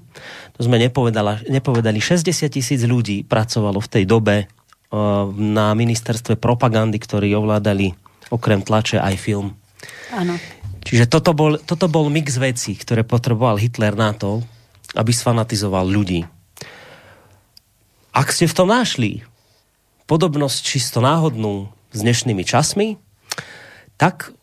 To 0.55 0.61
sme 0.63 0.79
nepovedali, 0.79 1.99
60 1.99 2.47
tisíc 2.47 2.81
ľudí 2.87 3.27
pracovalo 3.27 3.83
v 3.83 3.91
tej 3.91 4.05
dobe 4.07 4.37
uh, 4.47 5.27
na 5.35 5.75
ministerstve 5.75 6.39
propagandy, 6.39 6.99
ktorí 6.99 7.35
ovládali 7.35 7.95
okrem 8.31 8.63
tlače 8.63 9.03
aj 9.03 9.15
film. 9.19 9.55
Áno. 10.15 10.39
Čiže 10.87 11.11
toto 11.11 11.35
bol, 11.37 11.59
toto 11.63 11.87
bol 11.91 12.09
mix 12.09 12.39
vecí, 12.39 12.75
ktoré 12.75 13.07
potreboval 13.07 13.61
Hitler 13.61 13.95
na 13.95 14.15
to, 14.15 14.43
aby 14.99 15.15
sfanatizoval 15.15 15.87
ľudí. 15.87 16.27
Ak 18.11 18.35
ste 18.35 18.51
v 18.51 18.57
tom 18.57 18.75
našli 18.75 19.23
podobnosť 20.11 20.59
čisto 20.67 20.99
náhodnú 20.99 21.71
s 21.95 22.03
dnešnými 22.03 22.43
časmi, 22.43 22.99
tak 23.95 24.35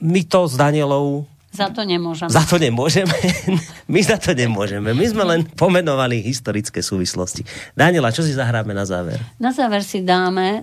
my 0.00 0.24
to 0.24 0.48
s 0.48 0.56
Danielou 0.56 1.28
za 1.48 1.72
to 1.74 1.82
nemôžeme. 1.82 2.30
Za 2.30 2.44
to 2.46 2.60
nemôžeme. 2.60 3.10
My 3.92 3.98
za 4.04 4.20
to 4.20 4.30
nemôžeme. 4.36 4.94
My 4.94 5.06
sme 5.08 5.24
len 5.26 5.40
pomenovali 5.42 6.20
historické 6.22 6.84
súvislosti. 6.84 7.42
Daniela, 7.72 8.14
čo 8.14 8.22
si 8.22 8.36
zahráme 8.36 8.76
na 8.76 8.86
záver? 8.86 9.18
Na 9.40 9.50
záver 9.50 9.82
si 9.82 10.04
dáme, 10.04 10.62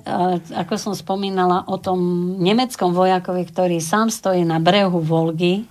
ako 0.55 0.77
som 0.77 0.93
spomínala, 0.95 1.67
o 1.67 1.81
tom 1.81 1.99
nemeckom 2.39 2.95
vojakovi, 2.95 3.43
ktorý 3.43 3.81
sám 3.83 4.07
stojí 4.07 4.45
na 4.47 4.61
brehu 4.61 5.01
Volgy. 5.01 5.67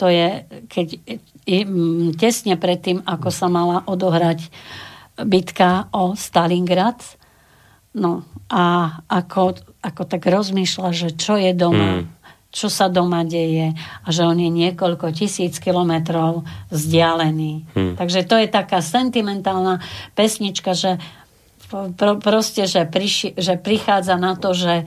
To 0.00 0.08
je, 0.10 0.48
keď 0.66 0.86
tesne 2.18 2.58
predtým, 2.58 3.04
ako 3.06 3.28
sa 3.30 3.46
mala 3.52 3.84
odohrať 3.86 4.50
bitka 5.20 5.92
o 5.94 6.18
Stalingrad, 6.18 6.98
No 7.96 8.28
a 8.52 8.94
ako, 9.08 9.56
ako 9.80 10.02
tak 10.04 10.28
rozmýšľa, 10.28 10.88
že 10.92 11.08
čo 11.16 11.40
je 11.40 11.50
doma, 11.56 12.04
hmm. 12.04 12.04
čo 12.52 12.68
sa 12.68 12.92
doma 12.92 13.24
deje 13.24 13.72
a 13.76 14.06
že 14.12 14.22
on 14.22 14.36
je 14.36 14.52
niekoľko 14.52 15.16
tisíc 15.16 15.56
kilometrov 15.58 16.44
vzdialený. 16.68 17.64
Hmm. 17.72 17.94
Takže 17.96 18.28
to 18.28 18.36
je 18.38 18.48
taká 18.52 18.84
sentimentálna 18.84 19.80
pesnička, 20.12 20.76
že 20.76 21.00
pro, 21.72 22.20
proste, 22.20 22.68
že, 22.68 22.86
priši, 22.86 23.34
že 23.34 23.58
prichádza 23.58 24.14
na 24.20 24.38
to, 24.38 24.54
že 24.54 24.86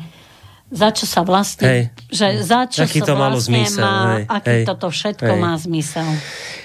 za 0.70 0.90
čo 0.94 1.06
sa 1.10 1.26
vlastne, 1.26 1.66
hej. 1.66 1.82
že 2.14 2.46
za 2.46 2.70
čo 2.70 2.86
Aký 2.86 3.02
sa 3.02 3.10
to 3.10 3.16
malo 3.18 3.42
vlastne 3.42 3.66
zmysel, 3.66 3.82
má, 3.82 3.98
hej, 4.14 4.24
aký 4.30 4.54
hej, 4.54 4.64
toto 4.70 4.88
všetko 4.94 5.34
hej. 5.34 5.42
má 5.42 5.54
zmysel. 5.58 6.08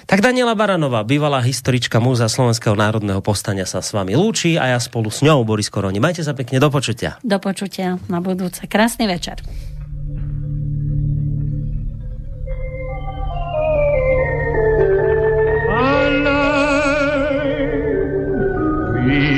Tak 0.04 0.20
Daniela 0.20 0.52
Baranová, 0.52 1.00
bývalá 1.00 1.40
historička 1.40 1.96
Múza 2.04 2.28
Slovenského 2.28 2.76
národného 2.76 3.24
povstania 3.24 3.64
sa 3.64 3.80
s 3.80 3.96
vami 3.96 4.12
lúči 4.12 4.60
a 4.60 4.76
ja 4.76 4.78
spolu 4.78 5.08
s 5.08 5.24
ňou, 5.24 5.48
Boris 5.48 5.72
Koroni. 5.72 5.96
Majte 5.96 6.20
sa 6.20 6.36
pekne, 6.36 6.60
do 6.60 6.68
počutia. 6.68 7.16
Do 7.24 7.40
počutia 7.40 7.96
na 8.12 8.20
budúce. 8.20 8.68
Krásny 8.68 9.08
večer. 9.08 9.40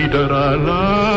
wieder 0.07 0.33
allein. 0.33 1.16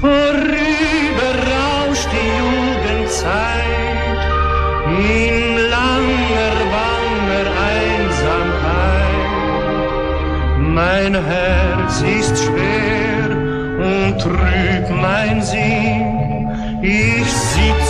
Vorüber 0.00 1.32
rauscht 1.52 2.08
die 2.14 2.28
Jugendzeit 2.40 4.20
in 4.88 5.36
langer, 5.74 6.56
banger 6.74 7.48
Einsamkeit. 7.76 9.24
Mein 10.58 11.12
Herz 11.32 11.94
ist 12.18 12.36
schwer 12.44 13.28
und 13.90 14.12
trüb 14.22 14.86
mein 15.06 15.36
Sinn. 15.42 16.48
Ich 16.82 17.30
sitz 17.52 17.89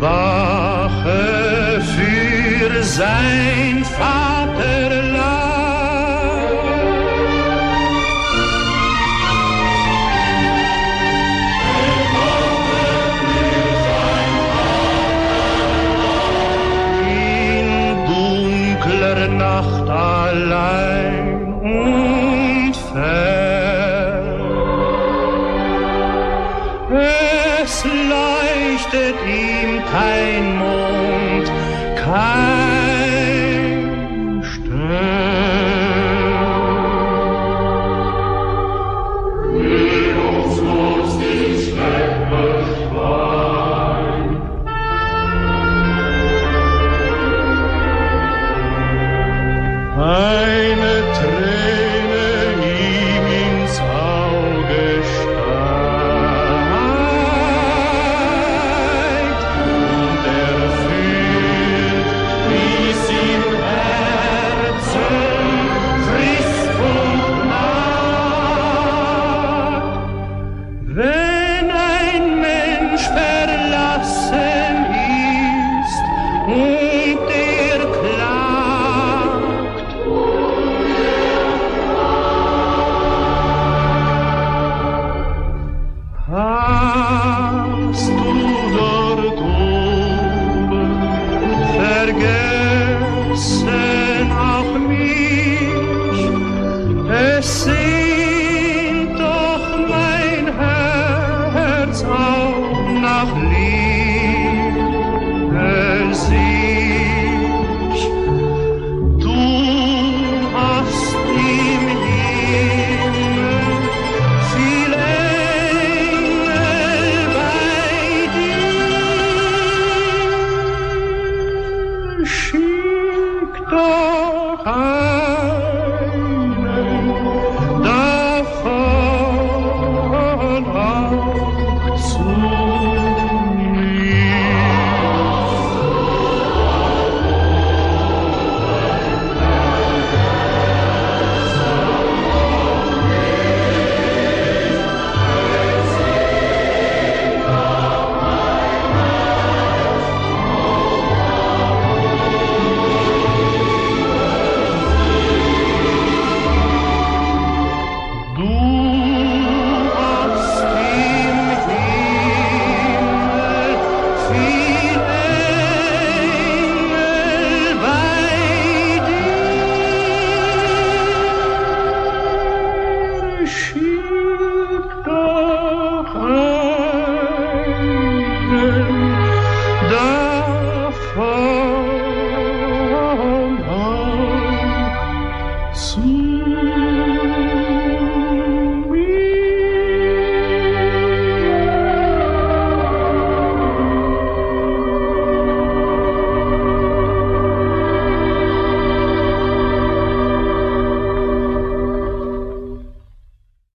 Wache 0.00 1.80
für 1.94 2.82
sein 2.82 3.84
Vaterland. 3.84 4.95